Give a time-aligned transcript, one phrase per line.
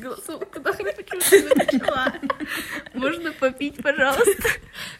[0.00, 2.12] голосовку, нахрен почему-то начала.
[2.94, 4.48] Можно попить, пожалуйста.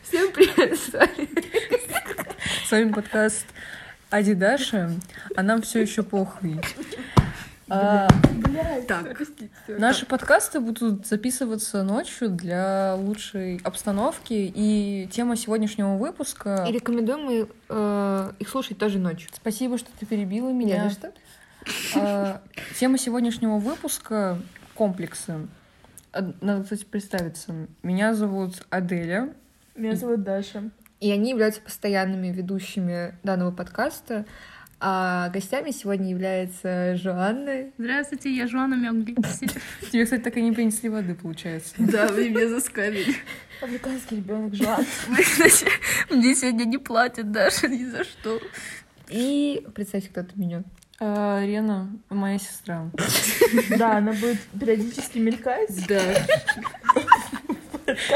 [0.03, 1.29] Всем привет, с вами.
[2.67, 3.47] С вами подкаст
[4.11, 4.91] Адидаша,
[5.37, 6.61] а нам все еще похуй.
[7.69, 8.09] А,
[8.89, 9.17] Так,
[9.69, 16.67] наши подкасты будут записываться ночью для лучшей обстановки, и тема сегодняшнего выпуска...
[16.69, 19.31] и рекомендуем мы э, их слушать тоже ночью.
[19.33, 20.85] Спасибо, что ты перебила Не меня.
[20.85, 21.13] за что.
[21.95, 22.43] А,
[22.79, 24.39] Тема сегодняшнего выпуска—
[24.81, 25.47] комплексы.
[26.15, 27.55] Надо, кстати, представиться.
[27.83, 29.35] Меня зовут Аделя.
[29.75, 30.71] Меня зовут Даша.
[31.01, 34.25] И они являются постоянными ведущими данного подкаста.
[34.81, 37.73] А гостями сегодня является Жоанна.
[37.77, 39.51] Здравствуйте, я Жуана Мёгликси.
[39.93, 41.75] Тебе, кстати, так и не принесли воды, получается.
[41.79, 43.15] Да, вы меня заскамили.
[43.61, 44.83] Африканский ребенок Жан.
[46.09, 48.41] Мне сегодня не платят даже ни за что.
[49.11, 50.65] И представьте, кто от меня.
[51.03, 52.91] А, Рена— моя сестра.
[53.79, 55.71] Да, она будет периодически мелькать.
[55.89, 56.01] Да.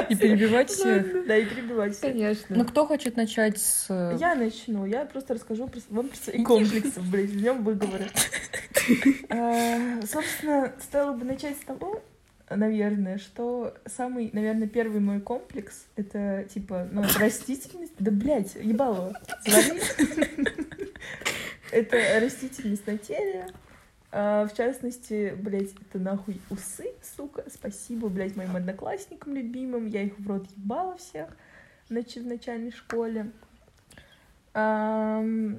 [0.09, 1.27] И перебивать всех.
[1.27, 1.97] Да, и перебивать.
[1.97, 2.13] всех.
[2.13, 2.57] Конечно.
[2.57, 3.87] Ну, кто хочет начать с...
[3.89, 4.87] э, Я начну.
[4.87, 8.05] Я просто расскажу про- вам про свои комплексы, блядь, в нем выговора.
[9.31, 12.03] А, Собственно, стоило бы начать с того,
[12.51, 17.95] наверное, что самый, наверное, первый мой комплекс— это, типа, ну, растительность.
[17.99, 19.19] Да, блядь, ебало.
[21.75, 23.47] Это растительность на теле.
[24.13, 27.45] А, в частности, блядь, это нахуй усы, сука.
[27.53, 29.87] Спасибо, блядь, моим одноклассникам любимым.
[29.87, 31.29] Я их в рот ебала всех
[31.91, 33.33] нач- в начальной школе.
[34.53, 35.59] Как-то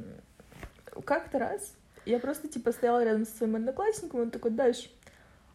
[1.39, 4.89] раз я просто, типа, стояла рядом со своим одноклассником, он такой, Даш,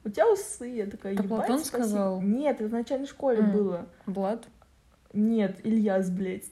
[0.05, 0.66] у тебя усы.
[0.66, 1.77] Я такая, ебать, Платон спасибо».
[1.84, 2.20] сказал?
[2.20, 3.53] Нет, это в начальной школе М.
[3.53, 3.86] было.
[4.05, 4.47] Влад?
[5.14, 6.44] Нет, Ильяс, блядь.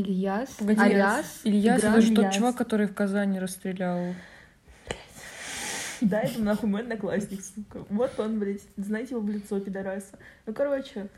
[0.00, 0.50] Ильяс.
[0.58, 1.40] Погоди, Аляс.
[1.44, 4.14] Ильяс— это же тот чувак, который в Казани расстрелял.
[6.00, 7.84] Да, это нахуй мой одноклассник, сука.
[7.88, 10.18] Вот он, блядь, знаете его в лицо, пидораса.
[10.44, 11.08] Ну, короче,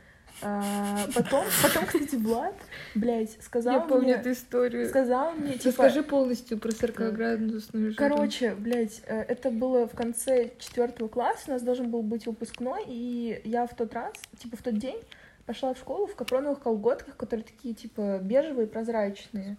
[0.41, 2.55] а, потом, потом, кстати, Влад,
[2.95, 4.87] блядь, сказал Я помню мне, эту историю.
[4.87, 8.15] сказал мне, типа, Расскажи полностью про 40-градусную жару.
[8.15, 12.83] Короче, блядь, э, это было в конце четвертого класса, у нас должен был быть выпускной,
[12.87, 14.99] и я в тот раз, типа в тот день,
[15.49, 19.57] пошла в школу в капроновых колготках, которые такие, типа, бежевые, прозрачные.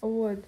[0.00, 0.40] Вот.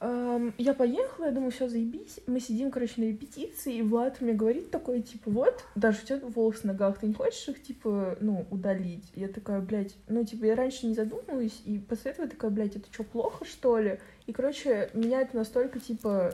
[0.00, 2.20] Я поехала, я думаю, все заебись.
[2.26, 6.20] Мы сидим, короче, на репетиции, и Влад мне говорит такой, типа, вот, даже у тебя
[6.26, 9.12] волосы на ногах, ты не хочешь их, типа, ну, удалить?
[9.14, 12.76] Я такая, блядь, ну, типа, я раньше не задумывалась, и после этого я такая, блядь,
[12.76, 14.00] это что, плохо, что ли?
[14.26, 16.32] И, короче, меня это настолько, типа,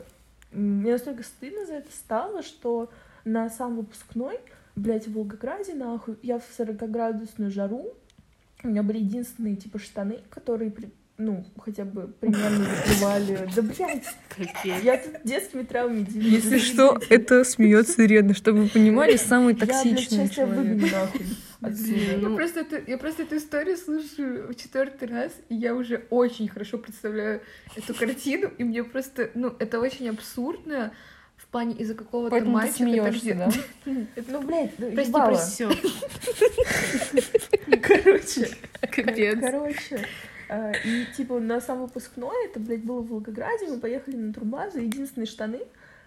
[0.53, 2.89] мне настолько стыдно за это стало, что
[3.25, 4.39] на сам выпускной,
[4.77, 7.95] блядь, в Волгограде, нахуй, я в 40-градусную жару,
[8.65, 13.49] у меня были единственные, типа, штаны, которые, при- ну, хотя бы примерно закрывали.
[13.55, 14.83] Да, блядь, Капец.
[14.83, 16.45] я тут детскими травмами делюсь.
[16.45, 20.57] Если что, это смеется Рена, чтобы вы понимали, самый Я, блядь, токсичный сейчас тебя человек.
[20.59, 21.27] выгоню нахуй
[21.61, 22.01] отсюда.
[22.01, 26.07] Я Ну, просто, эту, я просто эту историю слышу в четвертый раз, и я уже
[26.11, 27.41] очень хорошо представляю
[27.77, 30.93] эту картину, и мне просто, ну, это очень абсурдно
[31.53, 32.85] плане из-за какого-то Поэтому ты мальчика.
[32.85, 33.51] смеешься, где- да?
[34.29, 35.67] Ну, блядь, ну, Прости, прости.
[35.67, 35.71] Все,
[37.83, 38.49] Короче,
[38.81, 39.39] капец.
[39.41, 40.07] короче.
[40.49, 44.81] а, И, типа, на сам выпускной, это, блядь, было в Волгограде, мы поехали на турбазу,
[44.81, 45.61] единственные штаны,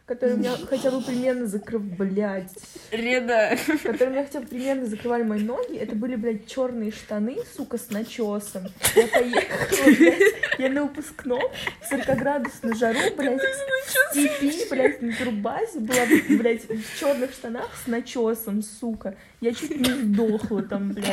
[0.05, 2.53] которые меня хотя бы примерно закрывали, блядь,
[2.91, 3.57] Реда.
[3.83, 7.89] которые меня хотя бы примерно закрывали мои ноги, это были, блядь, черные штаны, сука, с
[7.89, 8.63] начесом.
[8.95, 11.41] Я поехала, блядь, я на выпускном,
[11.81, 17.87] в 40-градусную жару, блядь, в степи, блядь, на турбазе была, блядь, в черных штанах с
[17.87, 19.15] начесом, сука.
[19.41, 21.07] Я чуть не сдохла там, блядь.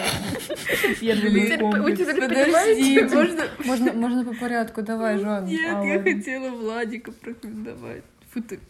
[1.01, 1.99] Первый комплекс.
[2.05, 3.45] понимаете, можно...
[3.65, 5.47] Можно, можно по порядку, давай, Жан.
[5.47, 6.13] Нет, А, я ладно.
[6.13, 8.03] хотела Владика прокомментовать.
[8.31, 8.61] Фу ты.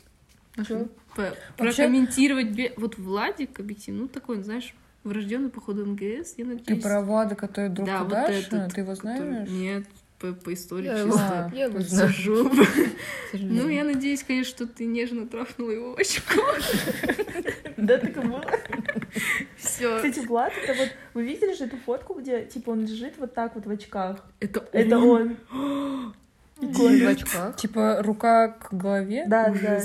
[0.57, 0.87] Вообще-
[1.57, 2.49] Прокомментировать.
[2.51, 4.75] бе- Вот Владик, объективно, ну такой, знаешь,
[5.05, 6.67] врожденный, походу, МГС, я надеюсь.
[6.67, 8.33] Ты про Влада, который друг Да, вот Даши?
[8.47, 9.49] этот, Ты его который- знаешь?
[9.49, 9.85] Нет,
[10.19, 11.53] по, по истории Я чисто.
[11.55, 12.13] я его знаю.
[12.13, 12.51] Сижу.
[13.33, 16.43] Ну, я надеюсь, конечно, что ты нежно трахнула его очко.
[17.77, 18.45] Да, так и было.
[19.57, 19.97] Все.
[19.97, 23.55] Кстати, Влад, это вот, вы видели же эту фотку, где, типа, он лежит вот так
[23.55, 24.25] вот в очках?
[24.41, 25.37] Это Это он.
[26.61, 27.57] В очках.
[27.57, 29.25] Типа рука к голове?
[29.27, 29.81] Да, да.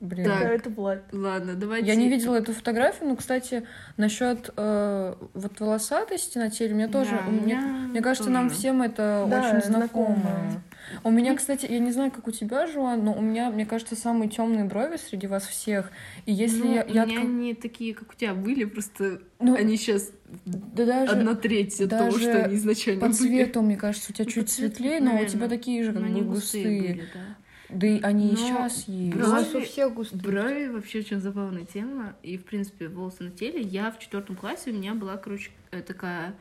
[0.00, 0.24] Блин.
[0.24, 0.40] Так.
[0.42, 1.02] Это, это Влад.
[1.12, 1.86] Ладно, давайте.
[1.86, 3.66] Я не видела эту фотографию, но, кстати,
[3.98, 8.48] насчет э, вот волосатости на теле, мне тоже, Да, у мне, меня мне кажется, нам
[8.48, 8.58] тоже.
[8.58, 10.16] всем это Да, очень знакомо.
[10.16, 10.62] знакомо.
[11.04, 13.94] У меня, кстати, я не знаю, как у тебя, Жуан, но у меня, мне кажется,
[13.94, 15.90] самые темные брови среди вас всех.
[16.24, 19.54] И если Ну, я, я у меня не такие, как у тебя были, просто ну,
[19.54, 20.10] они сейчас
[20.46, 23.16] да даже одна треть от того, даже что они изначально по были.
[23.16, 26.18] цвету, мне кажется, у тебя Ну, чуть светлее, но у тебя такие же как Но
[26.20, 26.80] бы густые.
[26.80, 27.36] были, да.
[27.72, 29.16] Да и они и Но сейчас есть.
[29.16, 30.22] У нас у Брови- всех густые.
[30.22, 32.16] Брови вообще очень забавная тема.
[32.22, 33.60] И, в принципе, волосы на теле.
[33.60, 36.34] Я в четвертом классе, у меня была, короче, э, такая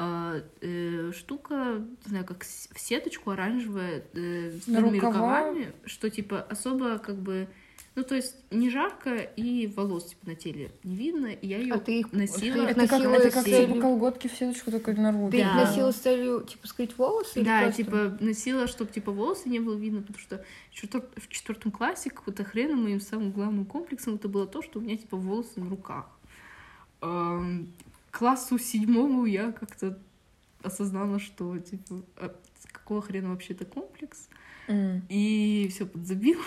[0.00, 4.90] а, э, штука, не знаю, как в сеточку оранжевая э, с рукава?
[4.92, 7.48] рукавами, что, типа, особо, как бы,
[7.98, 11.26] ну, то есть, не жарко, и волос, типа, на теле не видно.
[11.26, 12.38] И я ее А ты их носила.
[12.56, 15.30] ты их Это как, носила это как целью- типа колготки в сеточку только наружу.
[15.32, 15.54] Ты их Да.
[15.66, 17.40] носила с целью, типа, скрыть волосы?
[17.40, 17.82] или Да, просто?
[17.82, 22.10] типа носила, чтобы типа волосы не было видно, потому что в четвер- в четвертом классе
[22.10, 25.68] какого-то хрена моим самым главным комплексом это было то, что у меня типа волосы на
[25.68, 26.06] руках.
[27.00, 27.72] Эм,
[28.10, 29.98] К классу седьмому я как-то
[30.62, 34.28] осознала, что типа а с какого хрена вообще это комплекс,
[34.66, 35.02] М.
[35.08, 36.42] и все подзабила.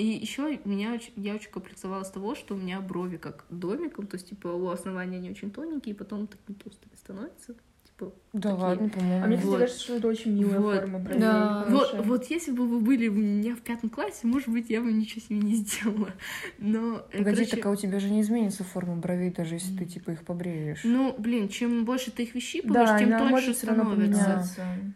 [0.00, 4.06] И еще меня оч- я очень комплексовала с того, что у меня брови как домиком,
[4.06, 7.54] то есть типа у основания они очень тоненькие, и потом такими толстыми становятся.
[7.84, 8.62] Типа, Да такие.
[8.64, 9.24] ладно, по-моему.
[9.24, 9.58] А мне, кстати, Вот.
[9.60, 10.76] кажется, что это очень милая Вот.
[10.80, 11.20] форма бровей.
[11.20, 11.66] Да.
[11.68, 14.92] Вот, вот если бы вы были у меня в пятом классе, может быть, я бы
[14.92, 16.12] ничего себе не сделала.
[16.58, 19.76] Но, э, Погоди, короче, так а у тебя же не изменится форма бровей, даже если
[19.76, 20.80] ты типа их побреешь.
[20.84, 24.44] ну, блин, чем больше ты их выщипываешь, Да, тем тоньше становится.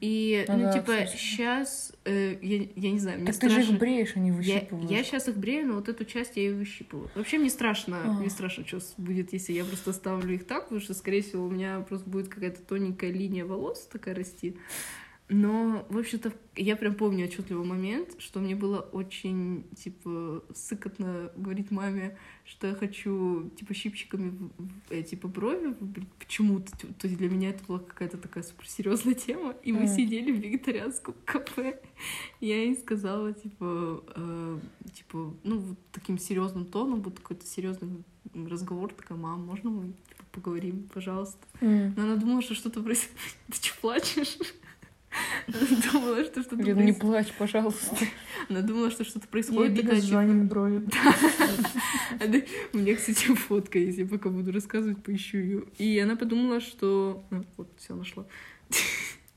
[0.01, 1.17] И, Ну ну, да, типа, кстати.
[1.17, 2.31] сейчас, я,
[2.77, 3.79] я не знаю, мне Так ты же их страшно.
[3.81, 4.91] бреешь, а не Я, выщипываешь.
[4.91, 7.11] я сейчас их брею, но вот эту часть я и выщипываю.
[7.15, 8.13] Вообще мне страшно, А.
[8.13, 11.51] мне страшно, что будет, если я просто оставлю их так, потому что, скорее всего, у
[11.51, 14.57] меня просто будет какая-то тоненькая линия волос такая расти.
[15.31, 21.71] Но, в общем-то, я прям помню отчетливый момент, что мне было очень, типа, сыкотно говорить
[21.71, 24.51] маме, что я хочу, типа, щипчиками,
[24.91, 25.75] э, типа, брови
[26.19, 26.77] почему-то.
[26.77, 29.57] То есть для меня это была какая-то такая суперсерьезная тема.
[29.63, 29.89] И мы Мгм.
[29.89, 31.81] сидели в вегетарианском кафе.
[32.41, 34.59] Я ей сказала, типа, э,
[34.93, 38.05] типа, ну, вот таким серьезным тоном, вот какой-то серьезный
[38.35, 39.95] разговор, такая, мам, можно мы
[40.35, 41.39] поговорим, пожалуйста?
[41.61, 41.95] М.
[41.97, 43.17] Но она думала, что что-то происходит.
[43.51, 44.39] Ты что, плачешь?
[45.47, 46.99] Она думала, что что-то Лен, не происходит.
[47.01, 47.97] плачь, пожалуйста.
[48.49, 49.77] Она думала, что что-то Я происходит.
[49.79, 50.83] с типа, желанием брови.
[52.73, 55.65] У меня, кстати, фотка есть, я пока буду рассказывать, поищу ее.
[55.79, 57.23] И она подумала, что...
[57.31, 58.27] А, Вот, все нашла.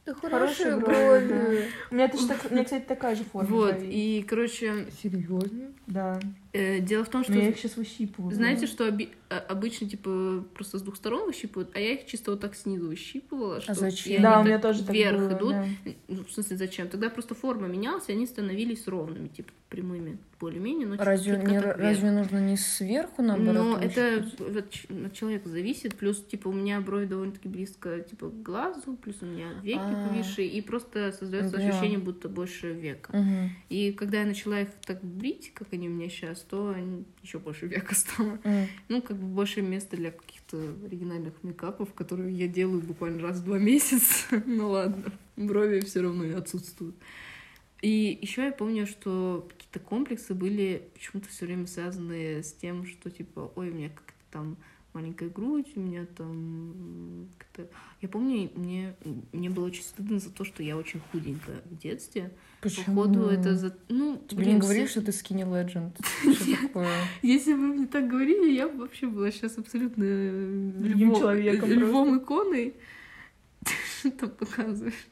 [0.06, 1.68] Да Хорошие брови.
[1.92, 5.74] У меня, кстати, такая же форма Вот, и, короче, Серьезно?
[5.86, 6.20] Да.
[6.58, 7.34] Э, дело в том, что...
[7.34, 8.34] Но я их сейчас выщипываю.
[8.36, 12.32] Знаете, что оби- а- обычно, типа, просто с двух сторон выщипывают, а я их чисто
[12.32, 13.62] вот так снизу выщипывала.
[13.62, 14.14] что- зачем?
[14.14, 15.52] и они Да, у так меня тоже так вверх было, идут.
[15.52, 15.66] да.
[16.08, 16.88] Ну, в смысле, зачем?
[16.88, 21.78] Тогда просто форма менялась, и они становились ровными, типа, прямыми, более-менее, но Разве, не, так
[21.78, 23.54] разве нужно не сверху, наоборот?
[23.54, 25.96] Но это от, человека зависит.
[25.96, 30.08] Плюс, типа, у меня брови довольно-таки близко, типа, к глазу, плюс у меня веки А.
[30.08, 31.72] повисшие, и просто создается Поняла.
[31.72, 33.18] ощущение, будто больше века.
[33.18, 33.50] Мгм.
[33.70, 36.76] И когда я начала их так брить, как они у меня сейчас, то
[37.24, 38.40] еще больше века стало.
[38.44, 38.68] М.
[38.90, 43.46] Ну, как бы больше места для каких-то оригинальных мейкапов, которые я делаю буквально раз в
[43.46, 44.42] два месяца.
[44.46, 46.96] ну ладно, брови все равно отсутствуют.
[47.82, 53.12] И еще я помню, что какие-то комплексы были почему-то все время связаны с тем, что
[53.12, 54.58] типа, ой, у меня как-то там
[54.94, 57.70] маленькая грудь, у меня там как-то...
[58.02, 58.96] Я помню, мне,
[59.32, 62.32] мне было очень стыдно за то, что я очень худенькая в детстве.
[62.62, 62.84] Почему?
[63.04, 63.78] Походу, это за...
[63.90, 65.92] Ну, Тебе блин, не все- говорили, что ты skinny legend?
[66.34, 66.90] Что такое?
[67.22, 72.74] Если бы мне так говорили, я бы вообще была сейчас абсолютно львом, э, львом иконой.
[74.00, 75.08] Что там показываешь?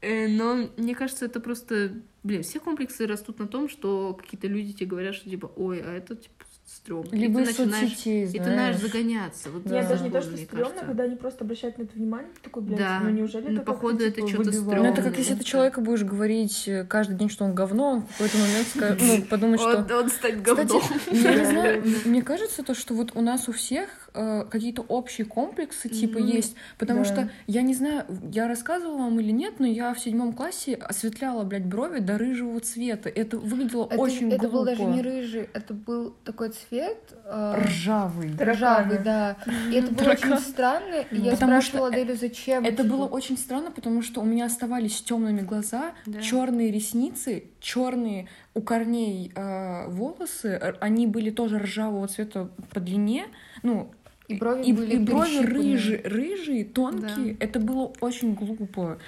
[0.00, 2.02] Э, Но мне кажется, это просто...
[2.24, 5.92] Блин, все комплексы растут на том, что какие-то люди тебе говорят, что типа, ой, а
[5.92, 7.08] это типа стрёмно.
[7.14, 8.92] И Либо ты из начинаешь, соцсетей, и ты начинаешь знаешь.
[8.92, 9.50] загоняться.
[9.50, 9.70] Вот Да.
[9.74, 10.84] Нет, это даже не то, что стрёмно, кажется.
[10.86, 13.00] когда они просто обращают на это внимание, ты такой, блядь, Да.
[13.02, 14.82] ну неужели Ну, это как-то, походу, это типа, чё-то выбивает?
[14.82, 18.02] Ну, это как если ты человеку будешь говорить э, каждый день, что он говно, он
[18.02, 19.76] в какой-то момент скажет, ну, подумает, что...
[19.78, 20.82] Он, он станет Кстати, говном.
[21.10, 25.24] я не знаю, мне кажется, то, что вот у нас у всех э, какие-то общие
[25.26, 26.28] комплексы типа Мгм.
[26.28, 27.04] есть, потому Да.
[27.04, 31.44] что я не знаю, я рассказывала вам или нет, но я в седьмом классе осветляла,
[31.44, 33.08] блядь, брови до рыжего цвета.
[33.08, 34.52] Это выглядело Это, очень это глупо.
[34.52, 38.32] был даже не рыжий, это был такой цвет э, ржавый.
[38.38, 39.36] ржавый, да.
[39.70, 40.38] И это было очень Таракан.
[40.40, 40.94] странно.
[41.10, 42.64] И я Потому что спрашивала Аделю, зачем.
[42.64, 42.96] Это типа.
[42.96, 46.20] было очень странно, потому что у меня оставались темными глаза, Да.
[46.20, 53.26] черные ресницы, черные у корней э, волосы, р- они были тоже ржавого цвета по длине,
[53.62, 53.90] ну
[54.28, 57.36] И брови и, были и брови рыжие, рыжие, тонкие.
[57.40, 58.98] Это было очень глупо.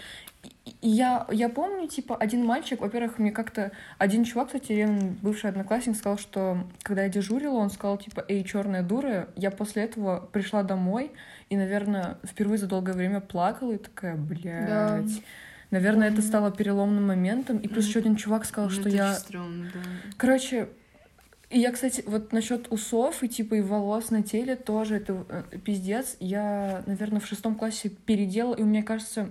[0.43, 3.73] И- я, я помню, типа, один мальчик, во-первых, мне как-то...
[3.99, 8.43] Один чувак, кстати, Лен, бывший одноклассник, сказал, что когда я дежурила, он сказал, типа, эй,
[8.45, 9.29] черная дура.
[9.37, 11.12] Я после этого пришла домой
[11.50, 14.67] и, наверное, впервые за долгое время плакала и такая, блядь.
[14.69, 15.03] Да.
[15.71, 16.27] Наверное, это Мгм.
[16.27, 17.59] стало переломным моментом.
[17.59, 17.89] И плюс Мгм.
[17.91, 19.12] еще один чувак сказал, Ну, что это я...
[19.15, 19.81] стрёмно, да.
[20.17, 20.69] Короче,
[21.50, 25.59] и я, кстати, вот насчет усов и типа и волос на теле тоже это э,
[25.59, 26.16] пиздец.
[26.21, 29.30] Я, наверное, в шестом классе переделала, и меня кажется,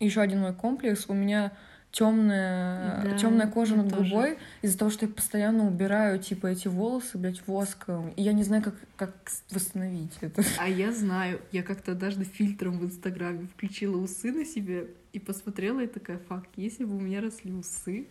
[0.00, 1.04] еще один мой комплекс.
[1.08, 1.52] У меня
[1.92, 4.10] темная, Да, темная кожа над тоже.
[4.10, 8.10] губой из-за того, что я постоянно убираю, типа, эти волосы, блядь, воском.
[8.16, 9.14] И я не знаю, как, как
[9.50, 10.42] восстановить это.
[10.58, 15.80] А я знаю, я как-то однажды фильтром в Инстаграме включила усы на себе и посмотрела
[15.80, 18.06] и такая, факт, если бы у меня росли усы,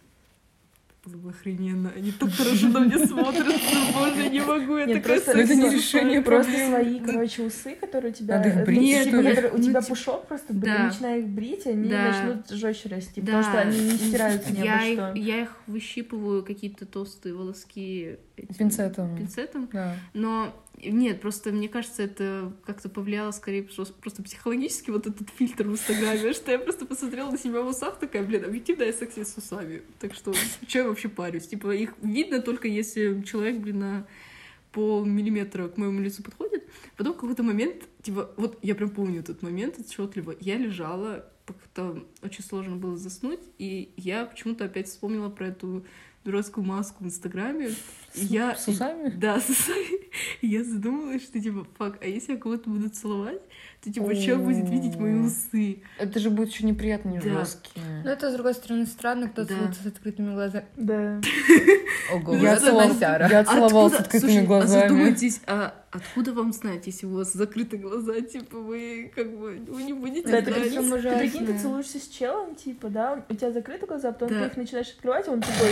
[1.06, 1.92] было бы охрененно.
[1.96, 6.52] Они так хорошо на мне смотрятся, боже, не могу, я такая Это не решение Просто
[6.70, 8.38] свои, короче, усы, которые у тебя...
[8.38, 9.18] Надо их ну, брить, типа,
[9.54, 10.86] у Ну, тебя пушок просто, Да.
[10.86, 14.86] начиная их брить, они начнут жестче расти, потому что они не стираются ни я обо
[14.86, 15.14] их, что.
[15.16, 19.16] я их выщипываю, какие-то толстые волоски Пинцетом.
[19.16, 19.70] пинцетом.
[19.72, 19.96] Да.
[20.14, 25.74] Но нет, просто мне кажется, это как-то повлияло скорее просто, психологически вот этот фильтр в
[25.74, 29.38] Инстаграме, что я просто посмотрела на себя в усах, такая, блин, объективно я секси с
[29.38, 29.84] усами.
[30.00, 30.34] Так что,
[30.68, 31.48] что я вообще парюсь?
[31.48, 34.08] Типа, их видно только если человек, блин, на
[34.72, 36.64] полмиллиметра к моему лицу подходит.
[36.98, 40.36] Потом в какой-то момент, типа, вот я прям помню этот момент отчетливо.
[40.40, 45.86] Я лежала, как-то очень сложно было заснуть, и я почему-то опять вспомнила про эту
[46.26, 47.72] дурацкую маску в Инстаграме.
[48.16, 48.56] И я...
[48.56, 49.10] С усами?
[49.10, 50.04] Да, с усами.
[50.42, 53.42] Я задумалась, что типа, фак, а если я кого-то буду целовать,
[53.84, 55.82] то типа, что будет видеть мои усы?
[55.98, 57.30] Это же будет еще неприятно, не Да.
[57.30, 58.04] Но жесткие.
[58.06, 59.48] это, с другой стороны, странно, кто Да.
[59.56, 60.66] целуется с открытыми глазами.
[60.78, 61.20] Да.
[62.14, 63.30] Ого, Я вот это целовал- Настяра.
[63.30, 64.84] я целовал с открытыми Слушай, глазами.
[64.84, 69.56] А задумайтесь, а откуда вам знать, если у вас закрыты глаза, типа, вы как бы,
[69.68, 71.20] вы не будете Да, ты это знать?
[71.20, 71.60] прикинь, ты ужасно.
[71.60, 74.42] целуешься с челом, типа, да, у тебя закрыты глаза, а потом Да.
[74.44, 75.70] ты их начинаешь открывать, и он такой,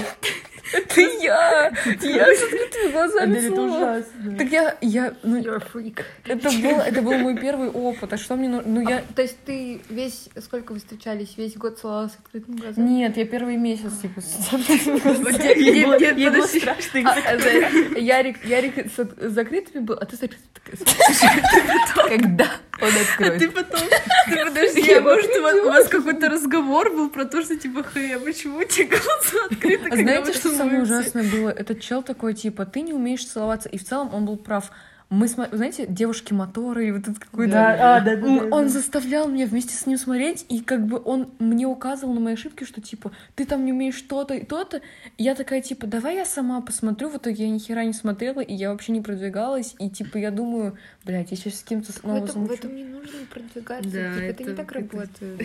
[0.74, 1.72] Это я!
[2.02, 3.92] Я с открытыми глазами Адель, это целовала.
[3.98, 4.38] ужасно.
[4.38, 6.02] Так я, я, ну, You're a freak.
[6.26, 8.14] это был, это был мой первый опыт.
[8.14, 8.70] А что мне нужно?
[8.72, 12.58] Ну, я, А, то есть ты весь, сколько вы встречались, весь год целовалась с открытыми
[12.58, 12.88] глазами?
[12.90, 14.52] нет, я первый месяц, типа, с.
[14.52, 15.96] Нет, было- ей было
[16.42, 16.60] подожди.
[16.60, 20.48] страшно А, это Ярик, Ярик с, закрытыми был, а ты с открытыми.
[22.10, 22.48] Когда
[22.82, 23.00] он А ты
[23.46, 23.54] откроет?
[23.54, 23.80] потом,
[24.30, 27.42] ты подожди, Я а может у вас, его у вас какой-то разговор был про то,
[27.42, 31.50] что типа, а почему у тебя глаза открыты, А знаете, что самое целуетесь?» ужасное было?
[31.50, 33.70] Этот чел такой, типа, ты не умеешь целоваться.
[33.70, 34.72] И в целом он был прав.
[35.12, 37.52] Мы, смо- знаете, девушки-моторы, и вот этот какой-то...
[37.52, 40.88] Да, а, да, да, Он, да, он заставлял меня вместе с ним смотреть, и как
[40.88, 44.46] бы он мне указывал на мои ошибки, что типа ты там не умеешь то-то и
[44.46, 44.82] то-то.
[45.18, 47.10] Я такая типа давай я сама посмотрю.
[47.10, 49.76] В итоге я ни хера не смотрела, и я вообще не продвигалась.
[49.80, 52.54] И типа я думаю, блядь, я сейчас с кем-то В снова этом, в замучу.
[52.54, 53.90] этом не нужно продвигаться.
[53.92, 55.42] Да, типа, это, не это- так это- работает.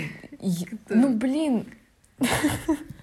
[0.90, 1.66] Ну блин,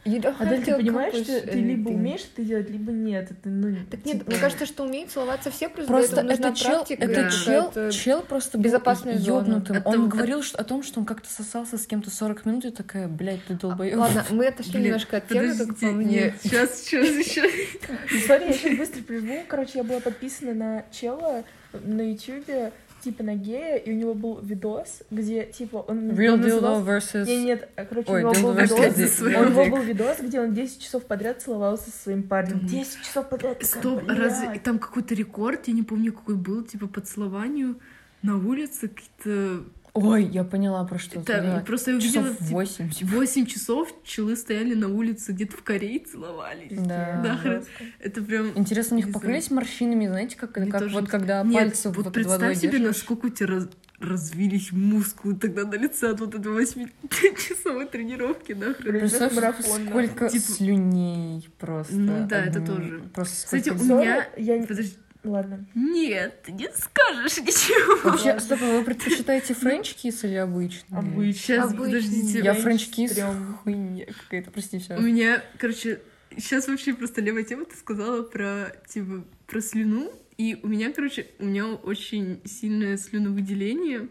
[0.05, 3.31] Адель, ты понимаешь, что ты либо умеешь это делать, либо нет.
[3.31, 6.85] Это, ну, Так нет, типа, мне кажется, что умеют целоваться все, просто, просто этот чел,
[6.99, 7.29] Да.
[7.29, 9.11] чел, чел просто зона.
[9.17, 9.77] ёбнутым.
[9.77, 12.65] Это- Он это- говорил что- о том, что он как-то сосался с кем-то 40 минут,
[12.65, 13.99] и такая, блядь, ты долбоёб.
[13.99, 16.05] Ладно, мы отошли Блин, немножко от темы, как по мне.
[16.05, 17.43] нет, сейчас, сейчас еще.
[18.25, 19.43] Смотри, я сейчас быстро прерву.
[19.47, 22.71] Короче, я была подписана на чела на Ютубе,
[23.03, 26.11] типа на гея, и у него был видос, где, типа, он...
[26.11, 27.25] Real он dildo назывался- versus...
[27.25, 30.53] Не, нет, а, короче, Ой, у него был видос, у него был видос, где он
[30.53, 32.65] 10 часов подряд целовался со своим парнем.
[32.65, 33.59] 10 часов подряд.
[33.59, 34.17] такая, Стоп, блядь.
[34.19, 37.79] разве там какой-то рекорд, я не помню, какой был, типа по целованию
[38.21, 39.63] на улице какие-то...
[39.95, 41.19] Ой, я поняла, про что.
[41.19, 41.63] Это да.
[41.65, 42.89] просто я увидела, Часов типа, 8.
[43.03, 46.71] 8 часов челы стояли на улице где-то в Корее целовались.
[46.79, 47.21] Да.
[47.23, 47.83] Да, Жестко.
[47.99, 48.51] Это прям...
[48.55, 52.05] Интересно, у них покрылись морщинами, знаете, как, Мне как тоже вот когда Нет, пальцы вот
[52.05, 52.87] под водой представь себе, держишь.
[52.87, 53.69] насколько у тебя раз-
[53.99, 58.99] развились мускулы тогда на лице от вот этой 8-часовой тренировки, нахрен.
[58.99, 59.89] Представь, марафон, да.
[59.91, 61.93] сколько Типа- слюней просто.
[61.93, 63.03] Ну да, это тоже.
[63.13, 64.65] Просто Кстати, у меня- Я...
[64.65, 64.95] Подожди.
[65.23, 65.65] Ладно.
[65.73, 68.09] Нет, ты не скажешь ничего.
[68.11, 70.97] Вообще, стоп, а вы предпочитаете French kiss или обычный?
[70.97, 71.33] Обычный.
[71.33, 71.85] Сейчас, Обычный.
[71.85, 72.39] подождите.
[72.39, 73.53] Я French French kiss стрёмный.
[73.63, 74.95] хуйня какая-то, прости, все.
[74.97, 76.01] У меня, короче,
[76.37, 81.27] сейчас вообще просто левая тема, ты сказала про, типа, про слюну, и у меня, короче,
[81.39, 84.09] у меня очень сильное слюновыделение,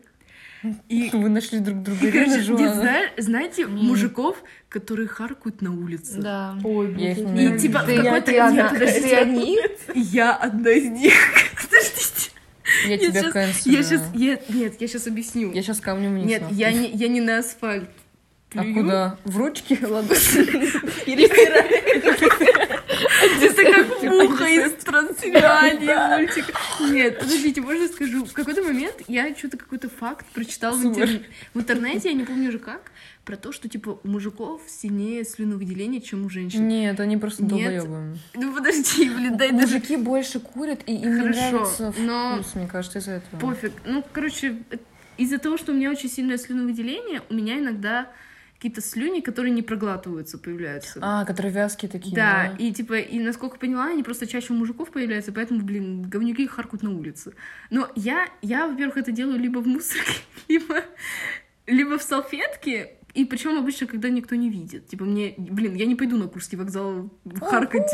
[0.89, 2.11] и, Вы нашли друг друга.
[2.11, 4.37] нет, зна- знаете, мужиков,
[4.69, 6.19] которые харкают на улице.
[6.21, 6.57] Да.
[6.65, 9.15] Ой, Я их блядь, не я И, типа, не в Ты, какой-то- ты одна, ты
[9.15, 9.59] одни?
[9.95, 11.13] Я одна из них.
[11.63, 12.31] Подождите.
[12.85, 13.77] Я Нет, тебя канцелю.
[13.77, 15.53] Я сейчас, нет, я сейчас объясню.
[15.53, 16.27] Я сейчас камнем вниз.
[16.27, 17.91] Нет, я не, я не на асфальт.
[18.55, 18.75] А плюю.
[18.75, 19.17] куда?
[19.25, 19.79] В ручки?
[19.85, 20.15] Ладно.
[23.41, 26.53] Это как муха из трансильвании мультика.
[26.91, 28.25] Нет, подождите, можно скажу?
[28.25, 31.23] В какой-то момент я что-то какой-то факт прочитала в, интерне-
[31.55, 32.91] в интернете, я не помню уже как,
[33.25, 36.67] про то, что типа у мужиков сильнее слюновыделение, чем у женщин.
[36.67, 37.51] Нет, они просто Нет.
[37.85, 38.19] долбоебы.
[38.35, 42.55] Ну подожди, блин, дай даже Мужики больше курят, и им не Хорошо, нравится но- вкус,
[42.55, 43.41] мне кажется, из-за этого.
[43.41, 43.73] пофиг.
[43.85, 44.77] Ну, короче, э,
[45.19, 48.09] из-за того, что у меня очень сильное слюновыделение, у меня иногда
[48.63, 51.01] какие-то слюни, которые не проглатываются, появляются.
[51.03, 54.93] А, которые вязкие такие, Да, и типа, и насколько поняла, они просто чаще у мужиков
[54.93, 57.33] появляются, поэтому, блин, говнюки харкут на улице.
[57.71, 60.13] Но я, я, во-первых, это делаю либо в мусорке,
[60.49, 60.77] либо,
[61.67, 64.87] либо в салфетке, И причем обычно, когда никто не видит.
[64.87, 67.93] Типа мне, блин, я не пойду на Курский вокзал харкать.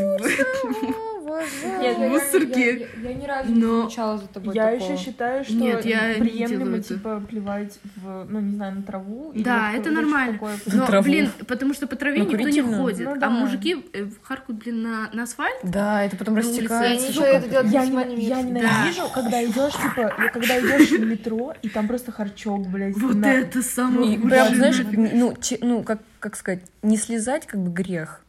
[1.81, 2.61] Нет, я- мусорке.
[2.61, 4.93] Я, я- я ни разу не Но- замечала за тобой Я такого.
[4.93, 6.89] еще считаю, что Нет, я не приемлемо, это.
[6.95, 9.33] типа, плевать в, ну, не знаю, на траву.
[9.35, 10.35] Да, это нормально.
[10.35, 10.57] такое.
[10.67, 11.05] Но, траву.
[11.05, 13.05] блин, потому что по траве Ну, никто не ходит.
[13.07, 13.31] Ну А да.
[13.31, 15.57] мужики э, харкают, блин, на, на асфальт.
[15.63, 17.09] Да, это потом растекается.
[17.09, 21.55] еще это Я, не, не я ненавижу, когда идешь, типа, я- когда идешь в метро,
[21.63, 22.97] и там просто харчок, блядь.
[22.97, 27.61] Вот на- это самое И прям, знаешь, ну, ну как, как сказать, не слезать как
[27.61, 28.23] бы грех.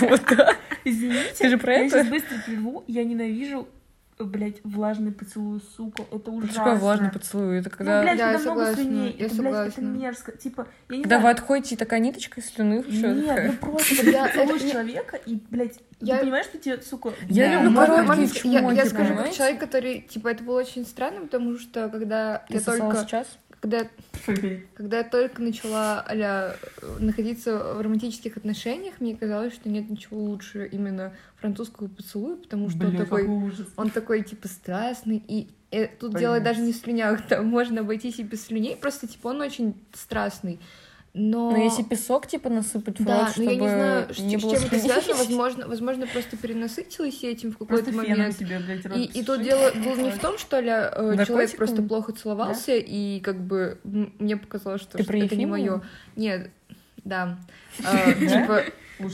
[0.00, 0.54] Вот, да.
[0.84, 1.90] Извините, Ты же про я это?
[1.90, 3.68] сейчас быстро прерву, я ненавижу,
[4.18, 6.54] блядь, влажный поцелуй, сука, это Это ужасно.
[6.56, 7.58] такой влажный поцелуй.
[7.58, 9.98] Это Ну, когда, блядь, Да, я когда много согласна, слюней, я это, блядь, это согласна.
[9.98, 10.32] мерзко.
[10.32, 12.82] Типа, я не когда вы знаю, отходите, и такая ниточка слюны.
[12.82, 13.46] всё, Нет, такая.
[13.52, 17.12] ну просто, Я- ты целуешь это- человека, и, блядь, Я- ты понимаешь, что тебе, сука...
[17.28, 20.44] Я да, люблю короткие Можно- можно- я, я чмоки, скажу, как человек, который, типа, это
[20.44, 23.26] было очень странно, потому что когда Ты я только, сейчас?
[23.60, 23.86] Когда,
[24.74, 26.56] когда я только начала а
[26.98, 32.86] находиться в романтических отношениях, мне казалось, что нет ничего лучше именно французского поцелуя, потому что
[32.86, 33.66] он Бля, такой, ужас.
[33.76, 36.20] он такой, типа, страстный, и э, тут Блин.
[36.20, 39.74] дело даже не в слюнях, там можно обойтись и без слюней, просто, типа, он очень
[39.92, 40.58] страстный.
[41.12, 41.50] Но...
[41.50, 44.56] Но если песок, типа, насыпать в Да, рот, чтобы я не знаю, с, не было
[44.56, 45.14] чем это связано.
[45.18, 48.36] Возможно, возможно, просто перенасытилась этим в какой-то момент.
[48.36, 51.56] себе, блядь, рот И, и тут дело было не в том, что ли, э, человек
[51.56, 55.82] просто плохо целовался, и как бы мне показалось, что, Ты что это не мое.
[56.16, 56.50] Нет,
[57.04, 57.38] да.
[57.80, 58.64] Э, Типа,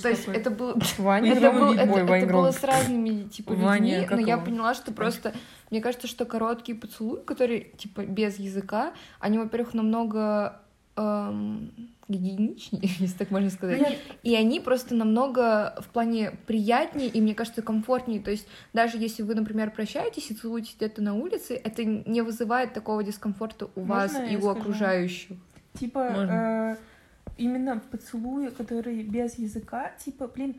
[0.03, 0.51] то есть это.
[0.99, 5.33] Ваня, был- это- было с разными типа людьми, но я поняла, что просто
[5.71, 10.61] мне кажется, что короткие поцелуи, которые типа без языка, они, во-первых, намного
[10.97, 11.71] эм,
[12.09, 13.81] гигиеничнее, если так можно сказать.
[13.81, 13.99] Нет.
[14.23, 18.21] И они просто намного в плане приятнее и, мне кажется, комфортнее.
[18.21, 22.73] То есть даже если вы, например, прощаетесь и целуетесь где-то на улице, это не вызывает
[22.73, 24.61] такого дискомфорта у вас Можно и я у скажу?
[24.61, 25.37] окружающих.
[25.75, 26.77] Типа, э,
[27.37, 30.57] именно поцелуи, которые без языка, типа, блин,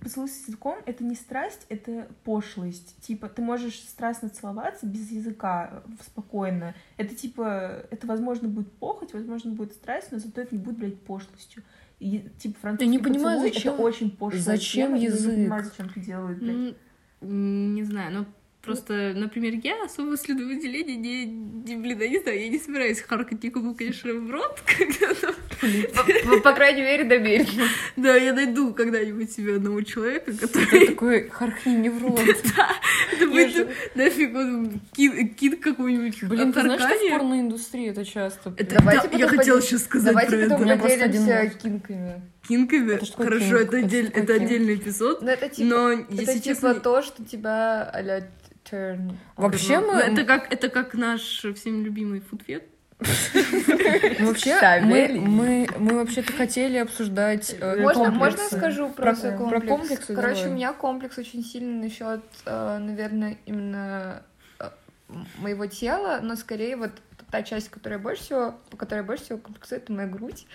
[0.00, 2.96] поцелуй с языком— это не страсть, это пошлость.
[3.00, 6.74] Типа, ты можешь страстно целоваться без языка, э, спокойно.
[6.96, 11.00] Это, типа, это, возможно, будет похоть, возможно, будет страсть, но зато это не будет, блядь,
[11.00, 11.62] пошлостью.
[11.98, 15.30] И, типа, французский не понимаю, поцелуй зачем- это очень пошлая зачем тема, и Я язык?
[15.30, 16.76] не понимаю, зачем это делают, блядь.
[17.22, 18.26] Не знаю, ну
[18.62, 23.42] просто, например, я особо следовыделения не, не, блин, я не знаю, я не собираюсь харкать
[23.42, 27.68] никому, конечно, в рот, когда там- По, по крайней мере, намеренно.
[27.96, 32.20] Да, я найду когда-нибудь себе одного человека, который такой, харкни не в рот.
[33.12, 38.50] это будет нафиг он кид, кид какой-нибудь Блин, ты знаешь, что в порноиндустрии это часто?
[38.50, 40.78] Давайте да, потом я хотела сейчас сказать Давайте про потом это.
[40.78, 42.22] Просто один поделимся кинками.
[42.48, 43.00] Кинками.
[43.16, 45.22] Хорошо, это, отдельный эпизод.
[45.22, 48.02] Ну, это типа, Но, это типа то, что тебя а
[48.70, 49.16] turn.
[49.36, 50.00] Вообще ну, мы...
[50.00, 52.64] это как это как наш всем любимый фудфет.
[54.20, 58.18] Вообще, мы, мы, мы вообще-то хотели обсуждать э, Можно, комплексы.
[58.18, 59.68] можно я скажу про, Про- свой про комплекс?
[59.68, 60.50] комплексы Короче, давай.
[60.50, 64.22] у меня комплекс очень сильный насчет, э, наверное, именно
[64.58, 64.70] э,
[65.38, 66.92] моего тела, но скорее вот
[67.30, 70.46] та часть, которая больше всего, по которой больше всего комплексует, это моя грудь.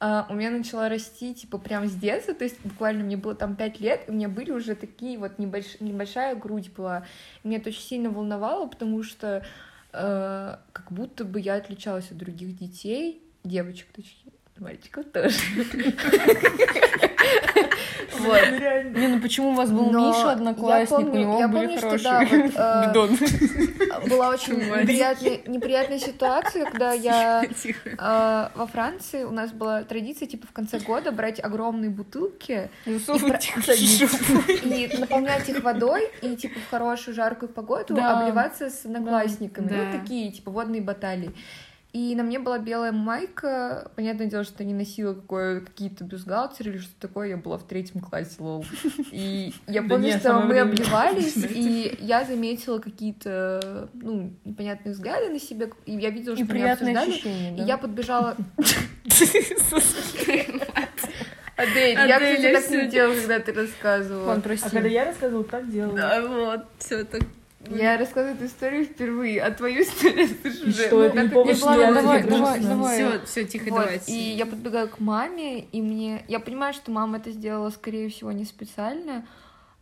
[0.00, 3.56] А, у меня начала расти, типа, прям с детства, то есть буквально мне было там
[3.56, 5.80] пять лет, и у меня были уже такие вот небольш...
[5.80, 7.06] небольшая грудь была.
[7.42, 9.44] И меня это очень сильно волновало, потому что
[9.94, 15.36] как будто бы я отличалась от других детей, девочек, точнее, мальчиков тоже.
[18.18, 18.40] Вот.
[18.50, 18.98] Ну.
[19.00, 21.78] Не, ну почему у вас был Но Миша, одноклассник, помню- у него я были помню,
[21.78, 24.08] что хорошие да, вот, э.
[24.08, 30.46] Была очень неприятная, неприятная ситуация, когда я э, во Франции, у нас была традиция, типа,
[30.46, 33.26] в конце года брать огромные бутылки жопу.
[34.64, 38.20] и наполнять их водой, и, типа, в хорошую жаркую погоду Да.
[38.20, 39.68] обливаться с одноклассниками.
[39.68, 39.76] Да.
[39.76, 41.32] Ну, такие, типа, водные баталии.
[41.94, 43.88] И на мне была белая майка.
[43.94, 47.28] Понятное дело, что я не носила какое, какие-то бюстгальтеры или что-то такое.
[47.28, 48.66] Я была в третьем классе, лол.
[49.12, 55.68] И я помню, что мы обливались, и я заметила какие-то, ну, непонятные взгляды на себя.
[55.86, 57.10] И я видела, что меня приятное обсуждали.
[57.12, 58.36] ощущение, И я подбежала...
[61.56, 64.32] Адель, я, Адель, кстати, я так не делала, когда ты рассказывала.
[64.34, 64.68] А прости.
[64.68, 65.96] когда я рассказывала, так делала.
[65.96, 67.22] Да, вот, все так.
[67.70, 70.86] Я рассказываю эту историю впервые, а твою историю слышу уже.
[70.86, 72.96] что, Ну, это не была я на давай, давай, давай.
[72.96, 74.12] Все, все, тихо, Вот, давайте.
[74.12, 76.24] И я подбегаю к маме, и мне...
[76.28, 79.26] Я понимаю, что мама это сделала, скорее всего, не специально,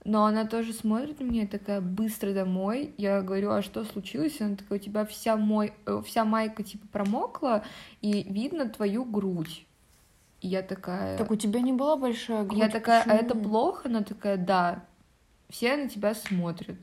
[0.04, 2.94] но она тоже смотрит на меня, такая, быстро домой.
[2.98, 4.40] Я говорю, а что случилось?
[4.40, 5.72] Она такая, у тебя вся, мой...
[5.86, 7.64] э, вся майка, типа, промокла,
[8.00, 9.66] и видно твою грудь.
[10.40, 11.16] И я такая...
[11.18, 12.58] Так у тебя не была большая грудь?
[12.58, 13.44] Я такая, а это почему?
[13.44, 13.88] плохо?
[13.88, 14.84] Она такая, да.
[15.48, 16.76] Все на тебя смотрят.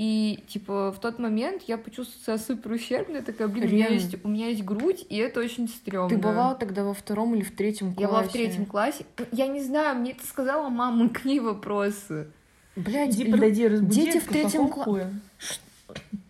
[0.00, 4.14] И, типа, в тот момент я почувствовала себя супер ущербной, такая, блин, у меня, есть,
[4.24, 6.08] у меня есть грудь, и это очень стрёмно.
[6.08, 8.00] Ты бывала тогда во втором или в третьем классе?
[8.02, 9.04] Я была в третьем классе.
[9.32, 12.28] Я не знаю, мне это сказала мама, к ней вопросы.
[12.76, 14.04] Блядь, Иди подойди, разбуди.
[14.04, 15.12] дети в третьем классе.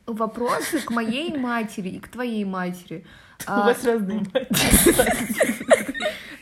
[0.07, 3.05] Вопросы к моей матери и к твоей матери.
[3.47, 4.21] У А, вас разные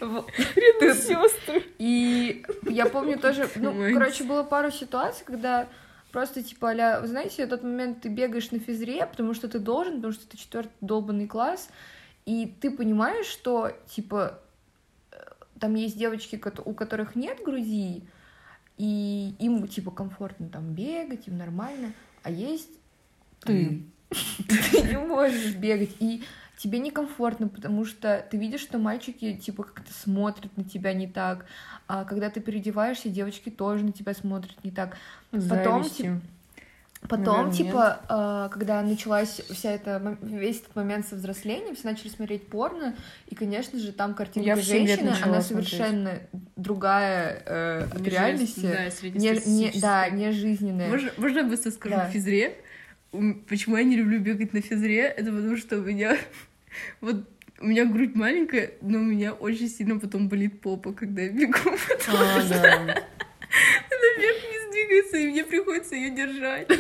[0.01, 0.25] в-
[0.95, 1.65] сестры.
[1.79, 5.67] И я помню тоже, ну, короче, было пару ситуаций, когда
[6.17, 9.59] просто, типа, а вы знаете, в тот момент ты бегаешь на физре, потому что ты
[9.59, 11.69] должен, потому что это четвертый долбанный класс,
[12.25, 14.41] и ты понимаешь, что, типа,
[15.13, 15.17] э,
[15.61, 18.03] там есть девочки, у которых нет груди,
[18.79, 22.71] и им, типа, комфортно там бегать, им нормально, а есть
[23.41, 23.83] Ты.
[24.09, 26.23] ты не можешь бегать, и
[26.57, 31.47] тебе некомфортно, потому что ты видишь, что мальчики, типа, как-то смотрят на тебя не так,
[31.87, 34.97] а когда ты переодеваешься, девочки тоже на тебя смотрят не так.
[35.31, 36.21] Потом, Завистью.
[37.09, 42.09] Потом, Наверное, типа, э, когда началась вся эта, весь этот момент со взрослением, все начали
[42.09, 42.97] смотреть порно,
[43.29, 45.69] и, конечно же, там картинка Я женщины, она смотреть.
[45.69, 46.19] совершенно
[46.57, 48.61] другая э, от Не реальности.
[48.61, 50.89] жизнь- Да, Не, не, да, не жизненная.
[50.89, 52.09] Можно, можно я быстро скажу Да.
[52.09, 52.57] физре?
[53.49, 55.03] Почему я не люблю бегать на физре?
[55.03, 56.17] Это потому что у меня
[57.01, 61.31] вот у меня грудь маленькая, но у меня очень сильно потом болит попа, когда я
[61.31, 61.59] бегу.
[62.09, 62.75] А, да.
[62.83, 62.95] Она
[64.19, 66.69] вверх не сдвигается, и мне приходится ее держать.
[66.69, 66.77] Ты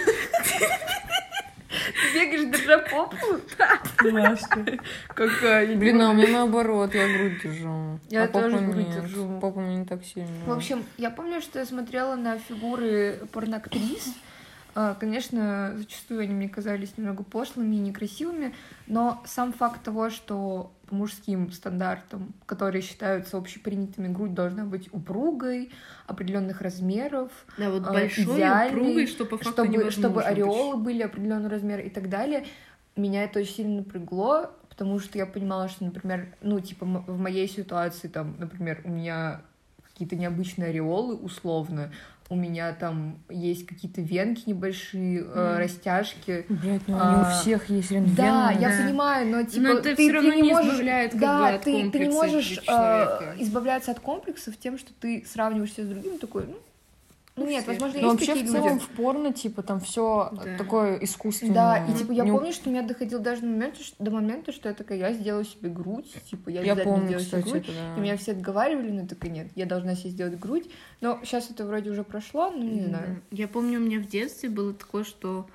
[2.15, 3.17] бегаешь, держа попу?
[5.09, 7.99] Какая Блин, а у меня наоборот, я грудь держу.
[8.09, 9.03] Я а тоже попу грудь нет.
[9.03, 9.41] держу.
[9.41, 10.29] Попу мне не так сильно.
[10.47, 14.15] В общем, я помню, что я смотрела на фигуры порноактрис.
[14.79, 18.55] А, Конечно, зачастую они мне казались немного пошлыми и некрасивыми,
[18.87, 25.71] но сам факт того, что по мужским стандартам, которые считаются общепринятыми, грудь должна быть упругой,
[26.07, 30.27] определенных размеров, Да, вот а, большой, идеальный, упругой, что по факту чтобы, чтобы быть.
[30.27, 32.45] ореолы были определенного размера и так далее.
[32.97, 37.49] Меня это очень сильно напрягло, потому что я понимала, что, например, ну, типа, в моей
[37.49, 39.41] ситуации, там, например, у меня
[39.91, 41.91] какие-то необычные ореолы, условно,
[42.29, 45.59] у меня там есть какие-то венки небольшие, э, Мгм.
[45.59, 46.45] растяжки.
[46.49, 48.17] Блять, ну они А, у всех есть рентген.
[48.17, 48.85] Да, я Да.
[48.85, 51.39] понимаю, но типа Но это ты, всё равно ты не не можешь, избавляет, как да,
[51.39, 55.89] бы, от ты, ты не можешь э, избавляться от комплексов тем, что ты сравниваешься с
[55.89, 56.57] другим, такой, ну,
[57.37, 57.73] ну нет, все.
[57.73, 58.85] возможно, Но есть вообще такие в целом люди.
[58.85, 60.57] в порно, типа, там все Да.
[60.57, 61.55] такое искусственное.
[61.55, 64.11] Да, и типа я Не- помню, что у меня доходил даже до момента, что, до
[64.11, 67.39] момента, что я такая, я сделаю себе грудь, типа я, Я обязательно помню, сделаю себе
[67.43, 67.69] кстати, грудь.
[67.69, 67.97] это, да.
[67.97, 70.71] И меня все отговаривали, но я такая, нет, я должна себе сделать грудь.
[71.01, 73.23] Но сейчас это вроде уже прошло, ну не знаю.
[73.31, 73.37] Да.
[73.37, 75.47] Я помню, у меня в детстве было такое, что...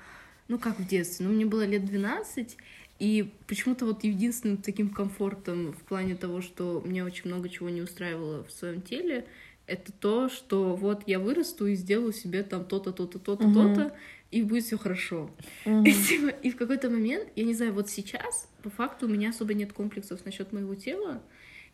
[0.48, 1.24] Ну, как в детстве?
[1.26, 2.56] Ну, мне было лет 12,
[2.98, 7.80] и почему-то вот единственным таким комфортом в плане того, что мне очень много чего не
[7.80, 9.24] устраивало в своем теле,
[9.66, 13.54] это то, что вот я вырасту и сделаю себе там то-то, то-то, то-то, Мгм.
[13.54, 13.96] то-то,
[14.30, 15.30] и будет все хорошо.
[15.64, 15.84] Мгм.
[16.42, 19.72] И, в какой-то момент, я не знаю, вот сейчас, по факту, у меня особо нет
[19.72, 21.22] комплексов насчет моего тела.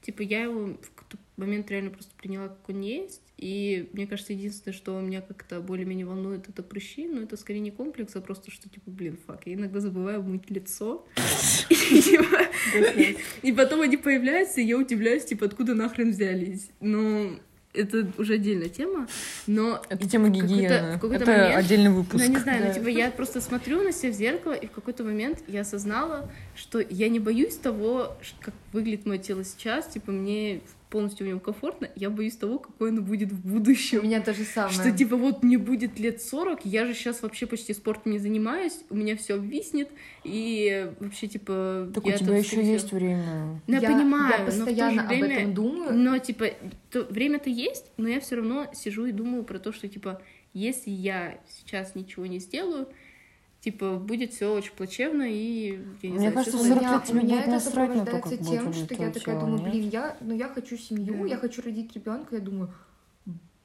[0.01, 3.20] Типа, я его в какой-то момент реально просто приняла, как он есть.
[3.37, 7.07] И мне кажется, единственное, что меня как-то более-менее волнует, это прыщи.
[7.09, 10.51] Но это скорее не комплекс, а просто что, типа, блин, фак, я иногда забываю мыть
[10.51, 11.05] лицо.
[11.68, 12.48] Типа,
[13.42, 16.70] И потом они появляются, и я удивляюсь, типа, откуда нахрен взялись.
[16.81, 17.38] Но
[17.74, 19.07] это уже отдельная тема.
[19.46, 20.90] Но Это тема в какой-то- гигиены.
[20.96, 22.22] в какой-то Это момент- отдельный ну, выпуск.
[22.24, 22.68] я не знаю, Да.
[22.68, 26.31] ну, типа, я просто смотрю на себя в зеркало, и в какой-то момент я осознала,
[26.57, 31.40] что я не боюсь того, как выглядит мое тело сейчас, типа, мне полностью в нем
[31.40, 34.03] комфортно, я боюсь того, какое оно будет в У будущем.
[34.05, 34.72] меня то же самое.
[34.72, 38.79] Что, типа, вот мне будет лет 40, я же сейчас вообще почти спортом не занимаюсь,
[38.90, 39.88] у меня все обвиснет,
[40.24, 41.90] и вообще, типа...
[41.94, 43.61] Так у я тебя там, еще скорее есть время.
[43.66, 45.94] Ну, я, Я- понимаю, я но в то же постоянно об время- этом думаю.
[45.94, 46.46] но, типа,
[46.90, 50.22] то, время-то есть, но я все равно сижу и думаю про то, что, типа,
[50.55, 52.88] если я сейчас ничего не сделаю,
[53.60, 57.42] типа, будет все очень плачевно, и я не Мне знаю, кажется, 40 меня, у меня
[57.42, 59.70] это сопровождается будет тем, что я такая тело, думаю, нет?
[59.72, 61.26] блин, я, ну я хочу семью, Да.
[61.26, 62.70] я хочу родить ребенка, я думаю,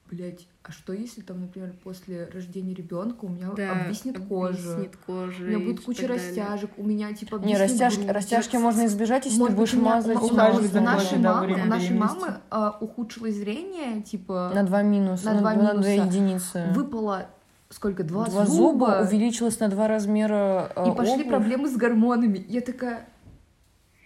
[0.10, 4.96] блять, а что если там, например, после рождения ребенка у меня Да, обвиснет кожа, обвиснет
[5.06, 6.28] кожа у меня будет куча так далее.
[6.30, 8.12] растяжек, у меня типа Не, растяжки, грудь.
[8.12, 11.96] растяжки можно избежать, если Может ты будешь мазать у, у нашей да, мамы, у нашей
[11.98, 16.08] мамы а, ухудшилось зрение, типа на два минуса, на два на две минуса.
[16.08, 16.66] единицы.
[16.76, 17.28] выпало
[17.74, 21.28] сколько два, Два зуба увеличилось на два размера э, и пошли обувь.
[21.28, 22.46] проблемы с гормонами.
[22.48, 23.08] Я такая,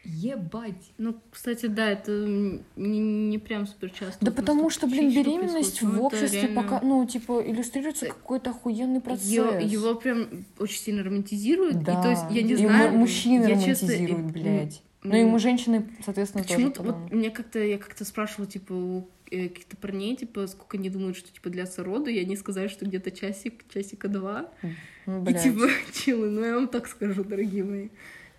[0.04, 0.92] ебать.
[0.98, 2.12] Ну, кстати, да, это
[2.78, 4.24] не, не прям супер часто.
[4.26, 8.52] Да потому что, блин, беременность в Ну, обществе реально- пока, ну, типа, иллюстрируется Э, какой-то
[8.52, 9.28] охуенный процесс.
[9.28, 10.28] Его, его прям
[10.60, 11.84] очень сильно романтизируют.
[11.84, 12.00] да.
[12.00, 12.92] И то есть, я не И знаю.
[12.94, 14.82] му- мужчины я честно, романтизируют, и- блядь.
[15.04, 19.08] Ну и мы женщины, соответственно, тоже Почему-то вот мне как-то я как-то спрашивала, типа, у
[19.30, 23.12] каких-то парней, типа, сколько они думают, что, типа, длятся роды, и они сказали, что где-то
[23.12, 24.52] часик, часика два.
[25.06, 25.44] Ну, И, блядь.
[25.44, 27.90] типа, чилы, ну, я вам так скажу, дорогие мои.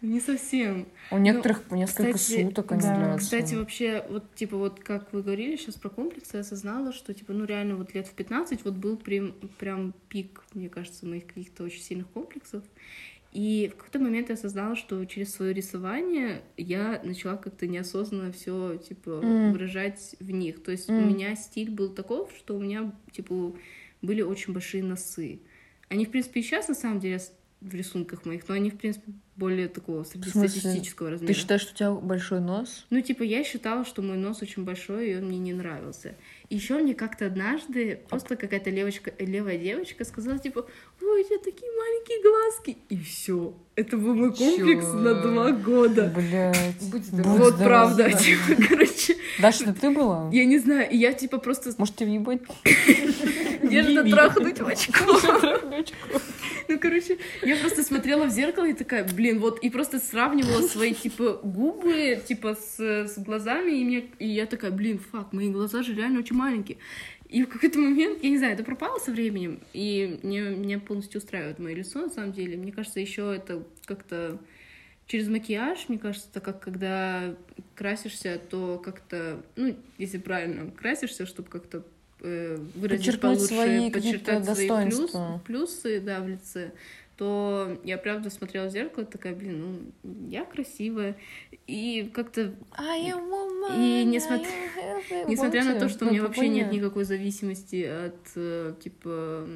[0.01, 0.87] Не совсем.
[1.11, 3.18] У некоторых по несколько Ну, кстати, суток они да, длятся.
[3.18, 7.33] Кстати, вообще, вот, типа, вот как вы говорили сейчас про комплексы, я осознала, что, типа,
[7.33, 11.64] ну, реально, вот лет в 15 вот был прям, прям пик, мне кажется, моих каких-то
[11.64, 12.62] очень сильных комплексов.
[13.38, 18.77] И в какой-то момент я осознала, что через свое рисование я начала как-то неосознанно все,
[18.79, 19.53] типа, М.
[19.53, 20.61] выражать в них.
[20.64, 21.07] То есть у М.
[21.07, 23.55] меня стиль был таков, что у меня, типа,
[24.03, 25.38] были очень большие носы.
[25.88, 27.20] Они, в принципе, и сейчас, на самом деле,
[27.61, 30.31] в рисунках моих, но они, в принципе, более такого смысле?
[30.33, 31.33] среднестатистического размера.
[31.33, 32.87] Ты считаешь, что у тебя большой нос?
[32.90, 36.14] Ну, типа, я считала, что мой нос очень большой, и он мне не нравился.
[36.51, 40.66] Еще мне как-то однажды просто какая-то левочка, левая девочка сказала, типа,
[41.03, 42.79] ой, у тебя такие маленькие глазки.
[42.90, 43.53] И все.
[43.75, 44.92] Это был мой комплекс Чё?
[44.94, 46.12] на два года.
[46.14, 46.90] Блять.
[46.90, 47.38] Будь здоров.
[47.38, 48.05] вот здоров, правда.
[48.05, 48.12] да.
[48.12, 50.31] Типа, короче, Даша, это ты была?
[50.33, 52.40] я не знаю, я, типа, просто Может, тебе въебать?
[53.62, 54.11] где-то Еби.
[54.12, 55.18] трахнуть в очко.
[56.68, 60.92] Ну, короче, я просто смотрела в зеркало и такая, блин, вот, и просто сравнивала свои,
[60.92, 65.83] типа, губы, типа, с, с глазами, и, мне, и я такая, блин, фак, мои глаза
[65.83, 66.76] же реально очень маленькие.
[67.28, 71.20] И в какой-то момент, я не знаю, это пропало со временем, и мне, меня полностью
[71.20, 72.57] устраивает мое лицо, на самом деле.
[72.57, 74.38] Мне кажется, еще это как-то
[75.07, 77.35] через макияж, мне кажется, это как когда
[77.74, 81.83] красишься, то как-то, ну, если правильно красишься, чтобы как-то
[82.20, 85.42] выразить Подчеркнуть получше, свои подчеркнуть свои плюс- достоинства.
[85.46, 86.72] плюсы, да, в лице,
[87.16, 91.16] то я правда смотрела в зеркало, такая, блин, ну, я красивая.
[91.66, 92.54] И как-то,
[93.76, 94.48] И несмотря-
[95.28, 99.46] несмотря на то, что у меня вообще нет никакой зависимости от, э, типа,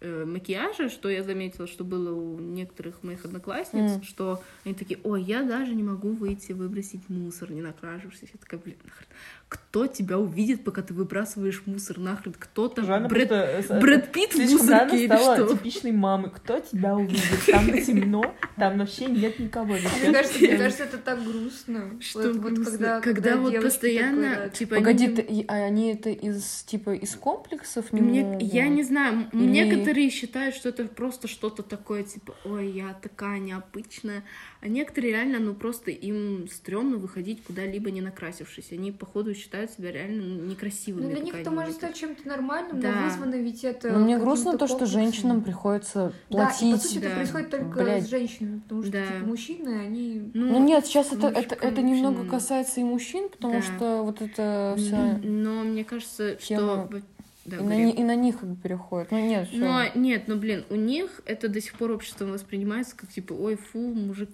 [0.00, 4.02] э, макияжа, что я заметила, что было у некоторых моих одноклассниц, М.
[4.02, 8.28] что они такие, ой, я даже не могу выйти выбросить мусор, не накрашившись.
[8.32, 9.08] Я такая, блин, нахрен,
[9.48, 14.10] кто тебя увидит, пока ты выбрасываешь мусор, нахрен, кто там, Жанна Брэд, просто, э, Брэд
[14.10, 15.54] Питт в мусорке или стала что?
[15.56, 16.30] типичной мамой.
[16.34, 17.22] Кто тебя увидит?
[17.46, 19.74] Там темно, там вообще нет никого.
[19.74, 21.90] Мне кажется, мне кажется, это так грустно.
[22.00, 22.64] Что Вот- вот грустно?
[22.72, 24.52] когда, когда, вот постоянно, говорят.
[24.54, 28.42] типа, Погоди, они- ты- а они это из, типа, из комплексов не Мне, могут?
[28.42, 33.38] я не знаю, Или- некоторые считают, что это просто что-то такое, типа, ой, я такая
[33.38, 34.24] необычная,
[34.66, 39.92] а некоторые реально, ну, просто им стрёмно выходить куда-либо не накрасившись, они, походу, считают себя
[39.92, 41.04] реально ну, некрасивыми.
[41.04, 42.90] Ну, для них это может стать чем-то нормальным, Да.
[42.92, 43.92] но вызвано ведь это...
[43.92, 46.82] Но мне грустно то, что женщинам приходится Да, и по платить.
[46.82, 47.14] сути это Да.
[47.14, 48.04] происходит только Блядь.
[48.06, 49.06] с женщинами, потому что Да.
[49.06, 50.30] типа, мужчины, они...
[50.34, 53.62] Ну нет, сейчас это, это, это немного ну, касается и мужчин, потому Да.
[53.62, 55.20] что вот это вся...
[55.22, 57.02] Но мне кажется, тема- что...
[57.46, 59.10] Да, И на, и на них как бы переходит.
[59.12, 59.48] Ну нет.
[59.52, 63.56] Но нет, ну блин, у них это до сих пор обществом воспринимается как типа, ой,
[63.56, 64.30] фу, мужик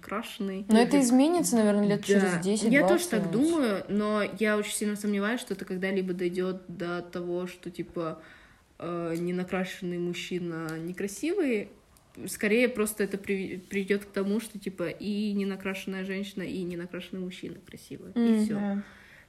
[0.00, 0.64] крашеный.
[0.68, 2.06] Но это изменится, наверное, лет Да.
[2.06, 6.62] через 10 Я тоже так думаю, но я очень сильно сомневаюсь, что это когда-либо дойдет
[6.68, 8.20] до того, что типа
[8.78, 11.68] э, ненакрашенный мужчина некрасивый.
[12.26, 17.56] Скорее просто это при- приведет к тому, что типа и ненакрашенная женщина, и ненакрашенный мужчина
[17.66, 18.12] красивый.
[18.14, 18.44] И М.
[18.44, 18.82] все.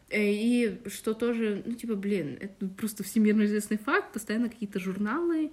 [0.10, 0.16] Да.
[0.18, 5.52] И что тоже, ну, типа, блин, это просто всемирно известный факт, постоянно какие-то журналы,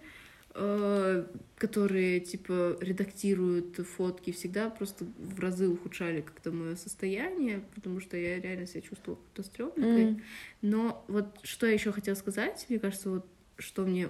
[0.55, 8.17] э, которые, типа, редактируют фотки, всегда просто в разы ухудшали как-то мое состояние, потому что
[8.17, 10.05] я реально себя чувствовала как-то стрёмненькой.
[10.05, 10.23] М.
[10.63, 13.27] Но вот что я еще хотела сказать, мне кажется, вот
[13.59, 14.09] что мне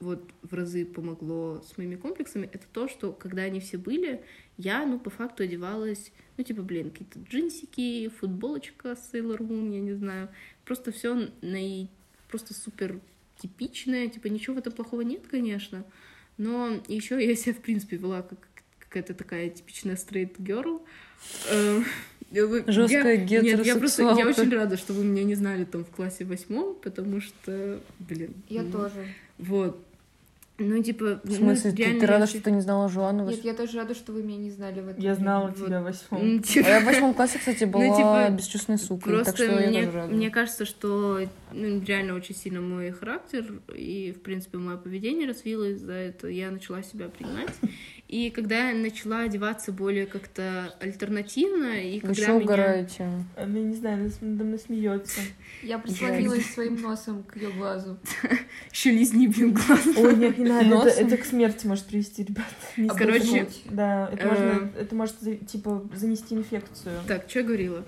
[0.00, 4.24] вот в разы помогло с моими комплексами, это то, что когда они все были,
[4.56, 9.92] я, ну, по факту одевалась, ну, типа, блин, какие-то джинсики, футболочка Sailor Moon, я не
[9.94, 10.28] знаю,
[10.64, 11.86] просто все наи...
[12.28, 12.98] просто супер
[13.38, 15.84] типичное, типа, ничего в этом плохого нет, конечно,
[16.38, 18.38] но еще я себя, в принципе, вела как
[18.80, 20.82] какая-то такая типичная straight girl.
[21.48, 21.80] Э,
[22.32, 25.84] вы- Жесткая я- Нет, я просто, я очень рада, что вы меня не знали там
[25.84, 28.34] в классе восьмом, потому что, блин.
[28.48, 29.06] Я ну, тоже.
[29.38, 29.86] Вот.
[30.58, 31.20] Ну, типа...
[31.24, 33.30] В смысле, ты, ты рада, что ты не знала Жуанову?
[33.30, 35.02] Нет, я тоже рада, что вы меня не знали в этом.
[35.02, 35.66] Я знала Вот.
[35.66, 36.20] тебя в восьмом.
[36.20, 39.36] М, А типа, я в восьмом классе, кстати, была Ну, типа, бесчувственной сукой, Просто так
[39.36, 40.14] что я мне, тоже рада.
[40.14, 41.20] мне кажется, что
[41.52, 46.28] ну, реально очень сильно мой характер и, в принципе, мое поведение развилось за это.
[46.28, 47.50] Я начала себя принимать.
[48.12, 52.44] И когда я начала одеваться более как-то альтернативно, и когда еще меня...
[52.44, 53.08] угораете.
[53.38, 55.22] Она, не знаю, надо мной смеется.
[55.62, 57.96] Я прислонилась своим носом к ее глазу.
[58.70, 59.86] Еще лизни, блин, глаз.
[59.96, 62.44] Ой, нет, не надо, это, к смерти может привести, ребят.
[62.76, 67.00] Не А Короче, да, это, э, может, типа, занести инфекцию.
[67.08, 67.82] Так, что я говорила?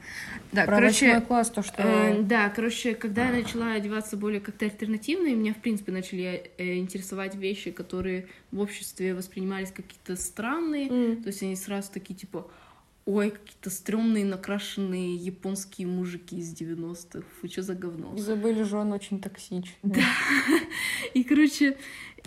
[0.52, 1.20] Да, короче...
[1.20, 1.74] класс, то, что...
[1.76, 6.50] Э, да, короче, когда я начала одеваться более как-то альтернативно, и меня, в принципе, начали
[6.56, 11.22] э, интересовать вещи, которые в обществе воспринимались как какие-то странные, М.
[11.22, 12.50] то есть они сразу такие, типа,
[13.04, 17.26] ой, какие-то стрёмные накрашенные японские мужики из 90-х.
[17.40, 18.14] Фу, что за говно?
[18.16, 19.76] И забыли же, он очень токсичный.
[19.82, 20.02] Да.
[21.14, 21.76] И, короче,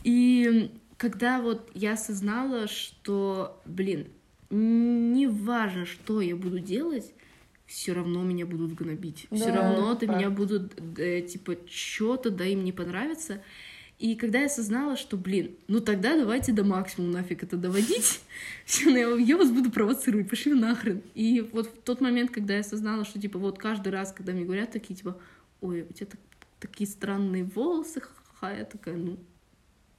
[0.03, 4.07] и когда вот я осознала, что, блин,
[4.49, 7.13] не важно, что я буду делать,
[7.65, 9.27] все равно меня будут гнобить.
[9.29, 13.41] Да, все равно ты меня будут, э, типа, что-то, да, им не понравится.
[13.99, 18.21] И когда я осознала, что, блин, ну тогда давайте до максимума нафиг это доводить,
[18.65, 21.01] все, я, я вас буду провоцировать, пошли нахрен.
[21.15, 24.45] И вот в тот момент, когда я осознала, что, типа, вот каждый раз, когда мне
[24.45, 25.17] говорят такие, типа,
[25.61, 26.19] ой, у тебя так-
[26.59, 29.17] такие странные волосы, ха-ха, я такая, ну,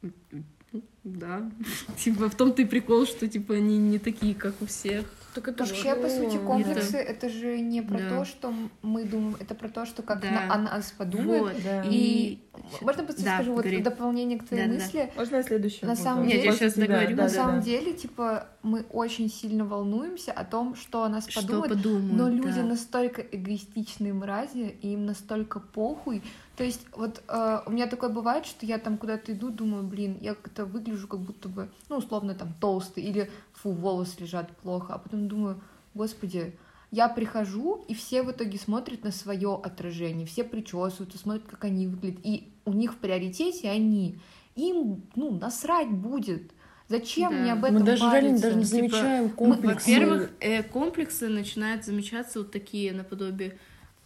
[0.03, 1.51] ну, да.
[1.97, 5.07] Типа, в том-то и прикол, что, типа, они не такие, как у всех.
[5.39, 8.09] Так это Вообще, по сути, же- комплексы это же не про Да.
[8.09, 10.31] то, что мы думаем, это про то, что как Да.
[10.33, 11.55] на- о нас подумают.
[11.55, 11.63] Вот.
[11.63, 11.85] Да.
[11.89, 12.41] И
[12.81, 13.77] можно просто Да, скажу вот говори.
[13.81, 14.85] в дополнение к твоей Да-да-да.
[14.85, 15.13] мысли.
[15.17, 16.03] Можно я следующую На буду?
[16.03, 17.17] самом Нет, я После щас тебя, договорю.
[17.17, 17.65] да, На да, самом да.
[17.65, 21.69] деле, типа, мы очень сильно волнуемся о том, что о нас Что подумают.
[21.75, 22.67] подумают, Но люди да.
[22.67, 26.23] настолько эгоистичные мрази, и им настолько похуй.
[26.59, 30.19] То есть, вот э, у меня такое бывает, что я там куда-то иду, думаю, блин,
[30.21, 34.95] я как-то выгляжу, как будто бы, ну, условно, там, толстый, или, фу, волосы лежат плохо,
[34.95, 35.63] а потом думаю,
[35.95, 36.57] господи,
[36.91, 41.87] я прихожу, и все в итоге смотрят на свое отражение, все причесываются, смотрят, как они
[41.87, 44.19] выглядят, и у них в приоритете они.
[44.57, 46.51] Им, ну, насрать будет.
[46.89, 47.39] Зачем Да.
[47.39, 49.93] мне об этом Мы даже реально даже не Типа, замечаем комплексы.
[49.93, 53.59] Во-первых, э, комплексы начинают замечаться вот такие наподобие.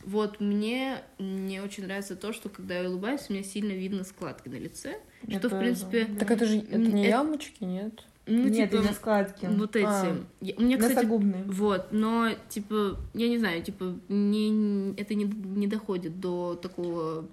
[0.05, 4.49] Вот мне не очень нравится то, что когда я улыбаюсь, у меня сильно видно складки
[4.49, 4.99] на лице.
[5.27, 8.05] Я что, в принципе, Так это же это не это- ямочки, нет?
[8.27, 9.47] ну, Нет, типа, именно складки.
[9.47, 9.85] вот эти.
[9.87, 10.17] А.
[10.41, 15.67] Я- у меня, кстати, вот, но, типа, я не знаю, типа, не, это не, не
[15.67, 17.29] доходит до такого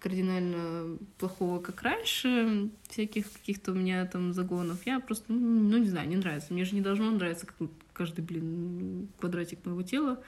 [0.00, 4.78] кардинально плохого, как раньше, всяких каких-то у меня там загонов.
[4.86, 6.52] Я просто, ну, ну, не знаю, не нравится.
[6.52, 10.22] Мне же не должно нравиться как каждый, блин, квадратик моего тела.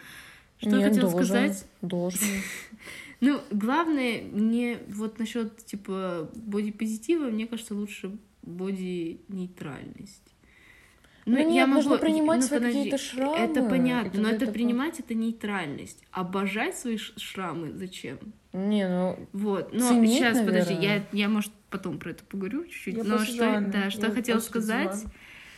[0.62, 1.66] Что я Нет, хотела должен, сказать?
[1.83, 2.20] Должен.
[3.25, 8.11] Ну, главное, не вот насчет типа бодипозитива, мне кажется, лучше
[8.42, 10.35] боди-нейтральность.
[11.25, 13.37] Ну, нет, я могу- принимать ну, свои подожди, какие-то шрамы.
[13.37, 16.03] Это понятно, И но это такое- принимать это нейтральность.
[16.11, 18.18] Обожать свои шрамы зачем?
[18.53, 19.72] Не, ну, Вот.
[19.72, 21.07] Но Ценить, сейчас, подожди, наверное.
[21.12, 22.96] я, я, может, потом про это поговорю чуть-чуть.
[22.96, 25.12] Я но что, да, что я Я хотела сказать, Жанны.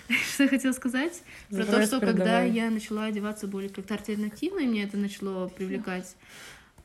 [0.34, 4.66] что я хотела сказать, про то, что когда я начала одеваться более как-то альтернативно, и
[4.66, 6.16] мне это начало привлекать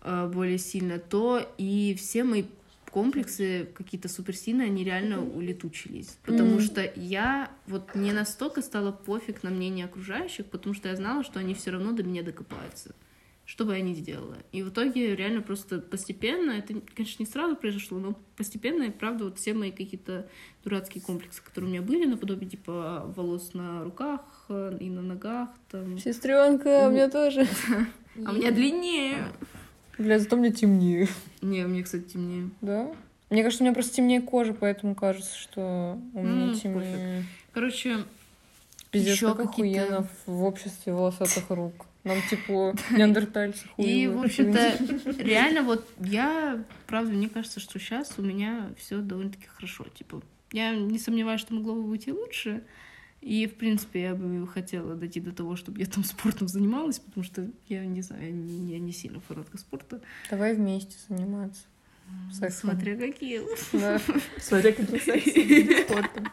[0.02, 2.46] э, более сильно, то и все мои
[2.90, 6.18] комплексы какие-то суперсильные, они реально улетучились.
[6.24, 6.62] Потому Мгм.
[6.62, 11.40] что я вот не настолько стала пофиг на мнение окружающих, потому что я знала, что
[11.40, 12.96] они все равно до меня докопаются.
[13.50, 14.38] Что бы я ни сделала.
[14.52, 19.24] И в итоге реально просто постепенно, это, конечно, не сразу произошло, но постепенно, и правда,
[19.24, 20.28] вот все мои какие-то
[20.64, 25.50] дурацкие комплексы, которые у меня были, наподобие типа волос на руках э, и на ногах,
[25.72, 25.98] там.
[25.98, 27.48] сестренка, у меня тоже.
[28.24, 29.24] А у меня длиннее.
[29.98, 31.08] Бля, зато мне темнее.
[31.42, 32.52] Не, мне, кстати, темнее.
[32.62, 32.92] Да?
[33.32, 37.26] Мне кажется, у меня просто темнее кожа, поэтому кажется, что у меня М, темнее.
[37.52, 37.98] Короче,
[38.92, 41.88] Пиздец, Ещё как какие-то- охуенно в обществе волосатых рук.
[42.10, 44.10] Нам, типа, неандертальцы и, хуевые.
[44.10, 49.86] в общем-то, реально вот я, правда, мне кажется, что сейчас у меня все довольно-таки хорошо.
[49.94, 52.64] Типа, я не сомневаюсь, что могло бы быть и лучше.
[53.22, 57.24] И, в принципе, я бы хотела дойти до того, чтобы я там спортом занималась, потому
[57.24, 60.02] что я не знаю, я не, я не сильно фанатка спорта.
[60.30, 61.64] Давай вместе заниматься.
[62.32, 62.72] Сексом.
[62.72, 63.42] Смотря какие.
[63.74, 64.00] Да.
[64.40, 66.28] Смотря сексом или спортом.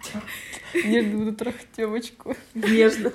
[0.74, 2.36] Нежно буду трахать девочку.
[2.54, 3.12] Нежно.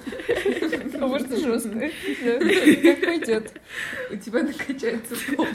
[0.99, 1.89] А может, жестко.
[2.21, 3.61] Как пойдет.
[4.09, 5.47] У тебя накачается стоп.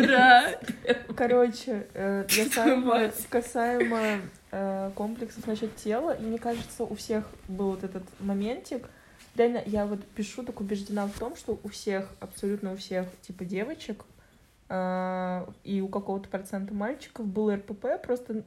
[0.00, 0.58] Ура!
[1.16, 7.84] Короче, э, касаемо, касаемо э, комплексов насчет тела, и мне кажется, у всех был вот
[7.84, 8.88] этот моментик.
[9.36, 13.44] Реально, я вот пишу, так убеждена в том, что у всех, абсолютно у всех, типа,
[13.44, 14.04] девочек
[14.70, 18.42] и у какого-то процента мальчиков был РПП, просто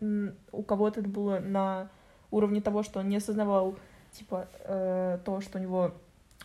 [0.51, 1.89] у кого-то это было на
[2.31, 3.75] уровне того, что он не осознавал,
[4.11, 5.93] типа, э, то, что у него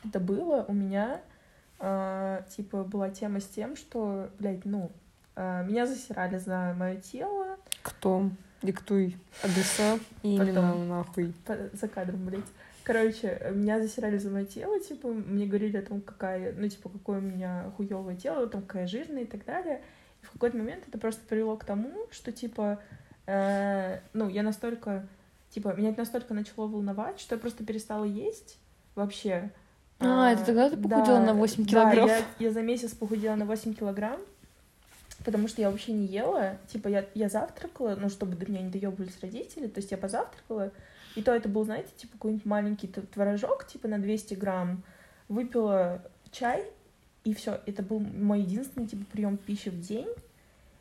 [0.05, 0.65] это было.
[0.69, 1.21] У меня,
[1.79, 4.91] э, типа, была тема с тем, что, блядь, ну,
[5.37, 8.31] э, меня засирали за мое тело, Кто?
[8.63, 10.51] Диктуй адреса и Потом.
[10.51, 11.33] имена нахуй.
[11.73, 12.45] за кадром, блядь.
[12.85, 17.19] Короче, меня засирали за мое тело, типа, мне говорили о том, какая, ну, типа, какое
[17.19, 19.83] у меня хуевое тело, там, какая жирная и так далее.
[20.23, 22.81] И в какой-то момент это просто привело к тому, что, типа,
[23.27, 25.07] э, ну, я настолько,
[25.51, 28.59] типа, меня это настолько начало волновать, что я просто перестала есть
[28.97, 29.51] вообще.
[30.01, 32.09] А, это тогда ты похудела на 8 килограмм?
[32.09, 34.21] Да, я, я за месяц похудела на 8 килограмм,
[35.25, 36.59] потому что я вообще не ела.
[36.69, 40.73] Типа, я, я завтракала, ну, чтобы до меня не доебывались родители, то есть я позавтракала,
[41.15, 44.83] и то это был, знаете, типа какой-нибудь маленький творожок, типа на 200 грамм,
[45.29, 46.65] выпила чай,
[47.25, 47.61] и все.
[47.67, 50.09] Это был мой единственный типа прием пищи в день.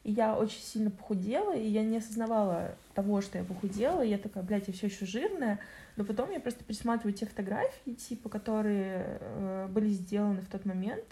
[0.03, 4.01] И я очень сильно похудела, и я не осознавала того, что я похудела.
[4.01, 5.59] И я такая, блядь, я все еще жирная.
[5.95, 11.05] Но потом я просто пересматриваю те фотографии, типа, которые э, были сделаны в тот момент.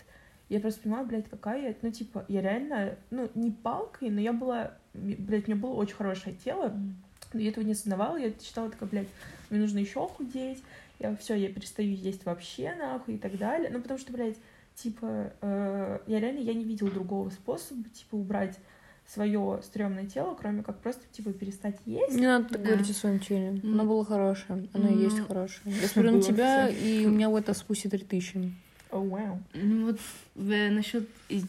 [0.49, 1.75] Я просто понимаю, блядь, какая я...
[1.81, 4.73] Ну, типа, я реально, ну, не палкой, но я была...
[4.93, 6.75] Блядь, у меня было очень хорошее тело.
[7.33, 8.17] Но я этого не осознавала.
[8.17, 9.07] Я считала такая, блядь,
[9.51, 10.63] мне нужно еще худеть.
[10.97, 13.69] Я все, я перестаю есть вообще, нахуй, и так далее.
[13.71, 14.37] Ну, потому что, блядь,
[14.75, 18.57] типа, э, я реально, я не видела другого способа, типа, убрать
[19.05, 22.15] свое стрёмное тело, кроме как просто, типа, перестать есть.
[22.15, 22.67] Не надо так Да.
[22.69, 23.47] говорить о своем теле.
[23.63, 23.73] М.
[23.73, 24.67] Оно было хорошее.
[24.73, 25.75] Оно и есть Ну, хорошее.
[25.81, 28.51] Я смотрю на тебя, и у меня в это спустя 3000.
[28.91, 29.41] О, вау.
[29.53, 29.99] Ну вот
[30.35, 31.07] насчет...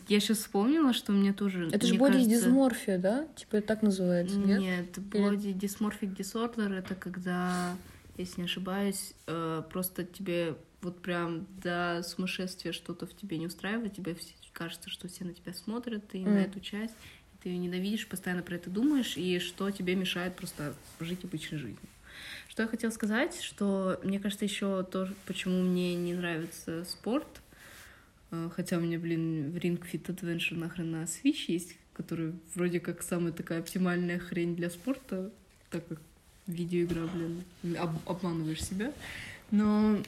[0.09, 1.69] Я сейчас вспомнила, что мне тоже...
[1.73, 3.27] Это же мне боди кажется- дисморфия, да?
[3.35, 4.61] Типа это так называется, нет?
[4.61, 7.77] Нет, body dysmorphic disorder это когда,
[8.19, 13.95] если не ошибаюсь, э, просто тебе вот прям до сумасшествия что-то в тебе не устраивает,
[13.95, 16.39] тебе все- кажется, что все на тебя смотрят, и на Мгм.
[16.41, 16.95] эту часть,
[17.43, 21.79] ты ее ненавидишь, постоянно про это думаешь, и что тебе мешает просто жить обычной жизнью.
[22.51, 27.41] Что я хотела сказать, что мне кажется еще тоже, почему мне не нравится спорт,
[28.33, 32.81] э, хотя у меня, блин, в Ring Fit Adventure нахрен на Switch есть, который вроде
[32.81, 35.31] как самая такая оптимальная хрень для спорта,
[35.71, 36.01] так как
[36.49, 37.45] видеоигра, блин,
[37.79, 38.93] об- обманываешь себя.
[39.53, 40.03] Но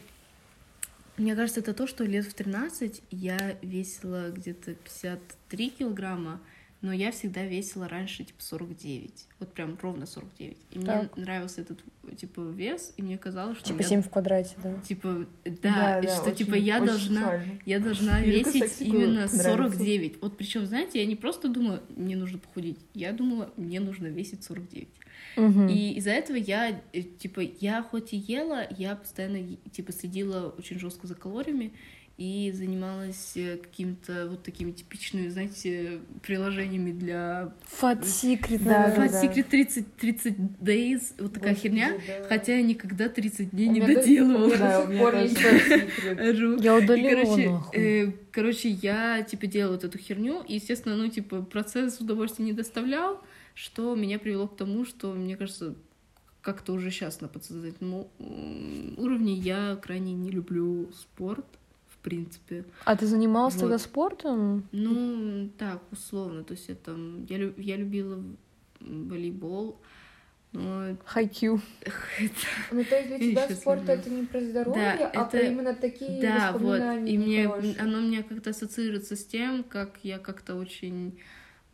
[1.19, 6.41] мне кажется, это то, что лет в 13 я весила где-то 53 килограмма,
[6.83, 9.27] но я всегда весила раньше, типа, 49.
[9.39, 10.57] Вот прям ровно 49.
[10.73, 11.17] И мне Так.
[11.17, 11.79] нравился этот,
[12.17, 13.89] типа, вес, и мне казалось, что Типа я...
[13.89, 14.75] 7 в квадрате, да?
[14.81, 17.41] Типа, да, и что, очень- типа, я должна...
[17.65, 19.43] Я должна весить именно нравится.
[19.43, 20.21] 49.
[20.21, 22.79] Вот причем, знаете, я не просто думала, мне нужно похудеть.
[22.95, 24.89] Я думала, мне нужно весить 49.
[25.37, 25.69] Мгм.
[25.69, 30.79] И из-за этого я, э, типа, я хоть и ела, я постоянно, типа, следила очень
[30.79, 31.73] жестко за калориями
[32.19, 39.09] и занималась э, какими-то вот такими типичными, знаете, приложениями для Fat Secret, Да, наверное.
[39.09, 39.25] Fat да.
[39.25, 41.93] Secret 30, 30 Days, вот такая Господи, херня.
[42.07, 42.29] да.
[42.29, 44.57] Хотя я никогда 30 дней У не доделывала.
[44.57, 45.03] Да, у меня.
[46.63, 51.09] Я И, удалила короче, э, короче, я, типа, делала вот эту херню, и, естественно, ну,
[51.09, 53.21] типа, процесс удовольствия не доставлял,
[53.55, 55.75] что меня привело к тому, что, мне кажется,
[56.41, 58.07] как-то уже сейчас на подсознательном
[58.97, 61.47] уровне я крайне не люблю спорт,
[62.03, 62.65] принципе.
[62.85, 63.61] А ты занималась Вот.
[63.63, 64.69] тогда спортом?
[64.73, 68.23] Ну, так, условно, то есть я там, я, лю- я любила
[68.81, 69.81] волейбол,
[70.53, 71.63] но Хайкью.
[71.81, 72.35] это
[72.71, 75.75] Ну, то есть для тебя спорт это не про здоровье, Да, а про это- именно
[75.75, 76.63] такие Да, вот.
[76.63, 77.47] воспоминания И мне
[77.79, 81.19] оно меня как-то ассоциируется с тем, как я как-то очень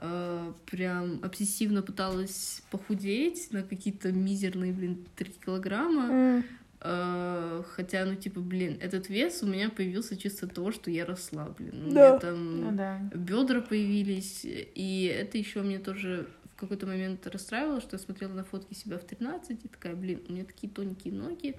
[0.01, 6.05] э, прям обсессивно пыталась похудеть на какие-то мизерные, блин, 3 килограмма.
[6.13, 6.45] М.
[6.81, 11.05] Э, хотя, ну, типа, блин, этот вес у меня появился чисто от того, что я
[11.05, 11.89] росла, блин.
[11.89, 12.09] У Да.
[12.11, 12.99] меня там Ну да.
[13.15, 18.45] бедра появились, и это еще мне тоже в какой-то момент расстраивало, что я смотрела на
[18.45, 21.57] фотки себя в 13 и такая, блин, у меня такие тоненькие ноги,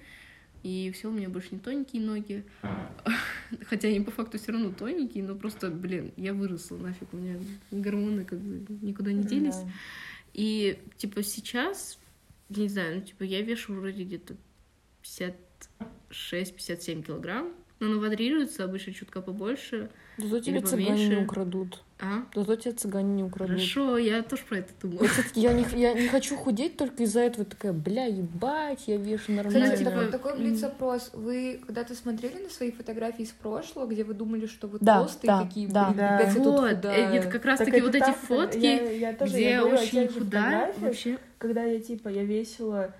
[0.64, 2.44] и все, у меня больше не тоненькие ноги.
[3.66, 7.40] Хотя они по факту все равно тоненькие, но просто, блин, я выросла нафиг, у меня
[7.72, 9.56] гормоны как бы никуда не делись.
[9.58, 9.70] Да.
[10.34, 11.98] И, типа, сейчас,
[12.50, 14.36] я не знаю, ну, типа, я вешу вроде где-то
[16.12, 19.90] 56-57 килограмм, но оно варьируется, обычно чутка побольше.
[20.18, 21.24] Зато тебе Или цыгане не поменьше.
[21.24, 21.82] украдут.
[22.02, 22.24] А?
[22.36, 23.56] Зато тебе цыгане не украдут.
[23.56, 25.04] Хорошо, я тоже про это думала.
[25.04, 27.46] Я, кстати, я не, я не хочу худеть только из-за этого.
[27.46, 29.62] Такая, бля, ебать, я вешу нормально.
[29.62, 31.12] Кстати, типа, такой, блиц-опрос.
[31.14, 35.28] Вы когда-то смотрели на свои фотографии из прошлого, где вы думали, что вы Да, толстые
[35.30, 35.86] да, такие, да.
[35.86, 36.20] блин, Да.
[36.20, 37.14] я Вот, э, худая.
[37.14, 39.66] это как раз Так таки это вот эти так, фотки, я, я тоже, где я
[39.66, 41.18] очень худая вообще.
[41.38, 42.94] когда я, типа, я весила,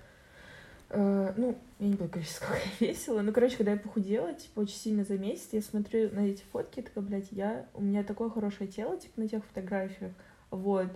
[0.90, 4.60] э, ну, я не буду говорить, сколько я весила, ну, короче, когда я похудела, типа,
[4.60, 8.30] очень сильно за месяц, я смотрю на эти фотки, такая, блядь, я, у меня такое
[8.30, 10.12] хорошее тело, типа, на тех фотографиях,
[10.50, 10.88] вот,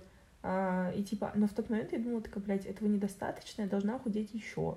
[0.42, 3.98] А, и, типа, но в тот момент я думала, такая, блядь, этого недостаточно, я должна
[3.98, 4.76] худеть еще.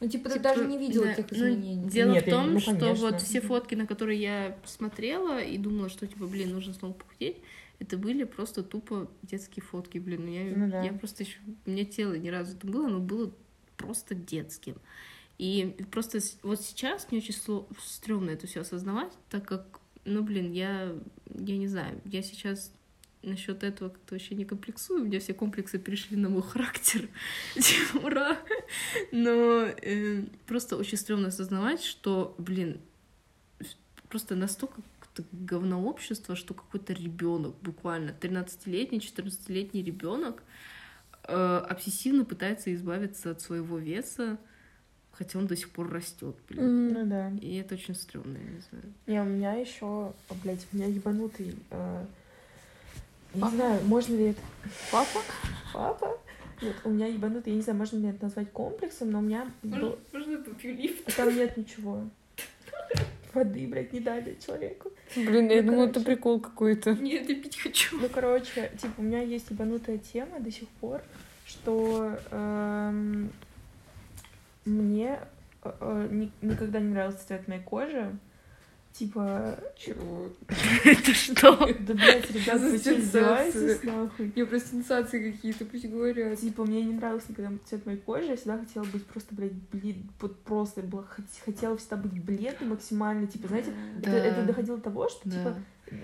[0.00, 1.90] Ну, типа, ты Типа, даже не видела да, тех ну, изменений.
[1.90, 5.58] Дело Нет, в я- том, ну, что вот все фотки, на которые я смотрела и
[5.58, 7.36] думала, что типа, блин, нужно снова похудеть,
[7.80, 10.26] это были просто тупо детские фотки, блин.
[10.26, 10.82] Ну, я, Ну да.
[10.82, 13.30] я просто еще, у меня тело ни разу это было, но было
[13.80, 14.76] просто детским.
[15.38, 17.34] И просто вот сейчас мне очень
[17.80, 20.94] стрёмно это все осознавать, так как, ну, блин, я,
[21.34, 22.72] я не знаю, я сейчас
[23.22, 27.08] насчет этого как-то вообще не комплексую, у меня все комплексы перешли на мой характер.
[27.54, 28.38] Типа, Ура!
[29.12, 32.78] Но э, просто очень стрёмно осознавать, что, блин,
[34.08, 40.42] просто настолько как-то говнообщество, что какой-то ребенок, буквально 13-летний, 14-летний ребенок
[41.32, 44.38] обсессивно пытается избавиться от своего веса,
[45.12, 46.92] хотя он до сих пор растет, блин.
[46.92, 47.30] Ну да.
[47.40, 48.84] И это очень стрёмно, я не знаю.
[49.06, 50.12] Не, у меня еще,
[50.42, 51.54] блядь, у меня ебанутый.
[51.70, 52.04] э,
[53.34, 54.40] не знаю, можно ли это.
[54.90, 55.20] Папа?
[55.72, 56.18] Папа?
[56.62, 59.50] Нет, у меня ебанутый, я не знаю, можно ли это назвать комплексом, но у меня.
[59.62, 61.08] был- можно я попью лифт?
[61.08, 62.08] А там нет ничего.
[63.34, 64.90] Воды, блядь, не дали человеку.
[65.14, 66.06] Блин, я Ну, думала, это короче.
[66.06, 66.94] прикол какой-то.
[66.94, 67.98] Нет, я пить хочу.
[68.00, 71.02] Ну, короче, типа, у меня есть ебанутая тема до сих пор,
[71.46, 73.30] что эм,
[74.64, 75.18] мне
[75.62, 78.10] э, э, ни- никогда не нравился цвет моей кожи.
[79.00, 80.28] Типа, Чего?
[80.84, 81.56] Это что?
[81.80, 84.32] да, блядь, ребят, За вы что, издеваетесь, нахуй?
[84.36, 86.38] Не, просто сенсации какие-то, пусть говорят.
[86.38, 90.10] Типа, мне не нравился никогда цвет моей кожи, я всегда хотела быть просто, блядь, блин,
[90.20, 93.72] вот просто была, хот- хотела всегда быть бледной максимально, типа, знаете,
[94.02, 95.30] это, доходило до того, что, Да.
[95.30, 95.54] типа,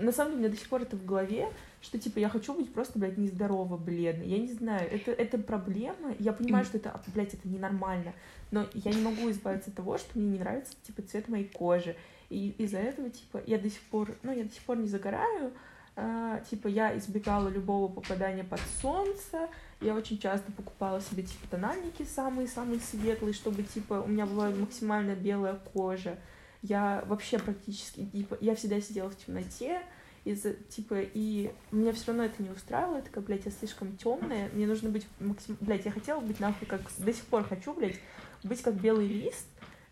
[0.01, 1.49] на самом деле, у меня до сих пор это в голове,
[1.81, 4.27] что, типа, я хочу быть просто, блядь, нездорово бледной.
[4.27, 6.15] Я не знаю, это, это проблема.
[6.17, 8.13] Я понимаю, что это, блядь, это ненормально.
[8.49, 11.95] Но я не могу избавиться от того, что мне не нравится, типа, цвет моей кожи.
[12.29, 15.53] И из-за этого, типа, я до сих пор, ну, я до сих пор не загораю.
[15.95, 19.49] а, типа, я избегала любого попадания под солнце.
[19.81, 25.15] Я очень часто покупала себе, типа, тональники самые-самые светлые, чтобы, типа, у меня была максимально
[25.15, 26.17] белая кожа.
[26.61, 29.81] Я вообще практически, типа, я всегда сидела в темноте,
[30.23, 34.49] из-за, типа, и меня все равно это не устраивало, я такая, блядь, я слишком темная,
[34.53, 35.57] мне нужно быть максим...
[35.61, 36.81] Блядь, я хотела быть нахуй как...
[36.97, 37.99] До сих пор хочу, блядь,
[38.43, 39.47] быть как белый лист.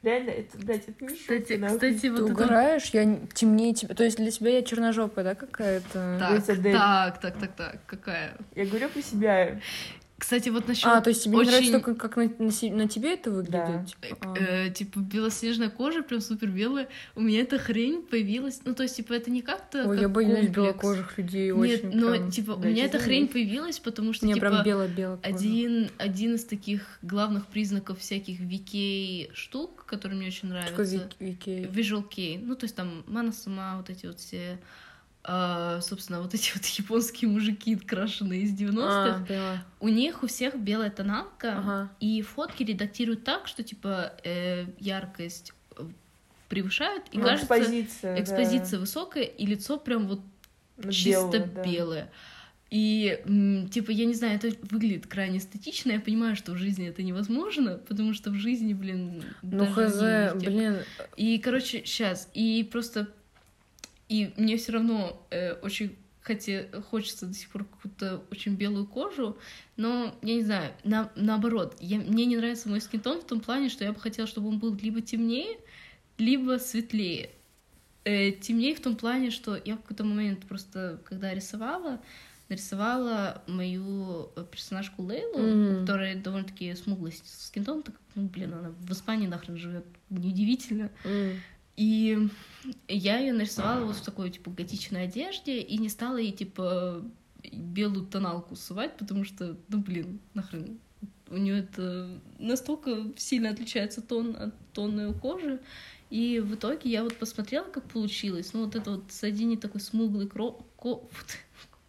[0.05, 1.77] Реально, это, блядь, это не шутка, Кстати, нахуй.
[1.77, 2.31] кстати, Ты вот это...
[2.31, 3.95] угораешь, я н- темнее тебя.
[3.95, 6.17] То есть для тебя я черножопая, да, какая-то?
[6.19, 8.37] Так, так, так, так, так, какая?
[8.55, 9.59] Я говорю про себя.
[10.17, 11.49] Кстати, вот насчет А, то есть тебе очень...
[11.51, 13.51] не нравится только, как на, на на тебе это выглядит?
[13.51, 13.85] Да.
[14.21, 14.33] А.
[14.37, 16.87] э, типа белоснежная кожа, прям супер белая.
[17.15, 18.61] У меня эта хрень появилась.
[18.63, 19.87] Ну, то есть, типа, это не как-то.
[19.87, 20.55] Ой, как я боюсь комплекс.
[20.55, 21.97] белокожих людей Нет, очень.
[21.99, 22.31] но прям.
[22.31, 25.19] типа у меня эта хрень появилась, потому что Мне типа прям бело-бело.
[25.21, 31.09] один один из таких главных признаков всяких VK штук, которые мне очень Что нравятся.
[31.19, 31.69] Вики?
[31.71, 32.39] Visual Kei.
[32.41, 34.59] Ну, то есть там Мана сама, вот эти вот все,
[35.27, 39.25] а, собственно, вот эти вот японские мужики, крашеные из 90-х.
[39.29, 39.57] А.
[39.79, 41.91] У них у всех белая тоналка, Ага.
[41.99, 45.83] и фотки редактируют так, что типа э, яркость э,
[46.49, 48.15] превышает, и Ну, кажется, экспозиция.
[48.15, 48.21] да.
[48.21, 50.21] экспозиция высокая, и лицо прям вот
[50.77, 51.63] Ну, чисто белое, да.
[51.63, 52.11] белое.
[52.71, 53.21] И,
[53.71, 55.91] типа, я не знаю, это выглядит крайне эстетично.
[55.93, 60.77] Я понимаю, что в жизни это невозможно, потому что в жизни, блин, Ну, хз, блин,
[61.15, 62.27] И, короче, сейчас.
[62.33, 63.07] И просто...
[64.09, 66.69] И мне все равно э, очень хоте...
[66.89, 69.37] хочется до сих пор какую-то очень белую кожу,
[69.77, 71.11] но, я не знаю, на...
[71.15, 71.97] наоборот, я...
[71.99, 74.75] мне не нравится мой скинтон в том плане, что я бы хотела, чтобы он был
[74.75, 75.57] либо темнее,
[76.17, 77.29] либо светлее.
[78.03, 81.99] Э, темнее в том плане, что я в какой-то момент просто, когда рисовала,
[82.49, 85.79] нарисовала мою э, персонажку Лейлу, Мгм.
[85.81, 90.91] которая довольно-таки смуглая с скинтоном, так, ну, блин, она в Испании нахрен живет, неудивительно.
[91.03, 91.41] м,
[91.77, 92.29] И
[92.87, 97.03] я ее нарисовала вот в такой, типа, готичной одежде и не стала ей, типа,
[97.51, 100.79] белую тоналку сувать, потому что, ну, блин, нахрен.
[101.29, 105.59] У нее это настолько сильно отличается тон от тона ее кожи.
[106.09, 108.53] И в итоге я вот посмотрела, как получилось.
[108.53, 110.51] Ну, вот это вот соединение такой смуглой кро...
[110.77, 111.01] ко-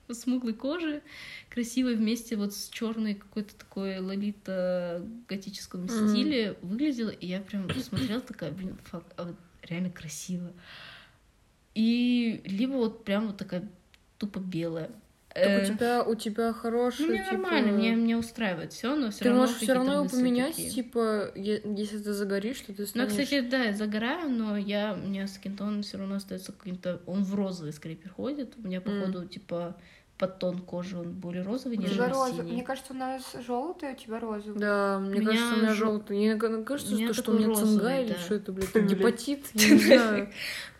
[0.14, 1.02] смуглой кожи,
[1.50, 8.20] красивой вместе вот с черной какой-то такой лолита готическом стиле выглядела, и я прям смотрела
[8.20, 10.52] такая, блин, фак, а вот реально красиво.
[11.74, 13.68] И либо вот прям вот такая
[14.18, 14.90] тупо белая.
[15.34, 17.32] Так Э, у тебя, у тебя хороший, ну, мне типа...
[17.32, 20.70] нормально, мне, мне устраивает все, но все Ты равно можешь все равно его поменять, такие.
[20.70, 23.10] типа, если ты загоришь, что ты Ну, станешь...
[23.10, 27.02] кстати, да, я загораю, но я, у меня скинтон все равно остается каким-то...
[27.04, 28.54] Он в розовый скорее переходит.
[28.56, 29.76] У меня, походу, типа,
[30.18, 32.32] подтон кожи, он более розовый, нежели розовый.
[32.32, 32.52] синий.
[32.52, 34.58] Мне кажется, у нас желтый, у тебя розовый.
[34.58, 36.16] Да, мне меня кажется, у меня желтый.
[36.16, 38.18] Мне ка- кажется, у меня что, что у меня цинга или да.
[38.18, 40.32] что это, блядь, гепатит, я не знаю.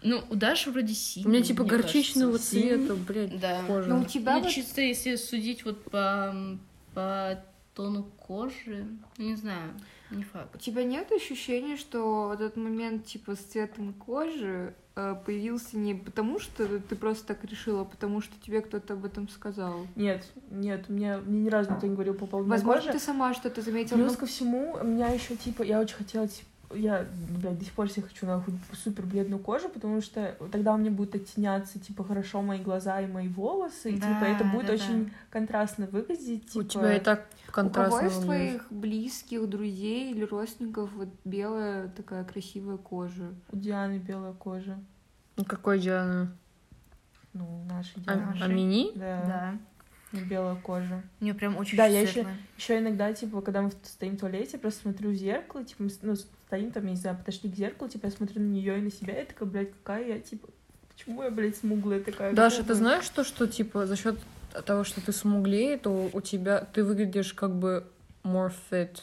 [0.02, 1.26] Ну, у Даши вроде синий.
[1.26, 3.62] У меня типа горчичного цвета, блядь, Да.
[3.66, 3.88] кожа.
[3.90, 6.34] Но у тебя Ну, вот чисто если судить вот по,
[6.94, 7.38] по
[7.74, 8.86] тону кожи,
[9.18, 9.72] ну, не знаю,
[10.10, 10.54] не факт.
[10.54, 16.38] У тебя нет ощущения, что вот этот момент типа с цветом кожи появился не потому,
[16.40, 19.86] что ты просто так решила, а потому что тебе кто-то об этом сказал?
[19.94, 22.92] Нет, нет, мне, мне ни разу никто не говорил по поводу Возможно, кожи.
[22.98, 23.98] ты сама что-то заметила.
[23.98, 27.64] Плюс но- ко всему, у меня еще типа, я очень хотела, типа, я, блядь, до
[27.64, 31.78] сих пор себе хочу нахуй супер бледную кожу, потому что тогда у меня будут оттеняться,
[31.78, 35.86] типа, хорошо мои глаза и мои волосы, и, типа, Да, это будет да, очень контрастно
[35.86, 36.64] выглядеть, типа...
[36.64, 41.88] У тебя и так У контрастно кого из твоих близких, друзей или родственников вот белая
[41.88, 43.32] такая красивая кожа?
[43.50, 44.78] У Дианы белая кожа.
[45.36, 46.32] Ну, какой Диана?
[47.32, 48.26] Ну, наша А, Диана.
[48.26, 48.44] Нашей.
[48.44, 48.92] Амини?
[48.94, 49.58] Да.
[50.12, 51.02] белая кожа.
[51.20, 54.58] У нее прям очень Да, я еще, еще иногда, типа, когда мы стоим в туалете,
[54.58, 56.14] просто смотрю в зеркало, типа, ну,
[56.46, 58.90] стоим там, я не знаю, подошли к зеркалу, типа, я смотрю на нее и на
[58.90, 60.48] себя, и такая, блядь, какая я, типа,
[60.88, 62.34] почему я, блядь, смуглая такая?
[62.34, 64.18] Даша, ты я?» знаешь то, что типа за счет
[64.64, 67.84] того, что ты смуглее, то у тебя ты выглядишь как бы
[68.24, 69.00] more fit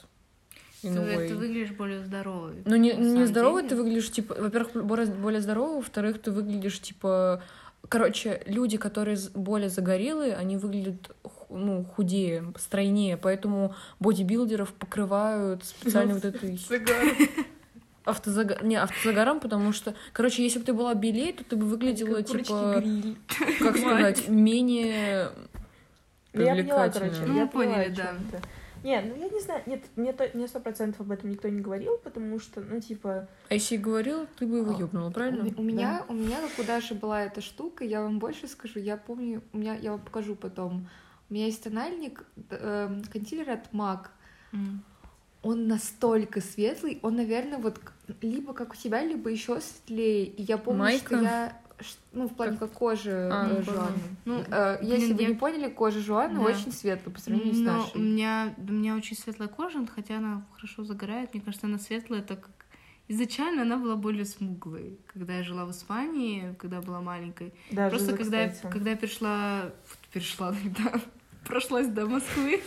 [0.81, 2.55] Ты, ты выглядишь более здоровой.
[2.65, 3.75] Ну, не, не здоровый деле.
[3.75, 7.43] ты выглядишь, типа, во-первых, более здоровый, во-вторых, ты выглядишь, типа...
[7.89, 11.15] Короче, люди, которые более загорелые, они выглядят
[11.49, 16.59] ну, худее, стройнее, поэтому бодибилдеров покрывают специально вот этой
[18.05, 18.63] автозагар...
[18.63, 22.83] Не, автозагаром, потому что, короче, если бы ты была белее, то ты бы выглядела, типа,
[23.59, 25.29] как сказать, менее
[26.33, 27.33] я поняла, короче, привлекательно.
[27.33, 28.15] Ну, поняли, да.
[28.83, 31.61] Не, ну я не знаю, нет, мне, то, мне сто процентов об этом никто не
[31.61, 35.11] говорил, потому что, ну, типа, А если и говорил, ты бы его А, ёбнула, У,
[35.11, 35.47] правильно?
[35.47, 38.79] м- у меня, у меня, как у Даши была эта штука, я вам больше скажу,
[38.79, 40.87] я помню, у меня, я вам покажу потом.
[41.29, 44.07] У меня есть тональник, д- эм, консилер от MAC.
[44.51, 44.83] М.
[45.41, 47.79] Он настолько светлый, он, наверное, вот
[48.21, 50.25] либо как у тебя, либо еще светлее.
[50.25, 51.05] И я помню, Майка?
[51.05, 51.61] что я,
[52.11, 54.35] ну, в плане как кожи А, э, ну.
[54.37, 56.41] Ну, Э, Если вы не поняли, кожа Жуаны Да.
[56.45, 57.95] очень светлая по сравнению с Но нашей.
[57.95, 61.33] у меня, у меня очень светлая кожа, хотя она хорошо загорает.
[61.33, 62.51] Мне кажется, она светлая, так как
[63.07, 64.97] изначально она была более смуглой.
[65.13, 67.53] Когда я жила в Испании, когда была маленькой.
[67.71, 69.71] даже Просто за, когда, я, когда я перешла,
[70.11, 71.01] перешла, да,
[71.45, 72.61] прошлась до Москвы,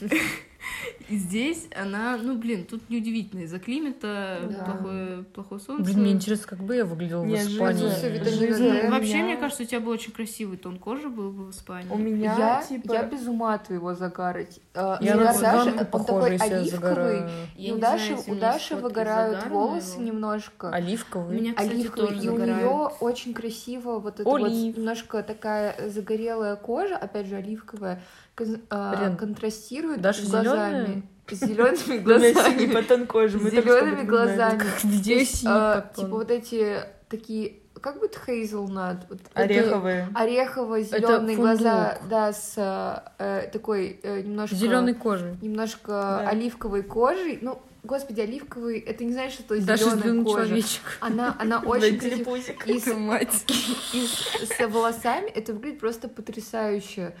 [1.08, 4.64] здесь она, ну, блин, тут неудивительно из-за климата, Да.
[4.64, 5.84] плохое, плохое солнце.
[5.84, 7.82] Блин, мне интересно, как бы я выглядела в Не, Испании.
[7.82, 8.86] жиза- Всё, витамины жиза D.
[8.86, 11.50] у Вообще, меня- мне кажется, у тебя был очень красивый тон кожи был бы в
[11.50, 11.88] Испании.
[11.90, 12.92] У меня, я, типа...
[12.92, 14.40] я без ума от твоего загара.
[14.74, 17.30] Э, Я Даши, цыганку он похожа, такой я оливковый, загораю.
[17.56, 20.04] и Я у Даши, знаю, у у меня Даши выгорают волосы моего.
[20.12, 20.70] немножко.
[20.70, 21.36] Оливковый.
[21.36, 22.56] У меня, кстати, оливковый, тоже и у загорают.
[22.62, 28.00] нее очень красиво вот эта вот немножко такая загорелая кожа, опять же оливковая,
[28.34, 31.02] кон- Блин, контрастирует Даша с глазами, зелёная?
[31.30, 33.38] Зелеными синий глазами, кожи.
[33.38, 34.62] зелеными глазами.
[34.84, 35.90] Где а?
[35.96, 40.08] Типа вот эти такие, как будто хейзелнат, вот Ореховые.
[40.14, 42.54] орехово-зеленые Это глаза, да, с
[43.18, 45.36] э, такой э, немножко Зеленой кожи.
[45.42, 45.88] немножко
[46.22, 46.28] Да.
[46.28, 47.38] оливковой кожей.
[47.42, 50.44] Ну, господи, оливковый, это не знаешь, что зеленая кожа.
[50.46, 50.82] человечек.
[51.00, 52.76] Она, она очень красивая.
[52.76, 53.44] И с, мать.
[53.92, 57.14] и с- с волосами это выглядит просто потрясающе.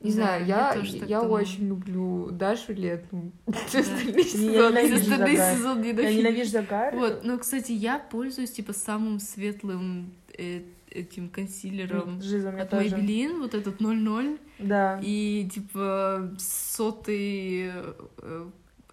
[0.00, 3.32] Не Да, знаю, я я, я очень люблю Дашу летом.
[3.46, 5.36] Я ненавижу Остальные
[6.02, 6.50] Я ненавижу.
[6.50, 6.96] загар.
[6.96, 12.70] Вот, ну, кстати, я пользуюсь, типа, самым светлым э, этим консилером Жиза у меня от
[12.70, 12.96] тоже.
[12.96, 14.38] Maybelline, вот этот 00.
[14.58, 14.98] Да.
[15.02, 18.46] И, типа, сотый э,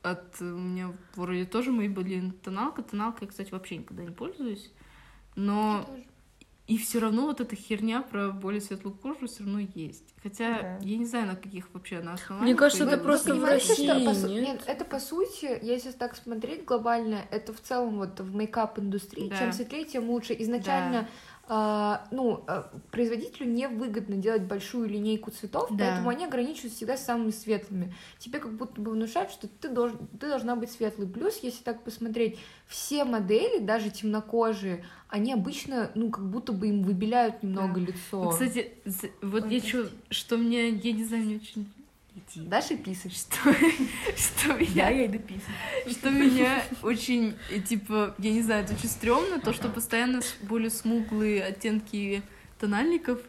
[0.04, 0.42] от...
[0.42, 2.82] У меня вроде тоже Maybelline тоналка.
[2.84, 4.72] Тоналка я, кстати, вообще никогда не пользуюсь.
[5.36, 5.90] Но
[6.68, 10.14] и все равно вот эта херня про более светлую кожу все равно есть.
[10.22, 10.78] Хотя Да.
[10.82, 12.52] я не знаю, на каких вообще на основании.
[12.52, 14.44] Мне кажется, это вы просто в понимаете, что России, по су- нет?
[14.44, 19.38] Нет, это по сути, если так смотреть глобально, это в целом вот в мейкап-индустрии, Да.
[19.40, 20.36] чем светлее, тем лучше.
[20.38, 21.08] Изначально, а,
[21.50, 25.86] ну, а, производителю невыгодно делать большую линейку цветов, Да.
[25.86, 27.94] поэтому они ограничиваются всегда самыми светлыми.
[28.20, 31.08] Тебе как будто бы внушают, что ты, должен, ты должна быть светлой.
[31.08, 32.38] Плюс, если так посмотреть,
[32.68, 37.88] все модели, даже темнокожие, они обычно, ну, как будто бы им выбеляют немного Да.
[37.88, 38.24] лицо.
[38.24, 38.74] Ну, Кстати,
[39.22, 41.72] вот Ой, я чё, что мне, я не знаю, мне очень...
[42.18, 42.48] Иди.
[42.48, 43.14] Даша писать.
[43.16, 43.54] Что,
[44.18, 45.98] что меня, я иду писать.
[45.98, 50.70] что меня очень, э, типа, я не знаю, это очень стрёмно, то, что постоянно более
[50.72, 52.24] смуглые оттенки
[52.60, 53.20] тональников,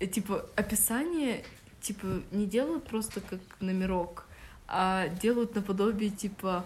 [0.00, 1.44] э, типа, описание,
[1.80, 4.24] типа, не делают просто как номерок,
[4.66, 6.64] а делают наподобие, типа,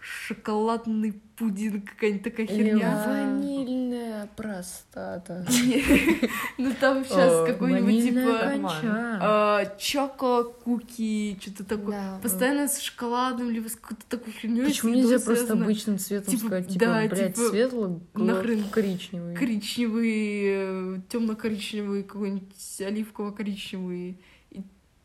[0.00, 3.04] шоколадный пудинг, какая-нибудь такая Или херня.
[3.06, 3.77] ванильная
[4.38, 5.44] простата.
[6.58, 8.70] Ну там сейчас какой-нибудь, типа,
[9.20, 12.18] а, чоко-куки, что-то такое.
[12.22, 14.64] Постоянно с шоколадом, либо с какой-то такой херней.
[14.64, 19.34] Почему нельзя просто обычным цветом Типа, сказать, типа, блядь, типа, нахрен коричневый.
[19.34, 24.18] коричневый, темно-коричневый, какой-нибудь оливково-коричневый.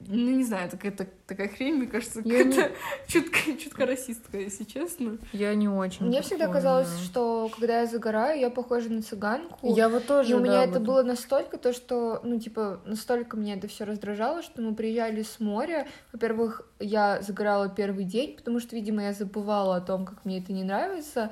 [0.08, 2.76] Ну, не знаю, такая, так- такая хрень, мне кажется, Я не- какая-то
[3.08, 5.18] чутко, чутко расистка, если честно.
[5.32, 6.06] Я не очень.
[6.06, 9.76] Мне всегда казалось, что когда я загораю, я похожа на цыганку.
[9.76, 12.82] Я вот тоже, И у меня да, это вот- было настолько, то что, ну, типа,
[12.86, 15.88] настолько меня это все раздражало, что мы приезжали с моря.
[16.12, 20.52] Во-первых, я загорала первый день, потому что, видимо, я забывала о том, как мне это
[20.54, 21.32] не нравится.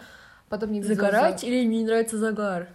[0.50, 2.68] Потом мне Загорать за- или мне не нравится загар?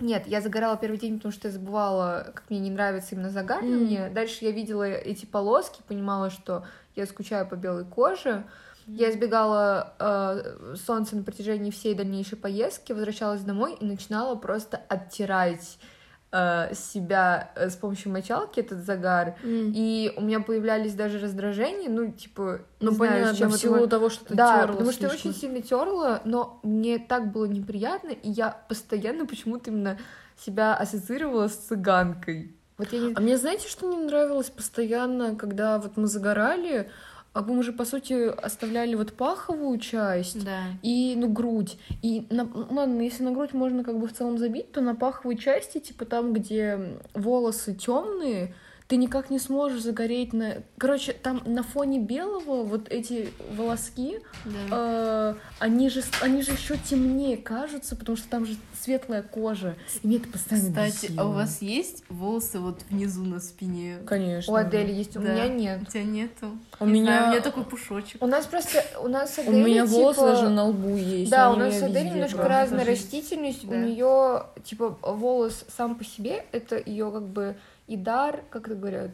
[0.00, 3.62] Нет, я загорала первый день, потому что я забывала, как мне не нравится именно загар
[3.62, 3.84] на Мгм.
[3.84, 4.08] мне.
[4.08, 6.64] Дальше я видела эти полоски, понимала, что
[6.96, 8.44] я скучаю по белой коже.
[8.86, 15.78] Я избегала э, солнца на протяжении всей дальнейшей поездки, возвращалась домой и начинала просто оттирать
[16.34, 22.10] э, себя э, с помощью мочалки этот загар, и у меня появлялись даже раздражения, ну,
[22.10, 24.60] типа, не Ну, знаю, с понятно, чем в это силу мо- того, что ты Да,
[24.62, 25.30] тёрла потому что я слишком.
[25.30, 29.96] очень сильно терла, но мне так было неприятно, и я постоянно почему-то именно
[30.44, 32.56] себя ассоциировала с цыганкой.
[32.78, 33.14] Вот я не...
[33.14, 36.90] А мне знаете, что мне нравилось постоянно, когда вот мы загорали,
[37.34, 40.62] а мы же, по сути, оставляли вот паховую часть Да.
[40.82, 41.76] и, ну, грудь.
[42.00, 44.94] И, на, ну, ладно, если на грудь можно как бы в целом забить, то на
[44.94, 48.54] паховой части, типа там, где волосы темные,
[48.86, 50.58] ты никак не сможешь загореть на...
[50.76, 54.50] Короче, там на фоне белого вот эти волоски, Да.
[54.70, 59.74] э, они же, они же еще темнее кажутся, потому что там же светлая кожа.
[60.02, 61.24] И мне это постоянно Кстати, а бесило.
[61.28, 64.00] у вас есть волосы вот внизу на спине?
[64.04, 64.52] Конечно.
[64.52, 65.32] У Адели есть, у Да.
[65.32, 65.80] меня нет.
[65.80, 66.50] У тебя нету?
[66.78, 67.04] У Не меня...
[67.06, 68.22] знаю, у меня такой пушочек.
[68.22, 71.30] У нас просто, у нас с У меня волосы типа, даже на лбу есть.
[71.30, 73.64] Да, у нас с везде немножко разная Даже- растительность.
[73.64, 73.76] У Да.
[73.78, 77.56] нее, типа, волос сам по себе, это ее как бы
[77.86, 79.10] и дар, как это говорят,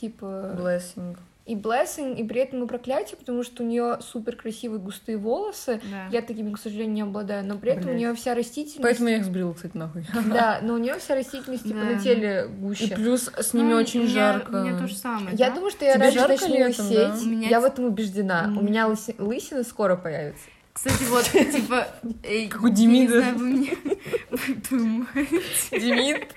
[0.00, 0.54] типа...
[0.58, 1.16] Blessing.
[1.46, 5.80] И blessing, и при этом и проклятие, потому что у нее супер красивые густые волосы.
[5.90, 6.06] Да.
[6.12, 7.96] Я такими, к сожалению, не обладаю, но при этом у Блядь.
[7.96, 8.82] нее вся растительность.
[8.82, 10.04] Поэтому я их сбрила, кстати, нахуй.
[10.28, 11.84] Да, но у нее вся растительность типа Да.
[11.86, 12.94] на теле И гуще.
[12.94, 14.50] плюс с ними Ну, очень у меня- жарко.
[14.60, 15.34] У меня то же самое.
[15.36, 15.54] Я да?
[15.56, 16.96] думаю, что я Тебе раньше начну летом, лысеть.
[16.98, 17.18] да?
[17.20, 18.44] У меня- Я в этом убеждена.
[18.54, 18.66] У М.
[18.66, 20.44] меня лыси- лысина скоро появится.
[20.72, 21.88] Кстати, вот, типа...
[22.48, 23.24] Как у Демида.
[25.72, 26.28] Демид,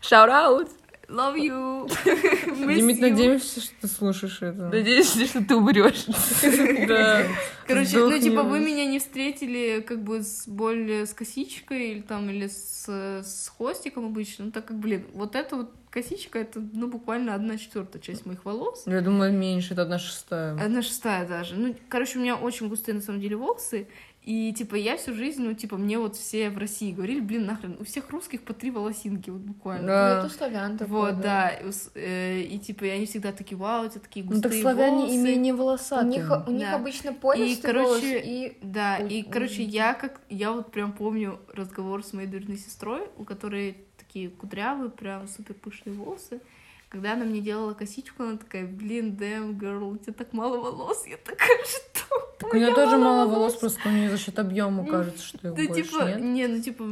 [0.00, 0.68] shout out.
[1.08, 1.88] Love you.
[2.74, 4.68] Димит, надеемся, что ты слушаешь это.
[4.68, 6.06] Надеюсь, что ты умрешь.
[6.86, 7.26] Да.
[7.66, 12.30] Короче, ну типа вы меня не встретили как бы с более с косичкой или там
[12.30, 14.46] или с, с хвостиком обычно.
[14.46, 18.44] Ну так как, блин, вот эта вот косичка это ну буквально одна четвертая часть моих
[18.44, 18.84] волос.
[18.86, 20.54] Я думаю, меньше, это одна шестая.
[20.54, 21.54] Одна шестая даже.
[21.56, 23.88] Ну, короче, у меня очень густые на самом деле волосы.
[24.26, 27.76] И, типа, я всю жизнь, ну, типа, мне вот все в России говорили, блин, нахрен,
[27.78, 29.86] у всех русских по три волосинки, вот буквально.
[29.86, 30.20] Да.
[30.20, 31.50] Ну, это славян такой, Вот, да.
[31.50, 34.50] И, ус- э, и, типа, и они всегда такие, вау, у тебя такие Ну густые
[34.50, 35.14] так славяне волосы.
[35.14, 36.10] и менее У волосатые.
[36.10, 36.74] них, у них Да.
[36.74, 40.20] обычно пористый короче, волос, и Да, У- и, у- короче, я как...
[40.28, 45.54] Я вот прям помню разговор с моей двоюродной сестрой, у которой такие кудрявые, прям супер
[45.54, 46.40] пышные волосы.
[46.88, 51.06] Когда она мне делала косичку, она такая, блин, damn, girl, у тебя так мало волос.
[51.06, 51.95] Я такая, что?
[52.38, 55.54] Так у нее тоже мало волос, просто у нее за счет объема кажется, что их
[55.54, 56.20] Да, больше типа, нет.
[56.20, 56.84] не, ну, типа,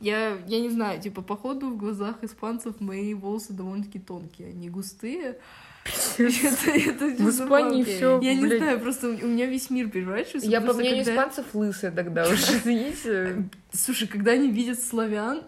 [0.00, 5.38] я, я не знаю, типа, походу в глазах испанцев мои волосы довольно-таки тонкие, они густые.
[6.18, 7.84] Это- это В Испании забавно.
[7.84, 8.20] все.
[8.20, 10.50] Я не знаю, просто у меня весь мир переворачивается.
[10.50, 13.48] я, по просто мнению когда- испанцев, лысая тогда уже, извините.
[13.72, 15.42] Слушай, когда они видят славян,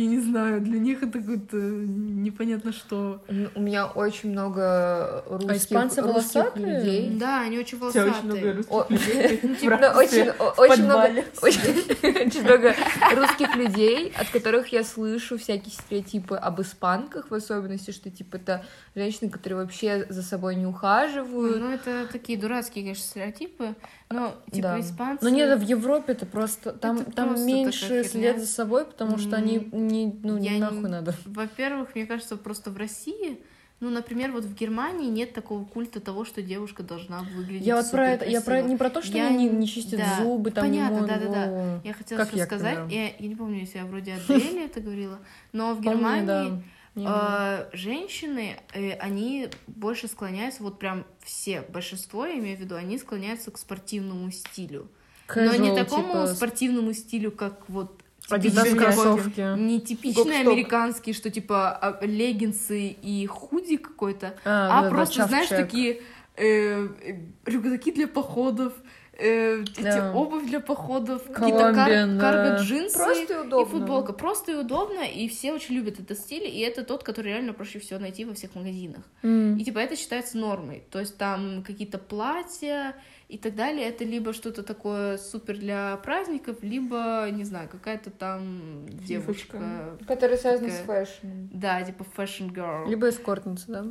[0.00, 3.22] я не знаю, для них это какое-то непонятно что.
[3.54, 6.66] У- меня очень много русских, испанцы русских волосатые?
[6.66, 7.10] людей.
[7.18, 8.64] Да, они очень У тебя волосатые.
[9.42, 11.24] Ну, типа, ну, очень, о- очень много, подвале.
[11.42, 12.74] очень, очень много
[13.14, 18.64] русских людей, от которых я слышу всякие стереотипы об испанках, в особенности, что типа это
[18.94, 21.58] женщины, которые вообще за собой не ухаживают.
[21.60, 23.74] Ну, это такие дурацкие, конечно, стереотипы.
[24.08, 24.80] Но, типа, Да.
[24.80, 25.24] испанцы...
[25.24, 29.18] Ну нет, в Европе это просто там, Это там просто меньше след за собой, потому
[29.18, 31.14] что они не, ну, не не- нахуй надо.
[31.24, 33.40] Во-первых, мне кажется, просто в России...
[33.78, 37.90] Ну, например, вот в Германии нет такого культа того, что девушка должна выглядеть Я вот
[37.90, 40.22] про это, я про не про то, что Я они не, не- не чистят да,
[40.24, 41.46] зубы, там понятно, не моют да-да-да.
[41.46, 41.80] голову.
[41.84, 44.64] Я хотела Как что я, к сказать, я, я не помню, если я вроде Адели
[44.64, 45.18] это говорила,
[45.52, 46.62] но в Помню, Германии да.
[46.96, 52.74] Не, э, женщины, э, они больше склоняются, вот прям все, большинство, я имею в виду,
[52.74, 54.88] они склоняются к спортивному стилю.
[55.34, 59.58] но не casual, такому типа, спортивному стилю, как вот кроссовки.
[59.58, 60.52] не типичный Гоп-стоп.
[60.52, 65.66] американский, что типа а, леггинсы и худи какой-то, А, а да-да, просто, знаешь, чаф-чек.
[65.66, 66.02] такие
[66.36, 68.72] э, э, рюкзаки для походов,
[69.18, 70.12] э, эти Да.
[70.14, 72.20] обувь для походов, какие-то кар- да.
[72.20, 73.62] карго-джинсы Просто и удобно.
[73.62, 74.12] и футболка.
[74.12, 77.78] Просто и удобно, и все очень любят этот стиль, и это тот, который реально проще
[77.78, 79.02] всего найти во всех магазинах.
[79.22, 79.56] М.
[79.56, 80.84] И типа это считается нормой.
[80.90, 82.94] То есть там какие-то платья
[83.28, 83.88] и так далее.
[83.88, 89.96] Это либо что-то такое супер для праздников, либо, не знаю, какая-то там девушка.
[90.06, 91.04] Которые связаны с Такая.
[91.06, 91.48] фэшном.
[91.52, 92.86] Да, типа fashion girl.
[92.88, 93.84] Либо эскортница, да?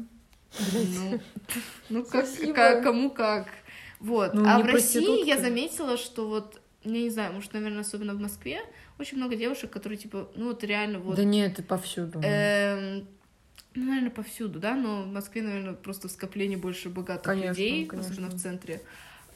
[0.73, 1.19] Ну,
[1.89, 3.47] ну как, как- кому как.
[4.05, 4.33] Вот.
[4.33, 8.19] Ну, а в России я заметила, что вот, я не знаю, может, наверное, особенно в
[8.19, 8.61] Москве,
[8.99, 11.15] очень много девушек, которые, типа, ну вот реально вот...
[11.15, 12.19] Да нет, это повсюду.
[12.23, 13.07] эм,
[13.73, 18.11] ну, наверное, повсюду, да, но в Москве, наверное, просто скопление больше богатых Конечно, людей, конечно.
[18.11, 18.81] особенно в центре,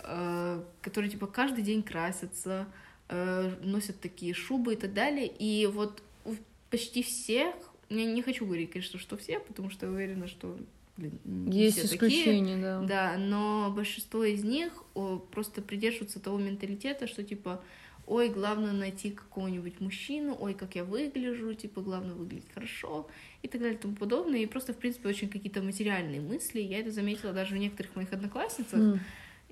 [0.03, 2.67] э, которые, типа, каждый день красятся,
[3.09, 5.27] э, носят такие шубы и так далее.
[5.27, 6.03] И вот
[6.69, 7.55] почти всех,
[7.89, 10.57] я не хочу говорить, конечно, что все, потому что я уверена, что,
[10.99, 12.21] блин, Есть все такие.
[12.21, 12.81] исключения, да.
[12.81, 17.61] Да, но большинство из них о, просто придерживаются того менталитета, что типа
[18.09, 23.07] ой, главное найти какого-нибудь мужчину, ой, как я выгляжу, типа, главное выглядеть хорошо
[23.43, 24.39] и так далее и тому подобное.
[24.39, 26.59] И просто, в принципе, очень какие-то материальные мысли.
[26.59, 28.79] Я это заметила даже в некоторых моих одноклассницах.
[28.79, 28.99] Mm.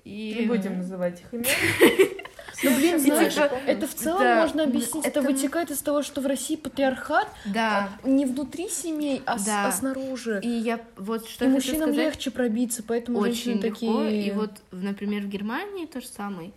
[0.04, 0.34] И...
[0.40, 1.46] Не будем называть их имен.
[2.62, 3.34] Ну, блин, знаешь,
[3.66, 5.04] это в целом да, можно объяснить.
[5.04, 5.20] Это...
[5.20, 7.90] это вытекает из того, что в России патриархат да.
[8.02, 9.68] А, не внутри семей, а, да.
[9.68, 10.40] а снаружи.
[10.42, 13.68] И я вот что И мужчинам сказать, легче пробиться, поэтому очень легко.
[13.68, 14.26] такие...
[14.26, 16.52] И вот, например, в Германии то же самое.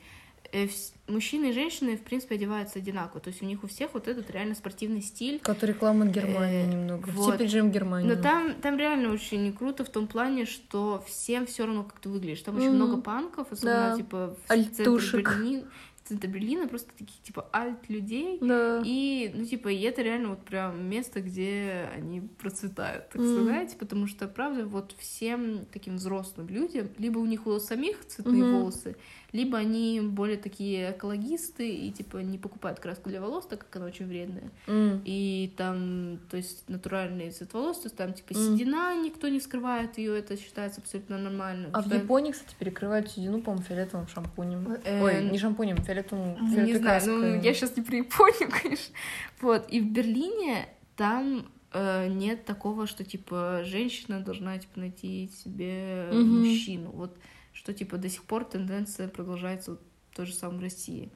[0.54, 0.68] Э,
[1.08, 3.22] мужчины и женщины, в принципе, одеваются одинаково.
[3.22, 5.40] То есть у них у всех вот этот реально спортивный стиль.
[5.40, 7.08] Как реклама Германии э, немного.
[7.08, 7.34] Вот.
[7.34, 8.08] Типа режим Германии.
[8.08, 12.10] Но там, там реально очень круто в том плане, что всем все равно, как ты
[12.10, 12.42] выглядишь.
[12.42, 12.60] Там mm-hmm.
[12.60, 13.98] очень много панков, особенно да.
[13.98, 15.12] типа в Альтушек.
[15.12, 15.64] центре Берлина
[16.12, 18.38] центра Берлина просто таких, типа, альт-людей.
[18.42, 18.82] Да.
[18.86, 23.34] И, ну, типа, и это реально вот прям место, где они процветают, так mm.
[23.34, 28.44] сказать, потому что, правда, вот всем таким взрослым людям, либо у них у самих цветные
[28.44, 28.60] mm-hmm.
[28.60, 28.98] волосы,
[29.32, 33.86] либо они более такие экологисты и типа не покупают краску для волос, так как она
[33.86, 34.52] очень вредная.
[34.68, 35.02] Mm.
[35.06, 38.36] И там, то есть натуральный цвет волос, то есть там типа mm.
[38.36, 41.70] седина, никто не скрывает ее, это считается абсолютно нормально.
[41.72, 41.90] А что...
[41.90, 44.78] в Японии, кстати, перекрывают седину, по-моему, фиолетовым шампунем.
[44.84, 45.04] Э...
[45.04, 48.94] Ой, не шампунем, фиолетовым, Не знаю, ну я сейчас не про Японию, конечно.
[49.40, 50.68] Вот, и в Берлине
[50.98, 56.24] там э, нет такого, что типа женщина должна типа найти себе mm-hmm.
[56.24, 56.92] мужчину.
[56.92, 57.18] Вот
[57.62, 59.82] что типа до сих пор тенденция продолжается вот
[60.16, 61.12] то же самое в России.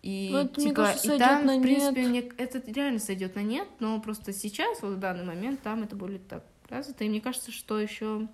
[0.00, 2.08] И, ну, это, типа, кажется, и там, на в принципе, нет.
[2.08, 5.94] мне это реально сойдет на нет, но просто сейчас, вот в данный момент, там это
[5.94, 7.04] более так развито.
[7.04, 8.26] И мне кажется, что еще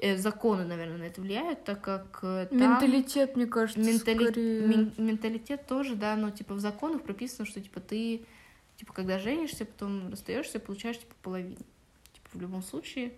[0.00, 2.58] э, законы, наверное, на это влияют, так как э, там...
[2.58, 4.24] Менталитет, мне кажется, ментали...
[4.24, 4.66] скорее...
[4.66, 4.92] Мен...
[4.98, 8.26] Менталитет тоже, да, но, типа, в законах прописано, что, типа, ты,
[8.76, 11.56] типа, когда женишься, потом расстаешься, получаешь, типа, половину.
[12.12, 13.12] Типа, в любом случае,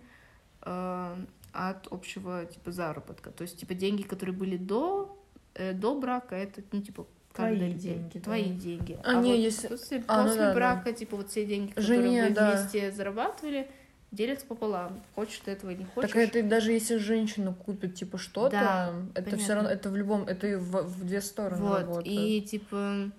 [0.61, 1.25] э,
[1.55, 3.31] от общего типа заработка.
[3.31, 5.17] То есть типа деньги, которые были до
[5.53, 8.59] э, до брака, это ну типа твои деньги, твои да.
[8.59, 8.99] деньги.
[9.03, 10.93] А, а не, вот если после, а, после ну, да, брака да.
[10.93, 12.51] типа вот все деньги, Жене, которые вы да.
[12.51, 13.69] вместе зарабатывали,
[14.11, 15.03] делятся пополам.
[15.15, 16.11] Хочешь ты этого не хочешь.
[16.11, 20.23] Так это даже если женщина купит типа что-то, да, это все равно это в любом
[20.23, 22.07] это в, в две стороны вот, работает.
[22.07, 23.11] И типа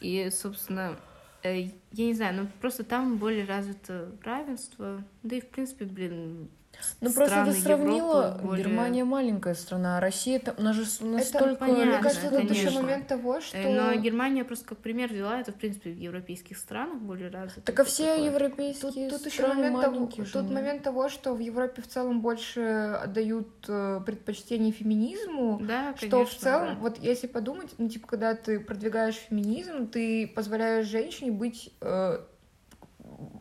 [0.00, 0.96] и собственно
[1.42, 6.48] э, я не знаю, ну просто там более развито равенство, да и в принципе, блин,
[7.00, 8.64] ну просто ты сравнила, более...
[8.64, 11.50] Германия маленькая страна, а Россия там, у нас же настолько...
[11.50, 13.56] Это понятно, Мне кажется, тут еще момент того, что...
[13.56, 17.62] Э, но Германия просто как пример взяла, это в принципе в европейских странах более развито.
[17.62, 18.26] Так а все такое.
[18.26, 22.60] европейские тут, тут еще момент того, Тут момент того, что в Европе в целом больше
[23.02, 26.74] отдают э, предпочтение феминизму, да, что конечно, в целом, да.
[26.80, 31.85] вот если подумать, ну типа когда ты продвигаешь феминизм, ты позволяешь женщине быть э,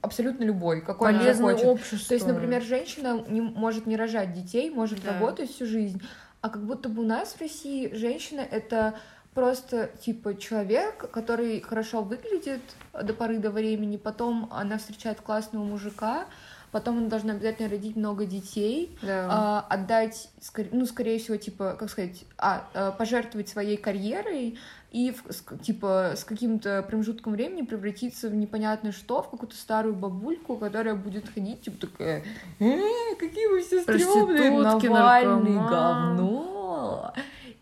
[0.02, 1.66] абсолютно любой, какой Полезное она захочет.
[1.68, 2.08] общество.
[2.10, 5.14] То есть, например, женщина не, может не рожать детей, может Да.
[5.14, 6.02] работать всю жизнь,
[6.42, 8.96] а как будто бы у нас в России женщина это
[9.34, 12.62] просто типа человек, который хорошо выглядит
[12.94, 16.26] до поры до времени, потом она встречает классного мужика,
[16.72, 19.28] потом она должна обязательно родить много детей, Да.
[19.30, 20.30] а, отдать,
[20.72, 24.58] ну, скорее всего, типа, как сказать, а, а, пожертвовать своей карьерой
[24.96, 29.94] и, в- с- типа, с каким-то промежутком времени превратиться в непонятно что, в какую-то старую
[29.94, 32.24] бабульку, которая будет ходить, типа, такая,
[32.60, 32.80] «Э,
[33.20, 34.52] какие вы все стрёмные,
[34.90, 36.16] Навальный, наркоман».
[36.18, 37.14] говно.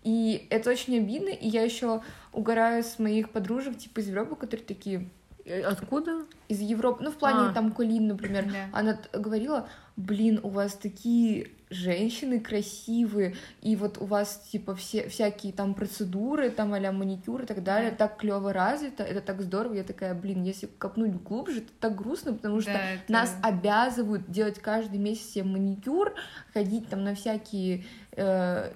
[0.03, 2.01] И это очень обидно, и я еще
[2.33, 5.09] угораю с моих подружек, типа, из Европы, которые такие,
[5.45, 6.23] Э, Откуда?
[6.47, 7.53] из Европы, ну, в плане, А.
[7.53, 8.69] там, Колин, например, Да.
[8.79, 9.67] она говорила,
[9.97, 16.49] блин, у вас такие женщины красивые, и вот у вас, типа, все, всякие там процедуры,
[16.49, 17.97] там, а маникюр и так далее, Да.
[17.97, 22.33] так клево развито, это так здорово, я такая, блин, если копнуть глубже, это так грустно,
[22.33, 26.13] потому что Да, это- нас обязывают делать каждый месяц себе маникюр,
[26.53, 28.71] ходить там на всякие э,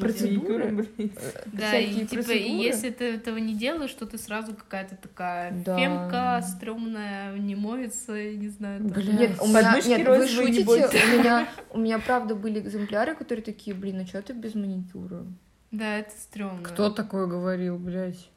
[0.00, 1.06] процедуры, э,
[1.46, 2.38] Да, всякие и типа, и процедуры.
[2.66, 5.78] если ты этого не делаешь, то ты сразу какая-то такая Да.
[5.78, 8.80] фемка, стрёмная, не моется, я не знаю.
[8.80, 8.88] там.
[8.90, 9.12] Бля.
[9.12, 10.64] Нет, у меня, нет, вы не шутите,
[11.04, 15.24] у меня, у меня правда были экземпляры, которые такие, блин, а что ты без маникюра?
[15.70, 16.64] Да, это стрёмно.
[16.64, 18.28] Кто такое говорил, блядь?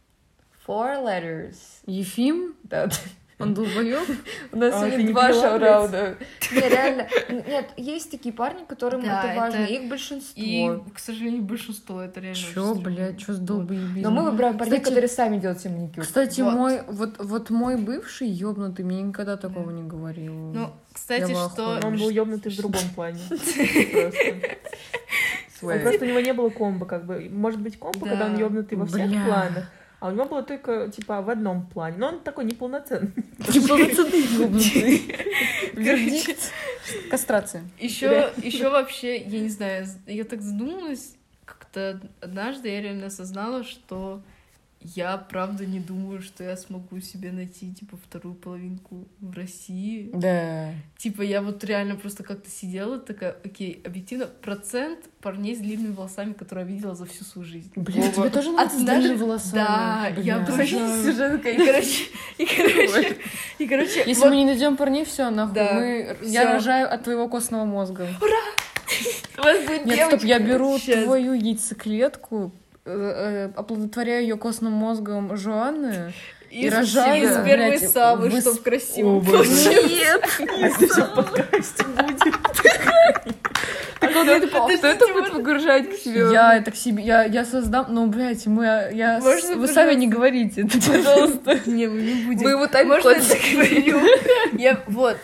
[0.67, 1.57] Four letters.
[1.87, 2.55] Ефим?
[2.63, 2.89] Да,
[3.43, 4.07] Он долбоёб?
[4.51, 6.17] у нас А, сегодня два шарауда.
[6.51, 10.33] Не, реально, нет, есть такие парни, которым это важно, их большинство.
[10.41, 14.01] И, к сожалению, большинство это реально Чё, блядь, чё с долбоебизмом?
[14.01, 16.03] Но мы выбираем парней, которые сами делают себе маникюр.
[16.03, 16.53] Кстати, Вот.
[16.53, 20.33] мой вот вот мой бывший ёбнутый мне никогда такого не говорил.
[20.33, 21.79] Ну, кстати, что...
[21.83, 23.19] Он был ёбнутый в другом плане.
[25.59, 26.05] Просто.
[26.05, 27.29] У него не было комбо, как бы.
[27.31, 29.65] Может быть, комбо, когда он ёбнутый во всех планах,
[30.03, 31.95] а у него было только, типа, в одном плане.
[31.97, 33.13] Но он такой неполноценный.
[33.39, 34.97] неполноценный.
[35.75, 36.51] Вердикт.
[37.09, 37.63] Кастрация.
[37.79, 44.21] Еще, еще вообще, я не знаю, я так задумалась, как-то однажды я реально осознала, что
[44.83, 50.09] я правда не думаю, что я смогу себе найти, типа, вторую половинку в России.
[50.13, 50.69] Да.
[50.97, 56.33] Типа, я вот реально просто как-то сидела, такая, окей, объективно, процент парней с длинными волосами,
[56.33, 57.71] которые я видела за всю свою жизнь.
[57.75, 59.53] Блин, тебе тоже нравится с Однажды- длинными волосами?
[59.53, 60.45] Да, я Бля.
[60.53, 61.03] обожаю.
[61.03, 61.49] Сюжетка.
[61.49, 62.03] И, короче,
[62.37, 63.17] и, короче,
[63.59, 65.55] и, короче, Если вот- мы не найдем парней, все, нахуй.
[65.55, 66.17] Да, Мы...
[66.23, 68.07] Я рожаю от твоего костного мозга.
[69.37, 70.27] у вас будет Нет, стоп, девочка.
[70.27, 72.51] я беру твою яйцеклетку,
[72.85, 76.13] оплодотворяю ее костным мозгом Жоанны.
[76.49, 80.01] и рожаю, из первой блядь, самой, вы чтоб с- красиво получилось.
[80.39, 82.12] Это все в подкасте будет.
[84.07, 86.31] Так вот, кто это будет выгружать к себе?
[86.31, 89.19] Я это к себе, я, я создам, ну, блядь, мы, я,
[89.55, 91.59] вы сами не говорите, это, пожалуйста.
[91.69, 92.43] Не, мы не будем.
[92.43, 94.07] Мы его так Можно я договорю?
[94.53, 95.17] Я, вот,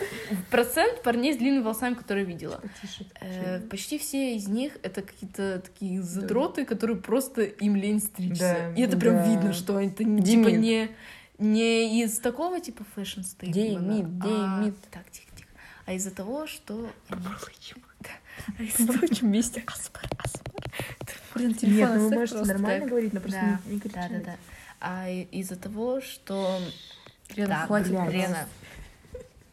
[0.49, 2.61] процент парней с длинными волосами, которые видела.
[3.21, 8.73] Э, Почти все из них это какие-то такие задроты, которые просто им лень стричься.
[8.75, 9.91] И это прям видно, что не-
[10.23, 10.89] типа не,
[11.38, 13.53] не из такого типа fashion style а.
[13.82, 14.75] Демид, а- Демид.
[14.91, 15.49] Так, тихо, тихо.
[15.86, 16.89] А из-за того, что...
[17.09, 17.21] они-
[18.80, 19.64] Будем вместе.
[19.66, 20.64] Аспар, аспар.
[21.36, 24.36] Блин, Нет, телефон ну вы можете нормально говорить, но просто Да, не, да, да, да.
[24.80, 26.60] А из-за того, что...
[27.36, 27.92] Лена, хватит.
[27.92, 28.48] Лена.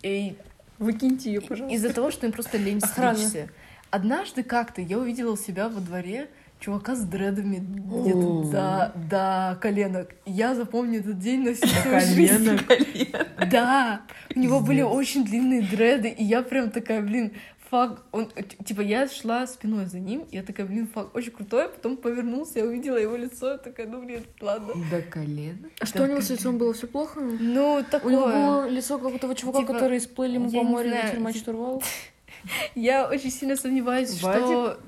[0.03, 0.37] И
[0.78, 1.74] Выкиньте ее, пожалуйста.
[1.74, 3.49] Из-за того, что им просто лень стричься.
[3.91, 6.28] Однажды как-то я увидела у себя во дворе
[6.59, 10.14] чувака с дредами где-то до, до коленок.
[10.24, 12.59] Я запомню этот день на всю свою жизнь.
[13.51, 14.01] Да,
[14.34, 17.32] у него были очень длинные дреды, и я прям такая, блин,
[17.70, 18.30] фак, он,
[18.64, 22.64] типа, я шла спиной за ним, я такая, блин, фак, очень крутой, потом повернулся, я
[22.64, 24.74] увидела его лицо, я такая, ну, блин, ладно.
[24.90, 25.68] До колена.
[25.80, 26.72] А что у него с лицом было?
[26.74, 27.20] Все плохо?
[27.20, 28.12] Ну, У такое.
[28.12, 31.20] него было лицо как у того чувака, Типа, который сплыли ему по морю знаю, вечер
[31.20, 31.82] матч типа- штурвал.
[32.74, 34.44] Я очень сильно сомневаюсь, Вадик?
[34.44, 34.78] что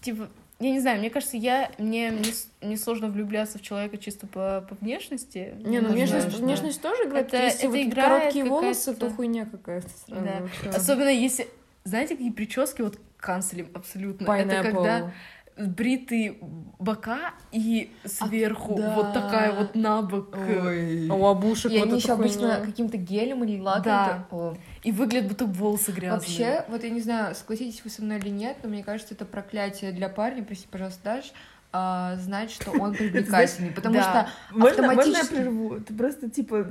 [0.00, 0.28] типа
[0.58, 4.66] я не знаю, мне кажется, я мне не, не сложно влюбляться в человека чисто по,
[4.68, 5.54] по внешности.
[5.58, 6.36] Не, ну внешность, да.
[6.38, 7.26] внешность тоже играет.
[7.28, 10.40] Это- Если это вот короткие волосы, то хуйня какая-то сразу Да.
[10.40, 10.70] вообще.
[10.70, 11.46] Особенно если,
[11.86, 14.24] знаете, какие прически вот канцелем абсолютно.
[14.24, 14.62] Это Pineapple.
[14.62, 15.12] когда
[15.58, 16.36] бритые
[16.78, 18.94] бока и сверху да.
[18.94, 20.36] вот такая вот набок.
[20.36, 23.84] А у обушек И вот они еще обычно каким-то гелем или лаком.
[23.84, 24.26] Да.
[24.28, 24.56] это- О.
[24.82, 26.18] И выглядят будто волосы грязные.
[26.18, 29.24] Вообще, вот я не знаю, согласитесь вы со мной или нет, но мне кажется, это
[29.24, 31.32] проклятие для парня, прости, пожалуйста, Даш,
[31.72, 34.02] а, знать, что он привлекательный, потому Да.
[34.02, 35.74] что Можно, можно я автоматически- прерву?
[35.76, 36.66] Это просто, типа,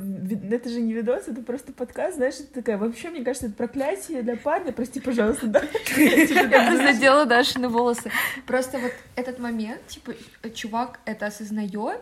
[0.52, 4.24] это же не видос, это просто подкаст, знаешь, это такая, вообще, мне кажется, это проклятие
[4.24, 5.62] для парня, прости, пожалуйста, да?
[5.98, 8.12] Я задела Дашины волосы.
[8.48, 10.14] Просто вот этот момент, типа,
[10.54, 12.02] чувак это осознает,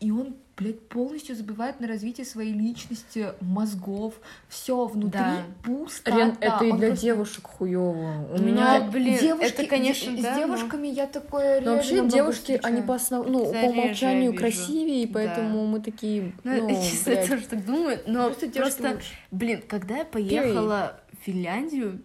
[0.00, 4.14] и он, блядь, полностью забывает на развитие своей личности, мозгов,
[4.48, 5.42] все внутри Да.
[5.62, 6.10] пусто.
[6.10, 8.26] Рен, это и для девушек хуево.
[8.32, 11.74] У Ну, меня блин, девушки, это, конечно, с, да, с но- девушками я такое Но
[11.74, 12.86] вообще девушки, они встречаю.
[12.86, 13.26] по основ...
[13.28, 15.12] ну, Это по я умолчанию красивее, и Да.
[15.14, 17.28] поэтому мы такие, Ну, ну, блядь.
[17.28, 19.06] тоже так думаю, но Просто просто, лучше.
[19.30, 22.00] блин, когда я поехала в Финляндию,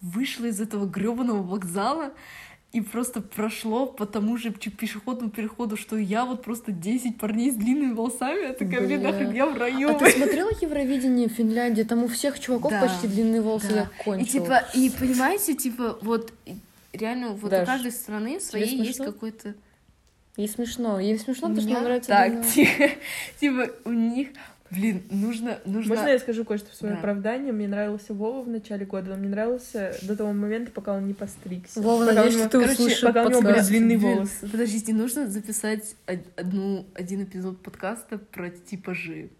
[0.00, 2.12] вышла из этого гребаного вокзала
[2.72, 7.54] и просто прошло по тому же пешеходному переходу, что я вот просто 10 парней с
[7.54, 9.90] длинными волосами, я такая, блин, нахрен я в раю.
[9.90, 11.82] А ты смотрела Евровидение в Финляндии?
[11.82, 12.82] Там у всех чуваков Да.
[12.82, 13.90] почти длинные волосы, Да.
[14.06, 16.32] я И типа, и понимаете, типа, вот
[16.92, 19.54] реально вот Даш, у каждой страны своей есть какой-то...
[20.36, 21.00] Ей смешно.
[21.00, 22.32] Ей смешно, потому что мне нравится Так.
[23.40, 24.28] Типа, у них,
[24.70, 25.94] блин, нужно, нужно...
[25.94, 26.98] Можно я скажу кое-что в свое Да.
[27.00, 27.52] оправдание?
[27.52, 31.14] Мне нравился Вова в начале года, но мне нравился до того момента, пока он не
[31.14, 31.80] постригся.
[31.80, 33.68] Вова, Пока надеюсь, у что него- ты короче, услышишь пока у него были подкаст.
[33.68, 34.48] длинные волосы.
[34.50, 39.30] Подождите, нужно записать од- одну, один эпизод подкаста про типажи.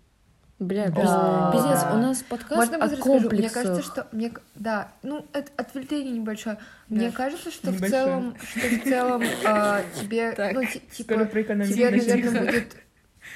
[0.60, 1.52] Бля, Да.
[1.52, 2.94] пиздец, у нас подкаст Можно о скажу?
[2.96, 3.52] Мне комплексах.
[3.62, 6.58] кажется, что мне да, ну это отвлечение небольшое.
[6.88, 7.16] Мне Да.
[7.16, 8.02] кажется, что в Небольшое.
[8.04, 12.76] целом, что в целом а, тебе, Так, ну типа тебе, наверное, будет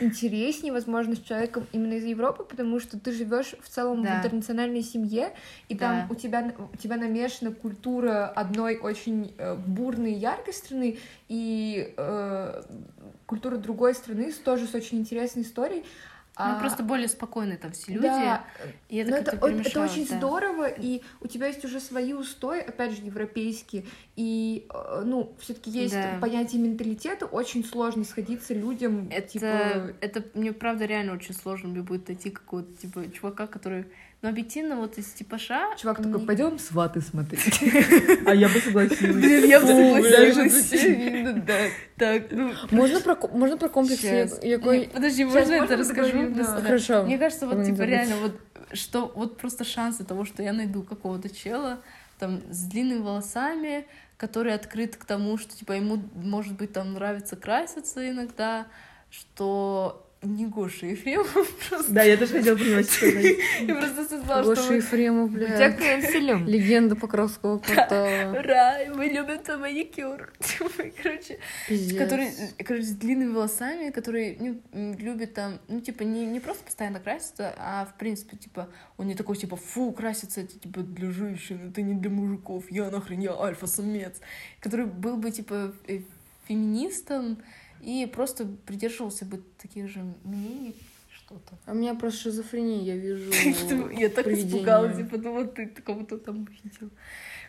[0.00, 4.14] интереснее, возможно, с человеком именно из Европы, потому что ты живешь в целом Да.
[4.14, 5.32] в интернациональной семье,
[5.68, 6.06] и Да.
[6.06, 11.92] там у тебя у тебя намешана культура одной очень э, бурной и яркой страны и
[11.96, 12.62] э,
[13.26, 15.84] культура другой страны тоже с очень интересной историей.
[16.38, 18.06] Ну, А, просто более спокойные там все люди.
[18.06, 18.44] да,
[18.88, 20.16] И это это, это очень да.
[20.16, 23.84] здорово, и у тебя есть уже свои устои, опять же, европейские,
[24.16, 26.16] и, э, ну, все таки есть Да.
[26.22, 29.92] понятие менталитета, очень сложно сходиться людям, Это, типа...
[30.00, 33.84] это мне правда реально очень сложно мне будет найти какого-то типа чувака, который,
[34.22, 35.76] ну объективно вот из типажа.
[35.76, 37.60] Чувак такой, мне- пойдем сваты смотреть.
[38.26, 39.16] А я бы согласилась.
[39.16, 41.44] Блин, я бы согласилась.
[41.96, 43.68] Так, ну Можно про, можно про
[44.42, 44.78] Якой...
[44.78, 46.34] Не, Подожди, можно это расскажу?
[46.44, 47.02] Хорошо.
[47.02, 48.40] Мне кажется, вот не типа реально вот
[48.72, 51.82] что вот просто шансы того, что я найду какого-то чела
[52.18, 57.34] там с длинными волосами, который открыт к тому, что типа ему может быть там нравится
[57.34, 58.66] краситься иногда,
[59.10, 61.32] что не Гоша Ефремов
[61.68, 61.92] просто.
[61.92, 63.06] Да, я тоже хотела понимать, что.
[63.06, 64.74] Я просто осознала, Гоша что...
[64.74, 65.78] Ефремов, Тебя блядь.
[65.78, 66.46] канцелим.
[66.46, 68.30] Легенда Покровского квартала.
[68.38, 70.32] Ура, мы любим твой маникюр.
[70.38, 70.70] Типа,
[71.02, 71.38] Короче,
[71.98, 77.00] который, короче, с длинными волосами, который ну, любит там, ну, типа, не, не просто постоянно
[77.00, 81.70] краситься, а, в принципе, типа, он не такой, типа, фу, краситься, это, типа, для женщин,
[81.70, 84.20] это не для мужиков, я нахрен, я альфа-самец.
[84.60, 85.72] Который был бы, типа,
[86.46, 87.38] феминистом
[87.82, 90.74] и просто придерживался бы таких же мнений,
[91.14, 91.58] что-то.
[91.66, 93.30] А у меня просто шизофрения, я вижу
[93.98, 96.90] Я так испугалась, я подумала, ты кого-то там увидел.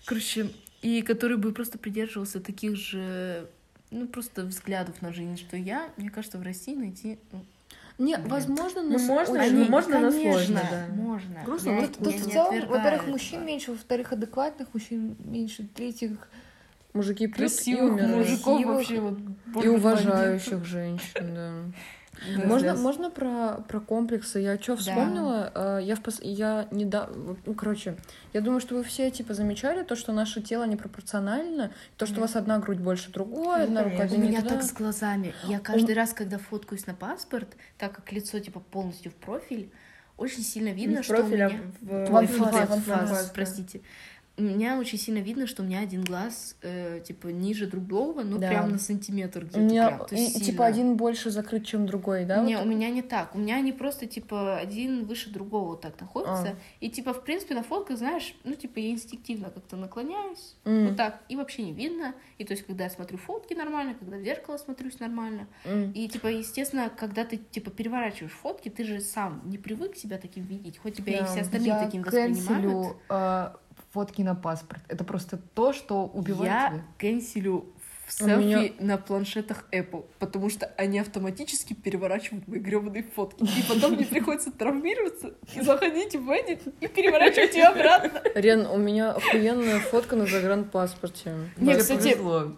[0.06, 0.50] Короче,
[0.82, 3.48] и который бы просто придерживался таких же,
[3.92, 7.20] ну, просто взглядов на жизнь, что я, мне кажется, в России найти...
[7.32, 7.46] ну,
[8.00, 8.28] Не, Блин.
[8.30, 10.88] возможно, Ну, но можно, очень- ну, можно, но сложно, да.
[10.96, 11.44] можно.
[11.46, 16.28] Грустно, Я- Тут, я тут в целом, во-первых, мужчин меньше, во-вторых, адекватных мужчин меньше, в-третьих,
[16.94, 18.16] мужики пьют и Красивых умирают.
[18.18, 19.66] мужиков Красивых вообще вот...
[19.66, 21.54] И уважающих женщин, да.
[22.38, 22.46] Да.
[22.48, 22.84] Можно, Пиздец.
[22.84, 24.40] можно про, про комплексы?
[24.40, 25.52] Я что вспомнила?
[25.56, 26.20] Э, Я, в пос...
[26.22, 27.10] я не да...
[27.46, 27.98] Ну, короче,
[28.34, 32.22] я думаю, что вы все, типа, замечали то, что наше тело непропорционально, то, что у
[32.22, 34.08] вас одна грудь больше другой, Ну, одна рука.
[34.10, 35.34] У меня так с глазами.
[35.46, 39.70] Я каждый раз, когда фоткаюсь на паспорт, так как лицо типа полностью в профиль,
[40.16, 41.62] очень сильно видно, Не в что профиль, у а меня...
[41.82, 42.12] в...
[42.12, 43.80] Ван Ой, фаз, фаз, ван фаз, фаз, да.
[44.36, 48.40] У меня очень сильно видно, что у меня один глаз э, типа ниже другого, ну
[48.40, 48.48] Да.
[48.48, 49.60] прям на сантиметр У где-то.
[49.60, 50.20] меня прям.
[50.20, 52.42] И- и, типа один больше закрыт, чем другой, да?
[52.44, 53.36] Не, вот у меня не так.
[53.36, 56.48] У меня они просто, типа, один выше другого вот так находятся.
[56.48, 56.56] А.
[56.80, 60.56] И, типа, в принципе, на фотках, знаешь, ну, типа, я инстинктивно как-то наклоняюсь.
[60.66, 61.22] М, Вот так.
[61.30, 62.16] И вообще не видно.
[62.40, 65.48] И, то есть, когда я смотрю фотки нормально, когда в зеркало смотрюсь нормально.
[65.64, 65.92] м.
[65.92, 70.44] И, типа, естественно, когда ты, типа, переворачиваешь фотки, ты же сам не привык себя таким
[70.46, 70.80] видеть.
[70.80, 71.26] Хоть тебя и Да.
[71.28, 72.46] все остальные я таким воспринимают.
[72.48, 73.50] канцелю э,
[73.94, 74.82] фотки на паспорт.
[74.88, 76.84] Это просто то, что убивает Я тебя.
[76.98, 77.66] кэнселю
[78.08, 83.44] в селфи меня- на планшетах Apple, потому что они автоматически переворачивают мои гребаные фотки.
[83.44, 88.22] И потом мне приходится травмироваться и заходить в Edit и переворачивать ее обратно.
[88.36, 91.34] Рен, у меня охуенная фотка на загранпаспорте.
[91.58, 92.56] Не, Тебе кстати, повезло.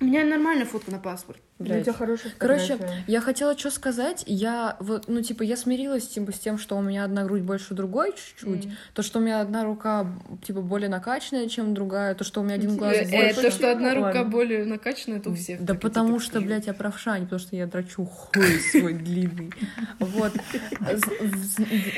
[0.00, 1.38] У меня нормальная фотка на паспорт.
[1.60, 1.84] У Блядь.
[1.84, 4.24] тебя хорошая Короче, я хотела что сказать.
[4.26, 7.74] Я вот, ну, типа, я смирилась типа, с тем, что у меня одна грудь больше
[7.74, 8.68] другой чуть-чуть.
[8.92, 10.06] То, что у меня одна рука,
[10.44, 12.16] типа, более накачанная, чем другая.
[12.16, 13.40] То, что у меня один глаз Э, больше.
[13.40, 15.62] то, что одна рука более накачана, это у всех.
[15.64, 19.52] Да потому что, блядь, я правша, а не потому что я драчу хуй свой длинный.
[20.00, 20.32] Вот.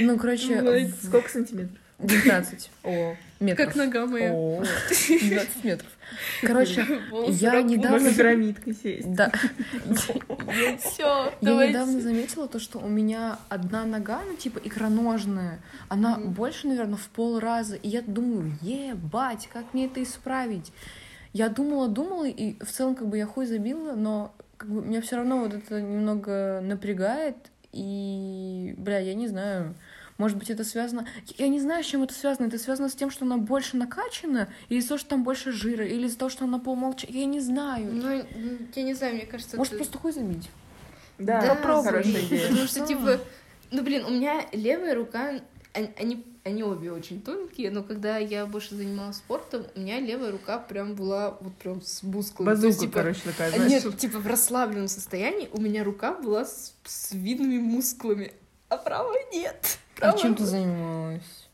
[0.00, 1.78] Ну, короче, в- Сколько сантиметров?
[1.98, 3.66] 19 О, метров.
[3.66, 4.32] Как нога моя.
[4.34, 5.88] О, 20 метров.
[6.42, 6.84] Короче,
[7.28, 9.12] я недавно- пирамидкой сесть.
[9.14, 9.30] да.
[10.80, 16.68] Всё, Я недавно заметила то, что у меня одна нога, ну, типа, икроножная, она больше,
[16.68, 17.76] наверное, в пол раза.
[17.76, 20.72] И я думаю, ебать, как мне это исправить?
[21.32, 25.02] Я думала, думала, и в целом, как бы, я хуй забила, но как бы, меня
[25.02, 27.36] все равно вот это немного напрягает.
[27.72, 29.74] И, бля, я не знаю,
[30.18, 31.06] может быть, это связано...
[31.36, 32.46] Я не знаю, с чем это связано.
[32.46, 35.86] Это связано с тем, что она больше накачана, или из-за того, что там больше жира,
[35.86, 37.06] или из-за того, что она полмолча.
[37.10, 37.90] Я не знаю.
[37.92, 38.24] Ну,
[38.74, 40.48] я не знаю, мне кажется, Может, это- просто хуй забить?
[41.18, 41.84] Да, Да, попробуй.
[41.84, 42.48] Хорошая идея.
[42.48, 43.20] Потому что, типа,
[43.70, 45.40] ну, блин, у меня левая рука,
[45.72, 50.58] они, они, обе очень тонкие, но когда я больше занималась спортом, у меня левая рука
[50.58, 52.58] прям была вот прям с мускулами.
[52.58, 53.84] То есть, Базука, типа, короче, такая, знаешь.
[53.84, 58.32] Нет, типа в расслабленном состоянии у меня рука была с, с видными мускулами,
[58.68, 59.78] а правая нет.
[59.96, 61.46] А Правая чем ты занималась?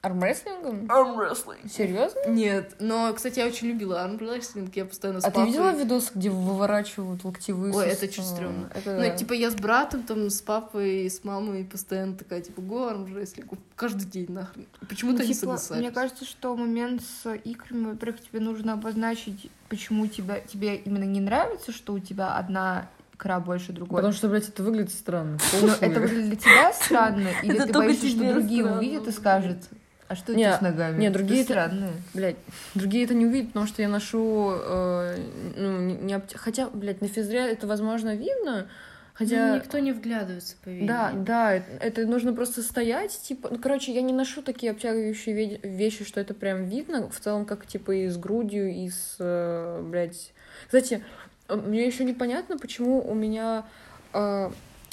[0.00, 0.86] Армрестлингом?
[0.88, 1.70] Армрестлинг.
[1.70, 2.28] Серьезно?
[2.28, 6.30] Нет, но, кстати, я очень любила армрестлинг, я постоянно с А ты видела видос, где
[6.30, 7.92] выворачивают локтевые Ой, суставы?
[7.92, 8.70] это чуть стрёмно.
[8.72, 8.96] Это...
[8.96, 12.86] Ну, типа, я с братом, там, с папой, и с мамой постоянно такая, типа, го,
[12.86, 14.66] армрестлинг, каждый день нахрен.
[14.88, 15.80] Почему-то Ну, не типа, согласались.
[15.80, 21.20] Мне кажется, что момент с икрами, во-первых, тебе нужно обозначить, почему тебя, тебе именно не
[21.20, 22.88] нравится, что у тебя одна
[23.18, 23.96] икра больше другой.
[23.96, 25.38] Потому что, блядь, это выглядит странно.
[25.60, 28.78] Ну, это выглядит для тебя странно, или Это ты боишься, что другие странно.
[28.80, 29.58] увидят и скажут,
[30.06, 31.00] а что Не, это с ногами?
[31.00, 31.92] не, другие это- странные.
[32.14, 32.36] Блядь,
[32.74, 34.52] другие это не увидят, потому что я ношу...
[34.54, 35.16] э,
[35.56, 38.68] ну, не, не обт- Хотя, блядь, на физре это, возможно, видно,
[39.12, 39.48] хотя...
[39.48, 40.86] Ну, никто не вглядывается, поверь.
[40.86, 45.68] Да, да, это, нужно просто стоять, типа, ну, короче, я не ношу такие обтягивающие ве-
[45.68, 49.82] вещи, что это прям видно, в целом, как, типа, и с грудью, и с, э,
[49.84, 50.32] блядь...
[50.66, 51.04] Кстати,
[51.48, 53.64] мне еще непонятно, почему у меня...
[54.12, 54.50] э,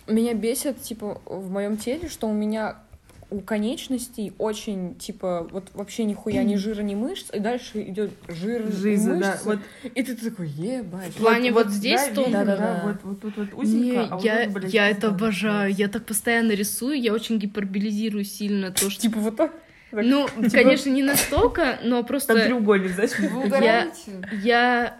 [0.07, 2.77] меня бесит, типа, в моем теле, что у меня
[3.31, 8.67] у конечностей очень, типа, вот вообще нихуя ни жира, ни мышц, и дальше идет жир,
[8.67, 9.31] и Жизнь, да.
[9.31, 11.13] мышцы, Вот и ты такой, ебать.
[11.13, 12.29] В плане вот здесь да, тонко?
[12.29, 12.81] видно, Да-да-да.
[12.85, 15.73] Вот, вот тут вот Не, узенько, а вот я, тут, блядь, я это обожаю.
[15.73, 19.01] Я так постоянно рисую, я очень гиперболизирую сильно то, что...
[19.01, 19.53] Типа вот так.
[19.91, 23.17] Ну, конечно, не настолько, но Там просто треугольник, знаешь?
[23.17, 24.29] Вы угораете?
[24.43, 24.97] я...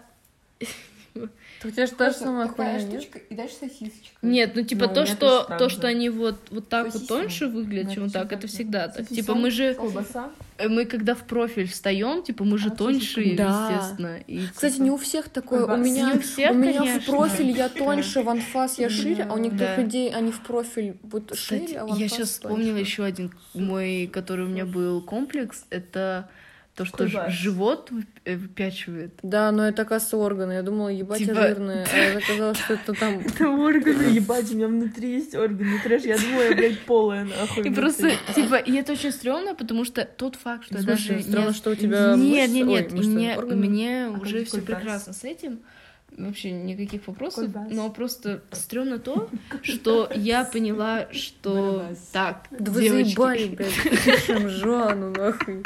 [1.64, 3.02] У тебя же та же самая хуйня, нет?
[3.02, 4.16] штучка, и дальше сосисочка.
[4.22, 5.74] Нет, ну типа Ну, у то, что то, же.
[5.76, 7.08] что они вот вот так вот Сосиски.
[7.08, 9.08] тоньше выглядят, Ну, чем это так, это всегда так.
[9.08, 10.30] Типа мы же Колбаса.
[10.58, 13.34] э, мы когда в профиль встаем, типа мы же А, тоньше.
[13.36, 13.70] Да.
[13.72, 14.18] естественно.
[14.26, 15.64] И, Кстати, типа, не у всех такое.
[15.64, 15.82] У Колбаса.
[15.90, 19.34] меня, Не у всех, у меня в профиль я тоньше, в анфас я шире, а
[19.34, 19.82] у некоторых Да.
[19.82, 24.08] людей они в профиль вот Кстати, шире, а в я сейчас вспомнила еще один мой,
[24.12, 26.28] который у меня был комплекс, это
[26.74, 27.90] то, что живот
[28.34, 29.12] выпячивает.
[29.22, 30.52] Да, но это, оказывается, органы.
[30.52, 31.86] Я думала, ебать, Типа- я жирная.
[31.86, 33.18] А оказалось, что это там...
[33.20, 37.64] Это органы, ебать, у меня внутри есть органы, трэш, я думаю, я, блядь, полая, нахуй.
[37.64, 41.48] И просто, типа, и это очень стрёмно, потому что тот факт, что я даже странно,
[41.48, 45.60] не- что у тебя Нет, нет, нет, мне, А уже все прекрасно с этим.
[46.16, 47.50] Вообще никаких вопросов.
[47.70, 49.28] Но просто стрёмно то,
[49.62, 55.62] что я поняла, что так, Да вы заебали, блядь, Жанну, нахуй.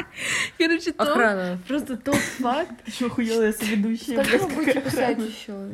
[0.58, 1.58] Короче, то, Охрана.
[1.68, 4.24] просто тот факт, Еще охуела я соведущая.
[4.24, 5.70] Сколько вы блядь, будете писать еще?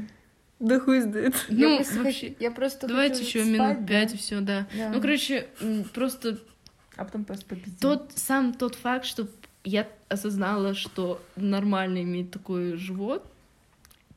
[0.58, 1.34] Да хуй знает.
[1.48, 3.86] я ну, просто вообще, я просто давайте еще спать, минут да.
[3.86, 4.66] пять и все, да.
[4.76, 4.90] Да.
[4.90, 5.46] Ну, короче,
[5.92, 6.38] просто
[6.96, 7.76] А потом просто попиздим.
[7.80, 9.28] тот сам тот факт, что
[9.64, 13.26] я осознала, что нормально иметь такой живот,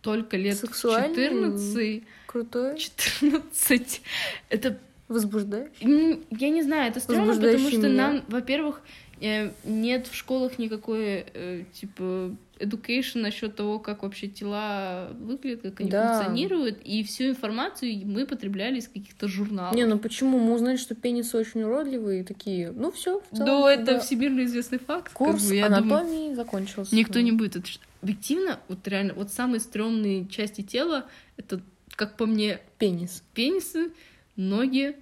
[0.02, 1.16] только лет в Сексуальный?
[1.16, 4.02] 14, Крутой, 14,
[4.50, 4.78] это
[5.08, 6.24] возбуждающий.
[6.32, 7.90] Я не знаю, это странно, потому что меня.
[7.90, 8.82] нам, во-первых,
[9.22, 15.80] э, нет в школах никакой, э, типа, education насчет того, как вообще тела выглядят, как
[15.82, 16.14] они Да.
[16.18, 19.74] функционируют, и всю информацию мы потребляли из каких-то журналов.
[19.76, 20.38] Не, ну почему?
[20.40, 22.72] Мы узнали, что пенисы очень уродливые и такие.
[22.72, 25.06] Ну все, Да, это всемирно известный факт.
[25.06, 26.96] как Курс бы, я думаю, анатомии закончился.
[26.96, 27.66] никто не будет.
[28.02, 31.62] Объективно, вот реально, вот самые стрёмные части тела, это,
[31.96, 33.24] как по мне, Пенис.
[33.34, 33.92] пенисы,
[34.36, 34.96] ноги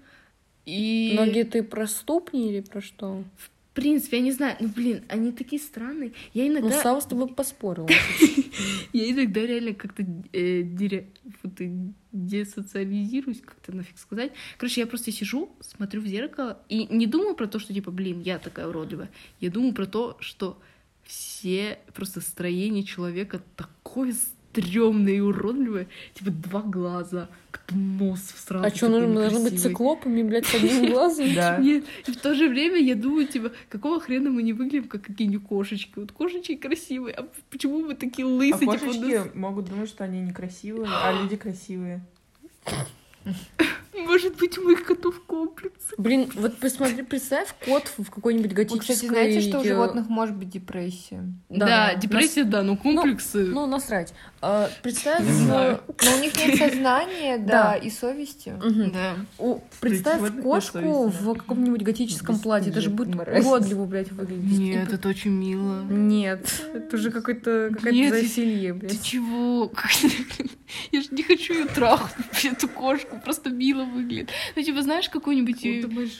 [0.66, 1.14] и...
[1.16, 3.24] Ноги ты про ступни или про что?
[3.38, 6.12] В принципе, я не знаю, ну блин, они такие странные.
[6.34, 7.88] Я Ну, иногда, Сава с тобой поспорил.
[8.94, 10.04] я иногда реально как-то
[10.34, 10.64] э,
[12.12, 14.32] десоциализируюсь, как-то нафиг сказать.
[14.58, 18.22] Короче, я просто сижу, смотрю в зеркало и не думаю про то, что типа, блин,
[18.22, 19.12] я такая уродливая.
[19.40, 20.60] Я думаю про то, что
[21.08, 25.88] все просто строение человека такое стрёмное и уродливое.
[26.14, 28.66] Типа два глаза, как нос сразу.
[28.66, 31.28] А что, нужно, должны быть циклопами, блядь, с одним глазом?
[31.36, 31.58] Да.
[31.58, 35.04] Нет, и в то же время я думаю, типа, какого хрена мы не выглядим как
[35.04, 35.94] какие-нибудь кошечки?
[35.96, 38.66] Вот кошечки красивые, а почему мы такие А лысые?
[38.68, 42.04] нас- кошечки могут думать, что они некрасивые, а люди красивые.
[44.06, 45.96] Может быть, у моих котов комплексы.
[45.98, 48.96] Блин, вот посмотри, представь кот в какой-нибудь Вы, готической...
[48.96, 51.24] кстати, знаете, что у животных может быть депрессия?
[51.50, 51.96] Да, Да.
[51.96, 53.46] депрессия, да, но комплексы.
[53.46, 54.14] Ну, насрать.
[54.42, 55.22] А, Представь...
[55.22, 57.76] Э, Но у них нет сознания, Да.
[57.76, 58.50] и совести.
[58.50, 58.92] мгм.
[58.92, 59.16] Да.
[59.40, 62.72] О, Представь животных кошку в каком-нибудь готическом Без платье.
[62.72, 63.44] Это же будет мразь.
[63.46, 64.60] уродливо, блядь, выглядеть.
[64.60, 65.82] Нет, это очень мило.
[65.84, 69.02] Нет, это уже какое-то Нет, засилье, Ты блядь.
[69.02, 69.72] чего?
[70.02, 70.48] Ты-
[70.92, 74.30] Я же не хочу ее трахнуть, эту кошку, просто мило выглядит.
[74.56, 75.64] Ну, типа, знаешь, какую-нибудь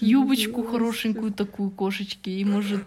[0.02, 2.84] юбочку хорошенькую такую кошечки, и может...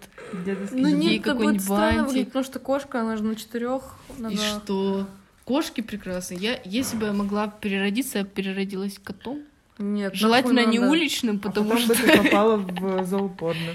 [0.73, 2.27] Ну Ей нет, какой-нибудь бантик.
[2.28, 3.94] потому что кошка, она же на четырех
[4.31, 5.07] И что?
[5.44, 6.35] Кошки прекрасны.
[6.35, 9.40] Я, если бы я могла переродиться, я бы переродилась котом.
[9.78, 10.90] Нет, Желательно не надо.
[10.93, 11.94] уличным, А потому потом что...
[11.94, 13.74] бы ты попала в зоопорно.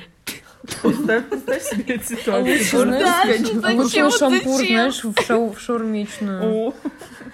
[0.82, 2.44] Представь, представь себе эту ситуацию.
[2.45, 6.73] Лучше, знаешь, а лучше шампур, знаешь, в, шау, в шаурмичную.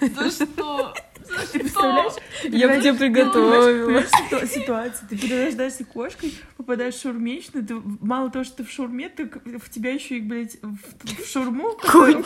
[0.00, 0.94] За что?
[1.52, 2.12] Ты представляешь?
[2.44, 4.02] Я бы тебе приготовила.
[4.46, 5.08] Ситуация.
[5.08, 9.70] Ты перерождаешься кошкой, попадаешь в шаурмичную, ты мало того, что ты в шаурме, ты в
[9.70, 12.24] тебя еще и, блядь, в, шаурму, которую-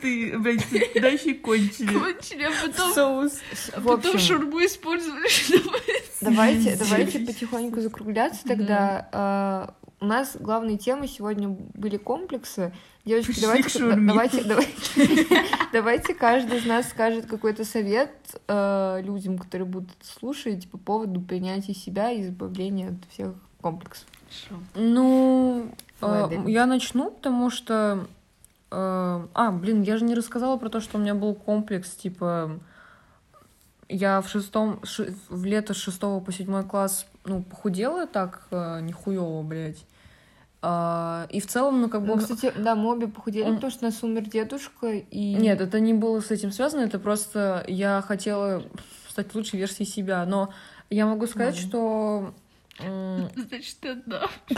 [0.00, 1.92] ты, блядь, туда еще и кончили.
[1.98, 3.32] Кончили, а потом, Соус.
[3.76, 5.28] В потом шурму использовали,
[6.20, 9.08] давайте, давайте потихоньку закругляться тогда.
[9.12, 12.72] А, У нас главные темы сегодня были комплексы.
[13.06, 15.26] Девочки, давайте, давайте, давайте,
[15.72, 18.10] давайте каждый из нас скажет какой-то совет
[18.48, 24.06] э, людям, которые будут слушать по поводу принятия себя и избавления от всех комплексов.
[24.74, 25.70] Ну,
[26.00, 28.06] Давай, э, я начну, потому что...
[28.72, 32.58] э, а, блин, я же не рассказала про то, что у меня был комплекс, типа...
[33.88, 38.80] Я в шестом, ши- в лето с шестого по седьмой класс, ну, похудела так э,
[38.80, 39.86] нихуево, блядь.
[40.68, 42.08] А, и в целом, ну, как бы...
[42.08, 45.34] Ну, кстати, да, мы обе похудели, Он- потому что нас умер дедушка, и...
[45.34, 48.64] Нет, это не было с этим связано, это просто я хотела
[49.08, 50.52] стать лучшей версией себя, но
[50.90, 52.34] я могу сказать, что...
[52.80, 53.76] Значит,
[54.06, 54.28] да.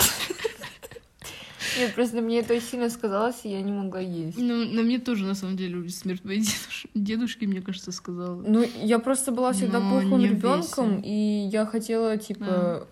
[1.78, 4.38] Нет, просто мне это очень сильно сказалось, и я не могла есть.
[4.38, 8.42] Ну, на мне тоже, на самом деле, смерть моей дедуш- дедушки, мне кажется, сказала.
[8.46, 12.88] Ну, я просто была всегда Но плохим ребенком, и я хотела, типа,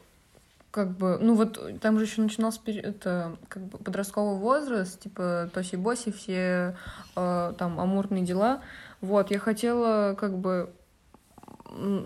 [0.77, 6.13] как бы, ну вот там же еще начинался это как бы подростковый возраст, типа тоси-боси,
[6.13, 6.77] все
[7.17, 8.61] э, там амурные дела.
[9.01, 10.71] Вот, я хотела как бы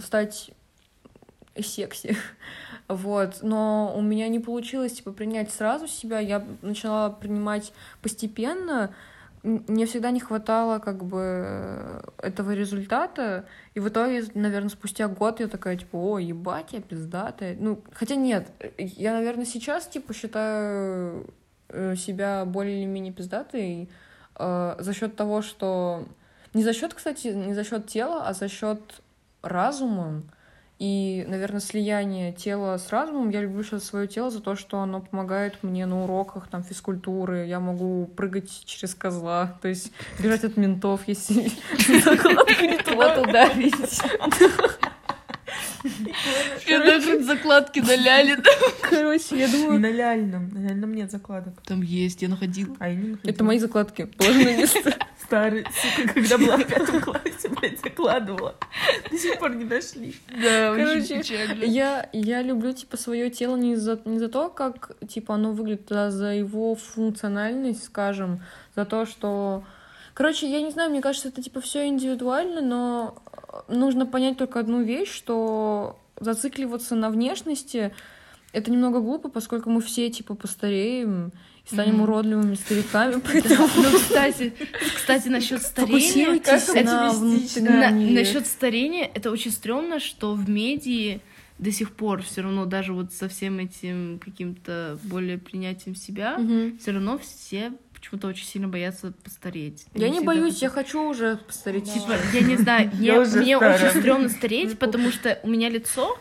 [0.00, 0.52] стать
[1.60, 2.16] секси.
[2.88, 6.18] Вот, но у меня не получилось, типа, принять сразу себя.
[6.18, 7.72] Я начала принимать
[8.02, 8.92] постепенно.
[9.42, 13.46] Мне всегда не хватало, как бы, этого результата.
[13.74, 17.56] И в итоге, наверное, спустя год я такая, типа, о, ебать, я пиздатая.
[17.58, 21.26] Ну, хотя нет, я, наверное, сейчас, типа, считаю
[21.68, 23.88] э, себя более или менее пиздатой
[24.38, 26.06] э, за счет того, что...
[26.52, 29.00] Не за счет, кстати, не за счет тела, а за счет
[29.40, 30.22] разума.
[30.80, 33.28] И, наверное, слияние тела с разумом.
[33.28, 37.46] Я люблю сейчас свое тело за то, что оно помогает мне на уроках там физкультуры.
[37.46, 41.52] Я могу прыгать через козла, то есть бежать от ментов, если
[42.02, 44.00] закладку не туда ударить.
[46.66, 48.38] Когда закладки наляли.
[48.82, 50.48] Короче, я думаю, На ляльном.
[50.48, 51.60] На ляльном нет закладок.
[51.62, 52.74] Там есть, я находил.
[52.78, 53.30] А я не находила.
[53.34, 54.04] это мои закладки.
[54.16, 54.94] Положи на место.
[55.30, 58.56] Старый, сука, когда была в пятом классе, блядь, закладывала.
[59.08, 60.16] До сих пор не нашли.
[60.28, 61.62] Да, Короче, очень печально.
[61.62, 65.86] Я, я люблю, типа, свое тело не за, не за то, как, типа, оно выглядит,
[65.92, 68.40] а за его функциональность, скажем,
[68.74, 69.62] за то, что...
[70.14, 73.22] Короче, я не знаю, мне кажется, это, типа, все индивидуально, но
[73.68, 77.92] э, нужно понять только одну вещь, что зацикливаться на внешности—
[78.52, 81.30] это немного глупо, поскольку мы все, типа, постареем
[81.66, 82.02] и станем Мгм.
[82.02, 84.52] уродливыми стариками, поэтому Ну, кстати,
[84.96, 86.38] кстати, насчет старения.
[86.40, 87.12] как на.
[87.60, 91.20] На- насчет старения, это очень стрёмно, что в медии
[91.58, 96.78] до сих пор все равно даже вот со всем этим каким-то более принятием себя, Мгм.
[96.78, 99.84] все равно все почему-то очень сильно боятся постареть.
[99.94, 101.92] Я Они не боюсь, хотят- я хочу уже постареть.
[101.92, 103.76] Типа, я не знаю, мне, Я уже мне старая.
[103.90, 106.18] очень стрёмно стареть, потому что у меня лицо,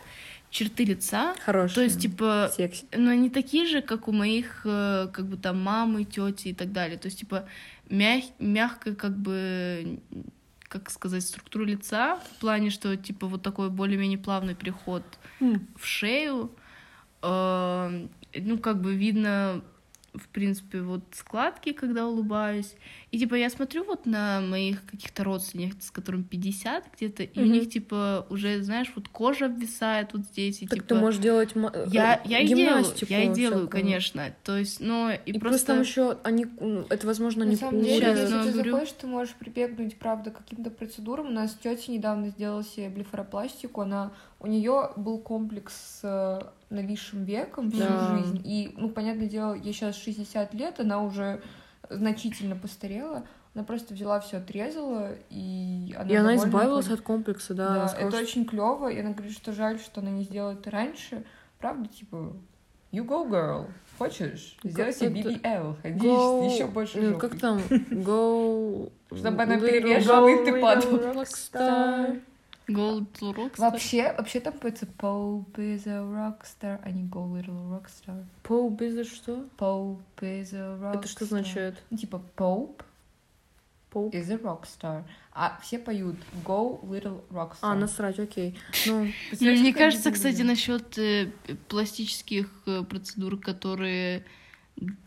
[0.50, 1.74] черты лица, Хороший.
[1.74, 2.84] то есть, типа, секси.
[2.96, 6.72] но они такие же, как у моих, э, как бы там, мамы, тети и так
[6.72, 6.98] далее.
[6.98, 7.46] То есть, типа,
[7.88, 8.24] мяг...
[8.40, 10.00] мягкая, как бы,
[10.68, 15.02] как сказать, структура лица, в плане, что, типа, вот такой более-менее плавный переход
[15.40, 15.66] М.
[15.78, 16.50] в шею.
[17.22, 19.60] Э, Ну, как бы видно,
[20.14, 22.74] в принципе, вот складки, когда улыбаюсь.
[23.12, 27.44] И, типа, я смотрю вот на моих каких-то родственников, с которым 50 где-то, и у
[27.44, 27.52] Мгм.
[27.52, 30.88] них, типа, уже, знаешь, вот кожа обвисает вот здесь, и, Так типа...
[30.88, 33.68] ты можешь делать э, Я, я и делаю, гимнастику я и делаю, всякую.
[33.68, 34.34] конечно.
[34.44, 35.66] То есть, но и, И, плюс просто...
[35.68, 36.46] там еще они,
[36.88, 39.96] это возможно На не самом деле, Сейчас, если но ты говорю- захочешь, ты можешь прибегнуть,
[39.96, 41.26] правда, к каким-то процедурам.
[41.28, 43.80] У нас тетя недавно сделала себе блефаропластику.
[43.82, 46.00] Она у нее был комплекс
[46.70, 48.16] с нависшим веком всю Да.
[48.16, 48.40] жизнь.
[48.44, 51.42] И, ну, понятное дело, ей сейчас 60 лет, она уже
[51.88, 53.24] значительно постарела.
[53.54, 57.74] Она просто взяла все отрезала, и она И она избавилась от комплекса, да.
[57.74, 58.88] Да, сказала, это что- очень клево.
[58.88, 61.24] И она говорит, что жаль, что она не сделала это раньше.
[61.58, 62.32] Правда, типа,
[62.92, 63.66] you go, girl.
[63.98, 64.56] Хочешь?
[64.62, 65.76] Сделай себе BBL.
[65.82, 67.20] Ходишь Go- еще больше жопой.
[67.28, 67.58] Как там?
[67.58, 68.92] Go...
[69.14, 72.22] Чтобы она перевешивала, и ты go
[72.74, 72.98] падал.
[72.98, 73.32] little rockstar.
[73.32, 73.60] Gold Rockstar.
[73.60, 78.24] Вообще, вообще там поется Pope is a rockstar, а не Go Little Rockstar.
[78.42, 79.48] Pope is a что?
[79.58, 80.98] Pope is a rockstar.
[80.98, 81.82] Это что означает?
[81.90, 82.82] Ну, типа Pope
[83.92, 84.12] Pope?
[84.12, 85.04] is a rockstar.
[85.32, 87.58] А все поют Go Little Rockstar.
[87.62, 88.58] А, насрать, окей.
[88.86, 89.08] Ну,
[89.40, 91.30] Мне кажется, кстати, насчет э,
[91.68, 94.24] пластических э, процедур, которые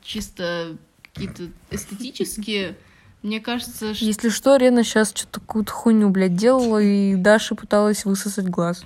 [0.01, 2.75] чисто какие-то эстетические,
[3.23, 8.05] мне кажется, что если что, Рена сейчас что-то какую-то хуйню, блядь, делала, и Даша пыталась
[8.05, 8.85] высосать глаз.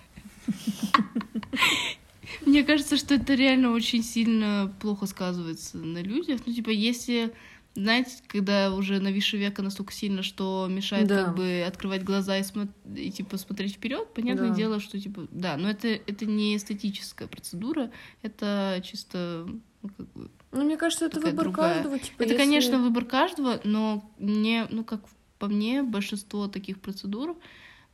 [2.45, 6.41] Мне кажется, что это реально очень сильно плохо сказывается на людях.
[6.45, 7.33] Ну, типа, если,
[7.75, 11.25] знаете, когда уже нависший века настолько сильно, что мешает Да.
[11.25, 14.55] как бы открывать глаза и, смо- и, типа смотреть вперед, понятное Да.
[14.55, 17.91] дело, что типа, да, но это, это не эстетическая процедура,
[18.21, 19.45] это чисто
[19.81, 21.75] ну, как бы, Ну, мне кажется, это выбор другая.
[21.75, 21.99] каждого.
[21.99, 25.01] Типа, Это, если- конечно, выбор каждого, но мне, ну, как
[25.39, 27.37] по мне, большинство таких процедур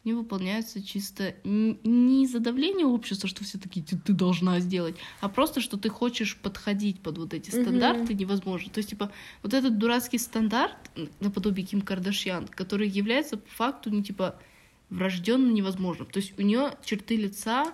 [0.03, 5.29] не выполняются чисто не из-за давления общества, что все такие, ты, ты должна сделать, а
[5.29, 8.69] просто, что ты хочешь подходить под вот эти стандарты невозможно.
[8.69, 9.11] То есть, типа,
[9.41, 10.75] вот этот дурацкий стандарт,
[11.21, 14.35] наподобие Ким Кардашьян, который является по факту, ну, типа,
[14.89, 16.07] врожденно невозможным.
[16.07, 17.73] То есть у нее черты лица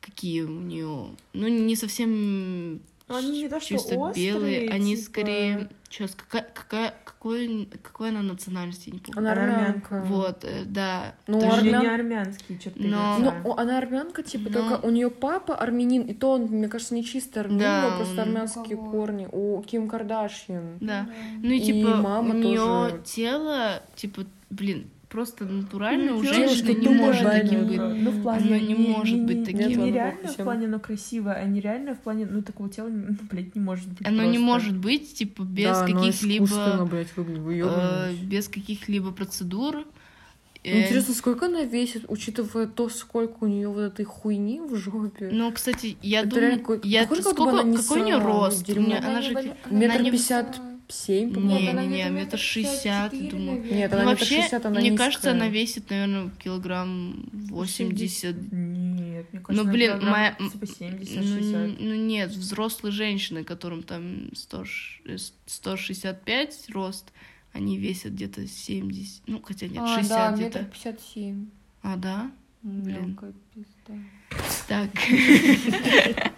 [0.00, 2.80] какие у нее, ну, не совсем
[3.16, 5.68] они не то, что чисто острые, белые, они типа- скорее...
[5.90, 9.18] Сейчас, какая, какая, какой, какой она национальности, я не помню.
[9.18, 10.02] Она Армянка.
[10.06, 11.14] Вот, э, да.
[11.26, 13.42] Ну, Даже армян- не армянские черты Но- Ну, лица.
[13.44, 16.94] о, она армянка, типа, Но- только у нее папа армянин, и то он, мне кажется,
[16.94, 18.90] не чисто армянин, Да, него просто он- армянские Кого?
[18.90, 19.28] корни.
[19.30, 20.78] У Ким Кардашьян.
[20.80, 21.06] Да.
[21.42, 23.02] Ну и И типа мама у нее тоже.
[23.04, 27.78] тело, типа, блин, просто натурально ну, уже женщины не может таким быть.
[27.78, 28.46] Ну, в плане...
[28.46, 29.84] Оно не может быть таким.
[29.84, 33.54] не реально в плане, но красивое, а нереально в плане, ну, такого тела, ну, блядь,
[33.54, 36.88] не может быть Оно не может быть, типа, без каких-либо...
[37.46, 39.84] Э, без каких-либо процедур.
[40.64, 44.74] Ну, интересно, э, сколько она весит, учитывая то, сколько у нее вот этой хуйни в
[44.76, 45.28] жопе.
[45.30, 48.64] Ну, кстати, я это думаю, реально, я, похоже, сколько, какой у нее рост?
[48.64, 48.96] Дерьмо.
[48.96, 49.34] Она, она же
[49.70, 50.60] метр пятьдесят
[50.92, 51.80] 7, по-моему.
[51.80, 53.62] Не, не, не, метр шестьдесят, думаю.
[53.64, 55.06] Нет, она ну, вообще, 60, она мне низкая.
[55.06, 58.36] кажется, она весит, наверное, килограмм восемьдесят.
[58.52, 60.36] Нет, мне кажется, ну, блин, моя...
[60.52, 61.42] типа 70, 60.
[61.42, 64.64] Ну, ну, нет, взрослые женщины, которым там 100,
[65.46, 67.12] 165 э, рост,
[67.52, 70.58] они весят где-то 70, ну, хотя нет, а, 60 да, где-то.
[70.60, 71.46] метр 57.
[71.82, 72.30] А, да?
[72.62, 73.08] Блин.
[73.08, 73.94] Мелкая пизда.
[74.68, 74.90] Так.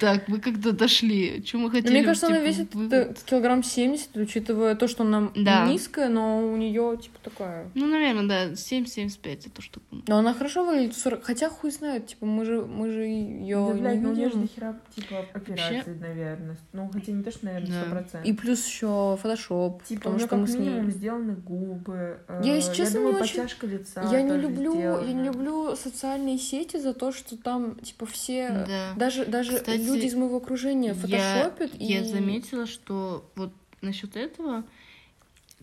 [0.00, 1.42] Так, мы как-то дошли.
[1.44, 1.92] Что мы хотели?
[1.92, 5.30] Мне кажется, она типа, весит э, килограмм 70, учитывая то, что она
[5.66, 7.70] низкая, но у нее типа такая.
[7.74, 11.22] Ну, наверное, да, 7-75 это что Но она хорошо выглядит, 40...
[11.22, 14.40] хотя хуй знает, типа мы же мы же ее Да, блядь, ну видим.
[14.42, 16.56] дохера, типа, операции, наверное.
[16.72, 17.80] Ну, хотя не то, что, наверное, Да.
[17.82, 18.24] сто процентов.
[18.24, 20.90] И плюс еще фотошоп, Типа, потому что мы с ней.
[20.90, 22.18] сделаны губы.
[22.28, 26.38] э, Я, если честно, думаю, не очень- лица Я не люблю, я не люблю социальные
[26.38, 28.94] сети за то, что там типа все, Да.
[28.96, 34.16] даже даже Кстати, люди из моего окружения Я, фотошопят и я заметила, что вот насчет
[34.16, 34.64] этого,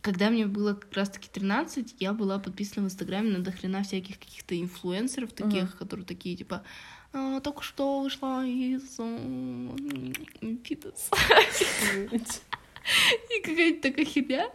[0.01, 4.59] когда мне было как раз-таки 13, я была подписана в Инстаграме на дохрена всяких каких-то
[4.59, 5.77] инфлюенсеров, таких, Ага.
[5.77, 6.63] которые такие, типа,
[7.13, 8.97] «А, только что вышла из
[10.63, 11.09] фитнес».
[13.29, 14.49] И какая-то такая херня.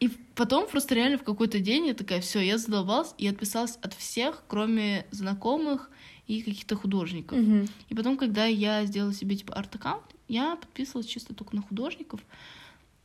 [0.00, 3.92] И потом просто реально в какой-то день я такая, все, я задолбалась и отписалась от
[3.94, 5.90] всех, кроме знакомых
[6.26, 7.38] и каких-то художников.
[7.38, 7.68] Мгм.
[7.88, 12.20] И потом, когда я сделала себе, типа, арт-аккаунт, я подписывалась чисто только на художников.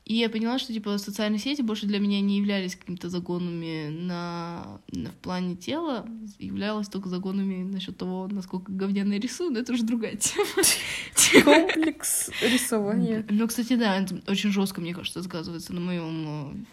[0.05, 4.79] И я поняла, что, типа, социальные сети больше для меня не являлись какими-то загонами на,
[4.91, 6.07] на- в плане тела,
[6.37, 10.45] являлась только загонами насчет того, насколько говняно я рисую, но это уже другая тема.
[11.43, 13.25] комплекс рисования.
[13.31, 16.67] Ну, кстати, да, это очень жестко, мне кажется, сказывается на моем,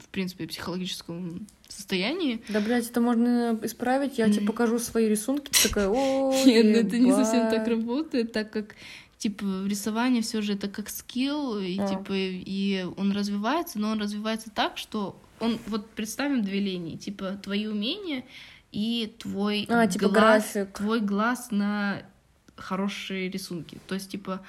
[0.00, 2.42] в принципе, психологическом состоянии.
[2.48, 4.18] Да, блядь, это можно исправить.
[4.18, 4.46] Я тебе Мгм.
[4.46, 7.50] покажу свои рисунки, ты такая, о, Нет, ну это не совсем ебать».
[7.50, 8.76] так работает, так как
[9.18, 11.88] типа рисование все же это как скилл, и А.
[11.88, 17.38] типа и он развивается, но он развивается так, что он вот представим две линии, типа
[17.42, 18.24] твои умения
[18.72, 20.72] и твой А, типа глаз, график.
[20.76, 22.02] твой глаз на
[22.56, 23.78] хорошие рисунки.
[23.86, 24.40] То есть типа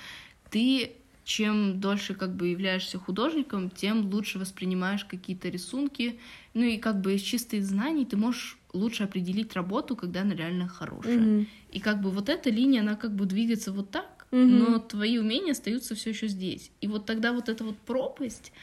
[0.50, 0.92] ты
[1.28, 6.20] чем дольше как бы являешься художником, тем лучше воспринимаешь какие-то рисунки.
[6.54, 10.70] Ну и как бы из чистой знаний ты можешь лучше определить работу, когда она реально
[10.70, 11.18] хорошая.
[11.20, 11.48] Мгм.
[11.74, 14.58] И как бы вот эта линия, она как бы двигается вот так, Мгм.
[14.58, 16.72] но твои умения остаются все еще здесь.
[16.80, 18.54] И вот тогда вот эта вот пропасть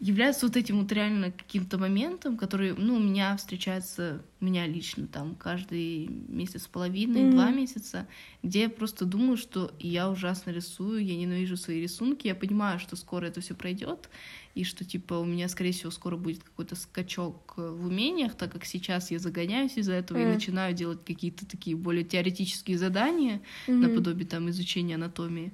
[0.00, 5.08] является вот этим вот реально каким-то моментом, который, ну, у меня встречается, у меня лично
[5.08, 7.30] там каждый месяц с половиной, Мгм.
[7.30, 8.06] два месяца,
[8.42, 12.94] где я просто думаю, что я ужасно рисую, я ненавижу свои рисунки, я понимаю, что
[12.94, 14.08] скоро это все пройдет,
[14.54, 18.52] и что, типа, у меня, скорее всего, скоро будет какой-то скачок э, в умениях, так
[18.52, 20.34] как сейчас я загоняюсь из-за этого и Мгм.
[20.34, 23.80] начинаю делать какие-то такие более теоретические задания, Мгм.
[23.80, 25.52] наподобие там изучения анатомии.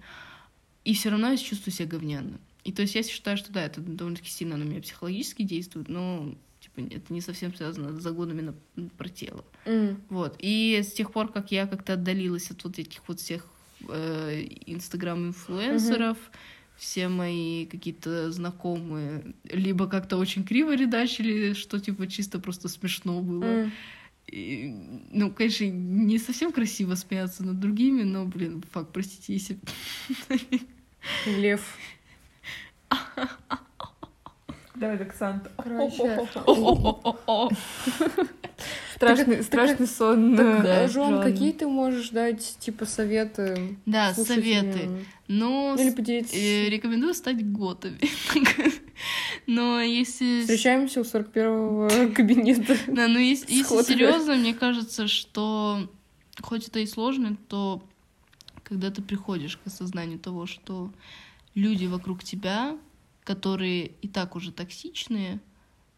[0.84, 2.38] И все равно я чувствую себя говняно.
[2.64, 6.34] И то есть я считаю, что да, это довольно-таки сильно на меня психологически действует, но
[6.60, 8.40] типа, это не совсем связано с загонами
[8.76, 9.44] на, про тело.
[9.66, 10.00] М.
[10.08, 10.36] Вот.
[10.38, 13.46] И с тех пор, как я как-то отдалилась от вот этих вот всех
[13.88, 16.16] э, инстаграм-инфлюенсеров,
[16.76, 23.44] все мои какие-то знакомые либо как-то очень криво редачили, что типа чисто просто смешно было.
[23.44, 23.72] М.
[24.26, 24.74] И,
[25.10, 29.58] ну, конечно, не совсем красиво смеяться над другими, но, блин, факт, простите, если...
[31.26, 31.76] Лев.
[34.74, 35.50] Давай, как Санта.
[35.56, 36.28] Короче,
[38.94, 40.36] страшный, страшный сон.
[40.36, 41.22] Так, э, Жон, Жон.
[41.22, 43.78] какие ты можешь дать, типа, советы?
[43.86, 45.06] Да, советы.
[45.28, 46.36] Ну, Или поделиться.
[46.36, 48.00] э, рекомендую стать готами.
[49.46, 50.40] Но если...
[50.40, 52.76] Встречаемся у 41-го кабинета.
[52.86, 55.88] Да, но если, если серьезно, мне кажется, что
[56.40, 57.82] хоть это и сложно, то
[58.62, 60.90] когда ты приходишь к осознанию того, что
[61.54, 62.78] люди вокруг тебя,
[63.22, 65.40] которые и так уже токсичные,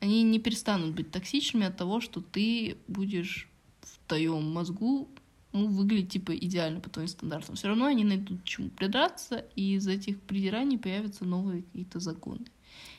[0.01, 3.49] они не перестанут быть токсичными от того, что ты будешь
[3.81, 5.09] в твоем мозгу
[5.53, 7.57] ну, выглядеть типа идеально по твоим стандартам.
[7.57, 12.47] Все равно они найдут чему придраться, и из этих придираний появятся новые какие-то законы.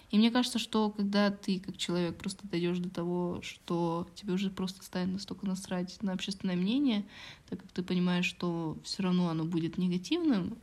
[0.09, 4.49] И мне кажется, что когда ты как человек просто дойдешь до того, что тебе уже
[4.49, 7.05] просто станет настолько насрать на общественное мнение,
[7.49, 10.57] так как ты понимаешь, что все равно оно будет негативным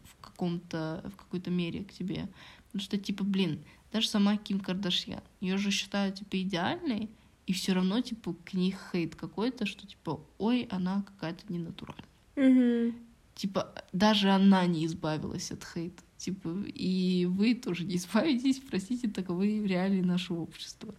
[0.44, 2.28] каком-то, в какой-то мере к тебе.
[2.66, 3.60] Потому что, типа, блин,
[3.92, 7.08] даже сама Ким Кардашьян, ее же считают, типа, идеальной,
[7.46, 12.04] и все равно, типа, к них хейт какой-то, что, типа, ой, она какая-то ненатуральная.
[12.36, 12.94] Угу.
[13.34, 16.02] Типа, даже она не избавилась от хейта.
[16.16, 20.94] Типа, и вы тоже не избавитесь, простите, таковы реалии нашего общества.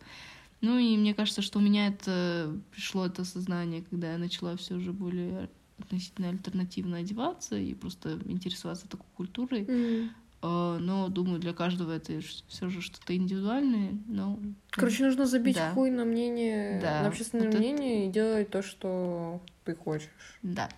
[0.61, 4.79] Ну и мне кажется, что у меня это пришло это сознание, когда я начала все
[4.79, 9.63] же более относительно альтернативно одеваться и просто интересоваться такой культурой.
[9.63, 10.09] Угу.
[10.41, 13.97] Но думаю, для каждого это все же что-то индивидуальное.
[14.07, 14.39] Но...
[14.69, 15.71] Короче, нужно забить Да.
[15.71, 20.09] хуй на мнение, Да, на общественное вот это- мнение и делать то, что ты хочешь.
[20.43, 20.69] Да.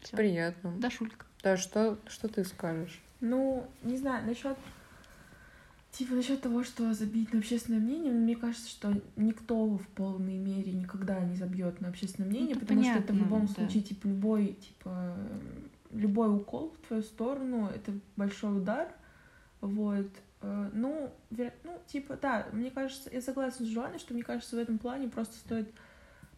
[0.00, 0.16] Всё.
[0.16, 0.72] Приятно.
[0.78, 1.26] Да, Шулька.
[1.42, 3.00] Да, что, что ты скажешь?
[3.20, 4.56] Ну, не знаю, насчет
[5.96, 10.72] типа насчет того, что забить на общественное мнение, мне кажется, что никто в полной мере
[10.72, 13.52] никогда не забьет на общественное мнение, Это потому что это в понятно, любом да.
[13.54, 15.16] случае типа любой типа
[15.92, 18.88] любой укол в твою сторону это большой удар,
[19.60, 20.08] вот.
[20.42, 24.56] Э, Ну, веро- ну, типа, да, мне кажется, я согласна с Жуаной, что мне кажется,
[24.56, 25.72] в этом плане просто стоит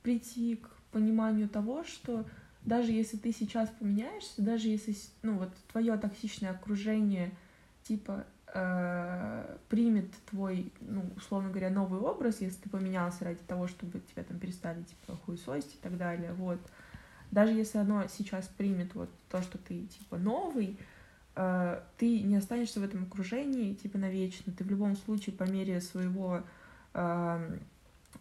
[0.03, 2.25] прийти к пониманию того, что
[2.65, 7.33] даже если ты сейчас поменяешься, даже если, ну, вот твое токсичное окружение,
[7.83, 14.01] типа, э, примет твой, ну, условно говоря, новый образ, если ты поменялся ради того, чтобы
[14.01, 16.59] тебя там перестали, типа, хуесосить и так далее, вот.
[17.31, 20.79] Даже если оно сейчас примет вот то, что ты, типа, новый,
[21.37, 24.53] э, ты не останешься в этом окружении, типа, навечно.
[24.53, 26.43] Ты в любом случае по мере своего
[26.95, 27.61] эм,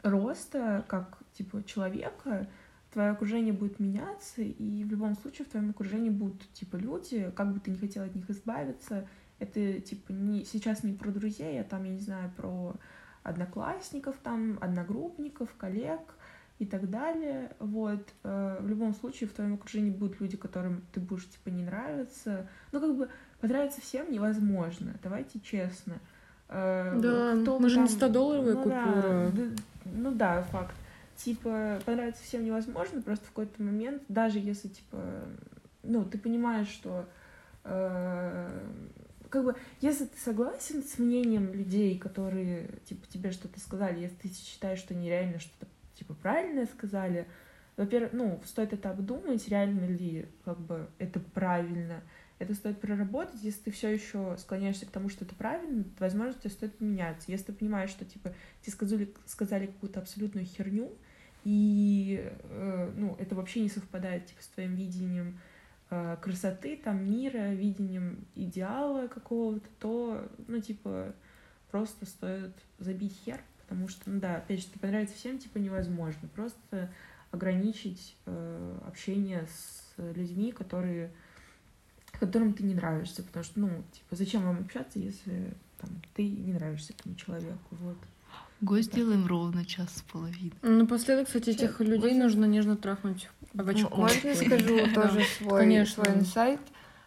[0.03, 2.47] роста, как, типа, человека,
[2.91, 7.53] твое окружение будет меняться, и в любом случае в твоем окружении будут, типа, люди, как
[7.53, 9.07] бы ты не хотел от них избавиться,
[9.39, 12.75] это, типа, не, сейчас не про друзей, а там, я не знаю, про
[13.23, 15.99] одноклассников, там, одногруппников, коллег
[16.59, 17.51] и так далее.
[17.59, 18.01] Вот.
[18.23, 22.47] Э, В любом случае в твоем окружении будут люди, которым ты будешь, типа, не нравиться.
[22.71, 23.09] Ну, как бы,
[23.41, 25.99] понравиться всем невозможно, давайте честно.
[26.49, 29.31] Э, Да, кто мы же не там- 100-долларовая ну купюра.
[29.31, 29.43] Да, да,
[29.85, 30.73] ну да, факт.
[31.17, 34.97] Типа, понравиться всем невозможно, просто в какой-то момент, даже если, типа,
[35.83, 37.05] ну, ты понимаешь, что
[37.65, 38.49] э,
[39.37, 44.29] как бы, если ты согласен с мнением людей, которые, типа, тебе что-то сказали, если ты
[44.29, 47.27] считаешь, что они реально что-то, типа, правильное сказали,
[47.75, 52.01] во-первых, ну, стоит это обдумать, реально ли, как бы, это правильно.
[52.39, 53.41] Это стоит проработать.
[53.43, 57.31] Если ты все еще склоняешься к тому, что это правильно, то, возможно, тебе стоит поменяться.
[57.31, 60.91] Если ты понимаешь, что, типа, тебе сказали, сказали какую-то абсолютную херню,
[61.43, 65.39] и, э, ну, это вообще не совпадает, типа, с твоим видением
[65.89, 71.13] красоты, там, мира, видением идеала какого-то, то, ну, типа,
[71.71, 76.27] просто стоит забить хер, потому что, ну да, опять же, ты понравится всем, типа, невозможно.
[76.35, 76.91] Просто
[77.31, 81.11] ограничить э, общение с людьми, которые
[82.19, 86.53] которым ты не нравишься, потому что, ну, типа, зачем вам общаться, если там, ты не
[86.53, 87.97] нравишься этому человеку, вот.
[88.59, 90.53] Гость делаем ровно час с половиной.
[90.63, 93.95] Ну, Напоследок, кстати, этих людей нужно нежно трахнуть об очко.
[93.95, 96.03] Можно я скажу тоже свой, Конечно.
[96.05, 96.59] свой инсайт?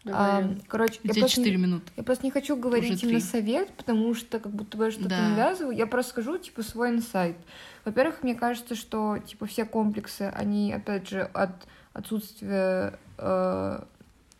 [0.03, 0.43] Давай.
[0.43, 1.91] А, Короче, я просто, 4 минуты.
[1.95, 5.29] я просто не хочу говорить именно совет, потому что как будто бы я что-то Да.
[5.29, 5.77] навязываю.
[5.77, 7.37] Я просто скажу, типа, свой инсайт.
[7.85, 11.51] Во-первых, мне кажется, что, типа, все комплексы, они, опять же, от
[11.93, 13.83] отсутствия э,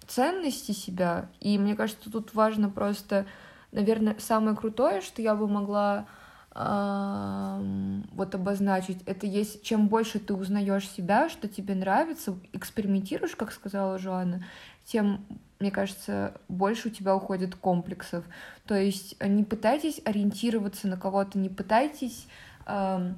[0.07, 1.29] ценности себя.
[1.39, 3.25] И мне кажется, тут важно просто,
[3.71, 6.07] наверное, самое крутое, что я бы могла
[6.53, 13.97] вот обозначить, это есть, чем больше ты узнаешь себя, что тебе нравится, экспериментируешь, как сказала
[13.97, 14.43] Жоанна,
[14.83, 15.25] тем,
[15.59, 18.25] мне кажется, больше у тебя уходит комплексов.
[18.65, 22.27] То есть э, не пытайтесь ориентироваться на кого-то, не пытайтесь
[22.65, 23.15] ам,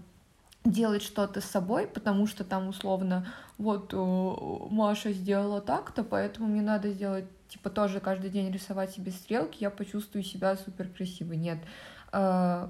[0.63, 3.25] делать что-то с собой, потому что там условно
[3.57, 9.11] вот э, Маша сделала так-то, поэтому мне надо сделать типа тоже каждый день рисовать себе
[9.11, 11.37] стрелки, я почувствую себя супер красивой.
[11.37, 11.59] Нет,
[12.02, 12.02] Э,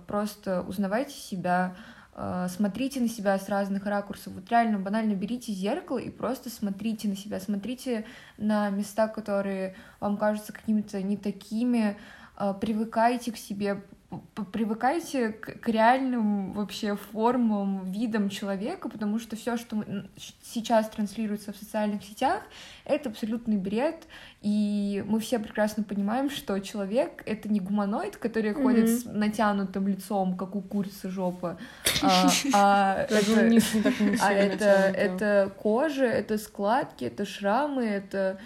[0.08, 1.76] просто узнавайте себя,
[2.16, 4.34] э, смотрите на себя с разных ракурсов.
[4.34, 8.06] Вот реально банально берите зеркало и просто смотрите на себя, смотрите
[8.38, 11.98] на места, которые вам кажутся какими-то не такими,
[12.38, 13.84] э, привыкайте к себе,
[14.52, 19.84] привыкайте к, к реальным вообще формам, видам человека, потому что все, что
[20.42, 22.42] сейчас транслируется в социальных сетях,
[22.86, 24.08] это абсолютный бред,
[24.42, 30.36] и мы все прекрасно понимаем, что человек— это не гуманоид, который ходит с натянутым лицом,
[30.36, 31.58] как у курицы жопа,
[32.54, 33.06] а,
[34.22, 38.38] а это- а это, кожа, это складки, это шрамы, это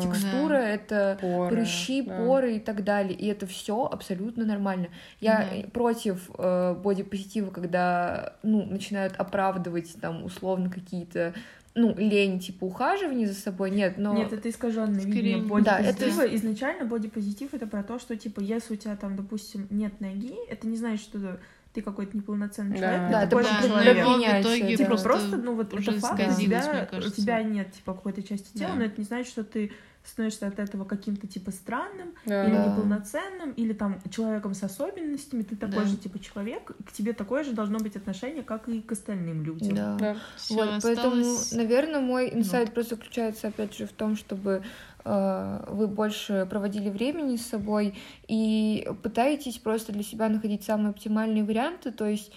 [0.00, 1.18] текстура, это
[1.54, 3.12] прыщи, поры и так далее.
[3.14, 4.71] И это все абсолютно нормально.
[5.20, 5.68] Я Да.
[5.70, 11.34] против э, бодипозитива, когда ну, начинают оправдывать там условно какие-то
[11.74, 13.70] ну, лень, типа ухаживания за собой.
[13.70, 16.34] Нет, но Нет, это искаженное Скорее, видение да, бодипозитива.
[16.36, 20.66] Изначально бодипозитив это про то, что типа если у тебя там, допустим, нет ноги, это
[20.66, 21.38] не значит, что
[21.72, 22.92] ты какой-то неполноценный Да.
[22.92, 23.96] человек, Да, ты это но человек.
[23.96, 24.76] его в итоге да.
[24.76, 28.22] Типа просто, просто, ну вот уже это факт, у тебя, у тебя нет типа какой-то
[28.22, 28.76] части тела, Да.
[28.76, 29.72] но это не значит, что ты
[30.04, 32.44] становишься от этого каким-то типа странным Да.
[32.44, 32.66] или Да.
[32.66, 35.86] неполноценным, или там человеком с особенностями, ты такой Да.
[35.88, 39.42] же типа человек, и к тебе такое же должно быть отношение, как и к остальным
[39.44, 39.74] людям.
[39.74, 39.96] Да.
[39.98, 40.16] Да.
[40.36, 44.62] Всё, Вот, поэтому, осталось- наверное, мой инсайт просто заключается, опять же, в том, чтобы
[45.04, 47.96] э, вы больше проводили времени с собой
[48.28, 51.90] и пытаетесь просто для себя находить самые оптимальные варианты.
[51.90, 52.30] То есть,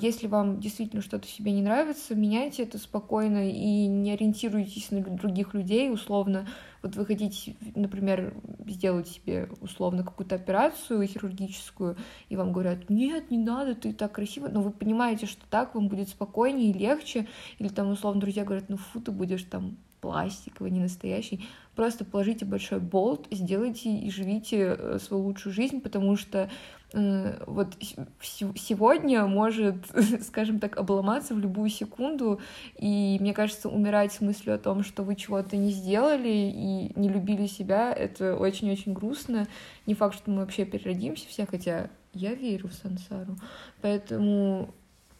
[0.00, 5.54] если вам действительно что-то себе не нравится, меняйте это спокойно и не ориентируйтесь на других
[5.54, 6.48] людей условно.
[6.82, 8.34] Вот вы хотите, например,
[8.66, 11.96] сделать себе условно какую-то операцию хирургическую,
[12.28, 15.86] и вам говорят, нет, не надо, ты так красиво, но вы понимаете, что так вам
[15.86, 17.28] будет спокойнее и легче,
[17.60, 21.46] или там условно друзья говорят, ну фу, ты будешь там пластиковый, не настоящий.
[21.76, 26.48] Просто положите большой болт, сделайте и живите э, свою лучшую жизнь, потому что э,
[26.92, 29.76] вот с- с- сегодня может,
[30.26, 32.40] скажем так, обломаться в любую секунду,
[32.78, 37.08] и мне кажется, умирать с мыслью о том, что вы чего-то не сделали и не
[37.08, 39.46] любили себя, это очень-очень грустно.
[39.86, 43.36] Не факт, что мы вообще переродимся все, хотя я верю в сансару.
[43.80, 44.74] Поэтому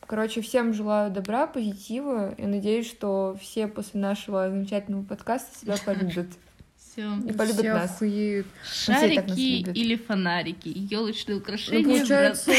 [0.07, 2.35] Короче, всем желаю добра, позитива.
[2.37, 6.27] Я надеюсь, что все после нашего замечательного подкаста себя полюбят.
[6.93, 7.17] Все.
[7.27, 7.91] И полюбят Все нас.
[7.91, 8.47] охуеют.
[8.63, 9.77] все нас Шарики любят.
[9.77, 10.69] или фонарики?
[10.75, 12.53] Елочные украшения Ну, получается.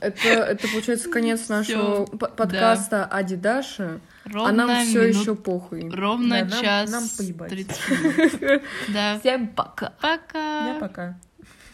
[0.00, 4.00] Это, это получается конец нашего п- подкаста Ади Даша,
[4.32, 5.90] а нам Ровно все минут- еще похуй.
[5.90, 7.50] Ровно Да, нам- час нам поебать.
[7.50, 8.62] 30 минут.
[8.88, 9.18] Да.
[9.20, 9.92] Всем пока!
[10.00, 10.72] Пока.
[10.72, 11.18] Да, пока.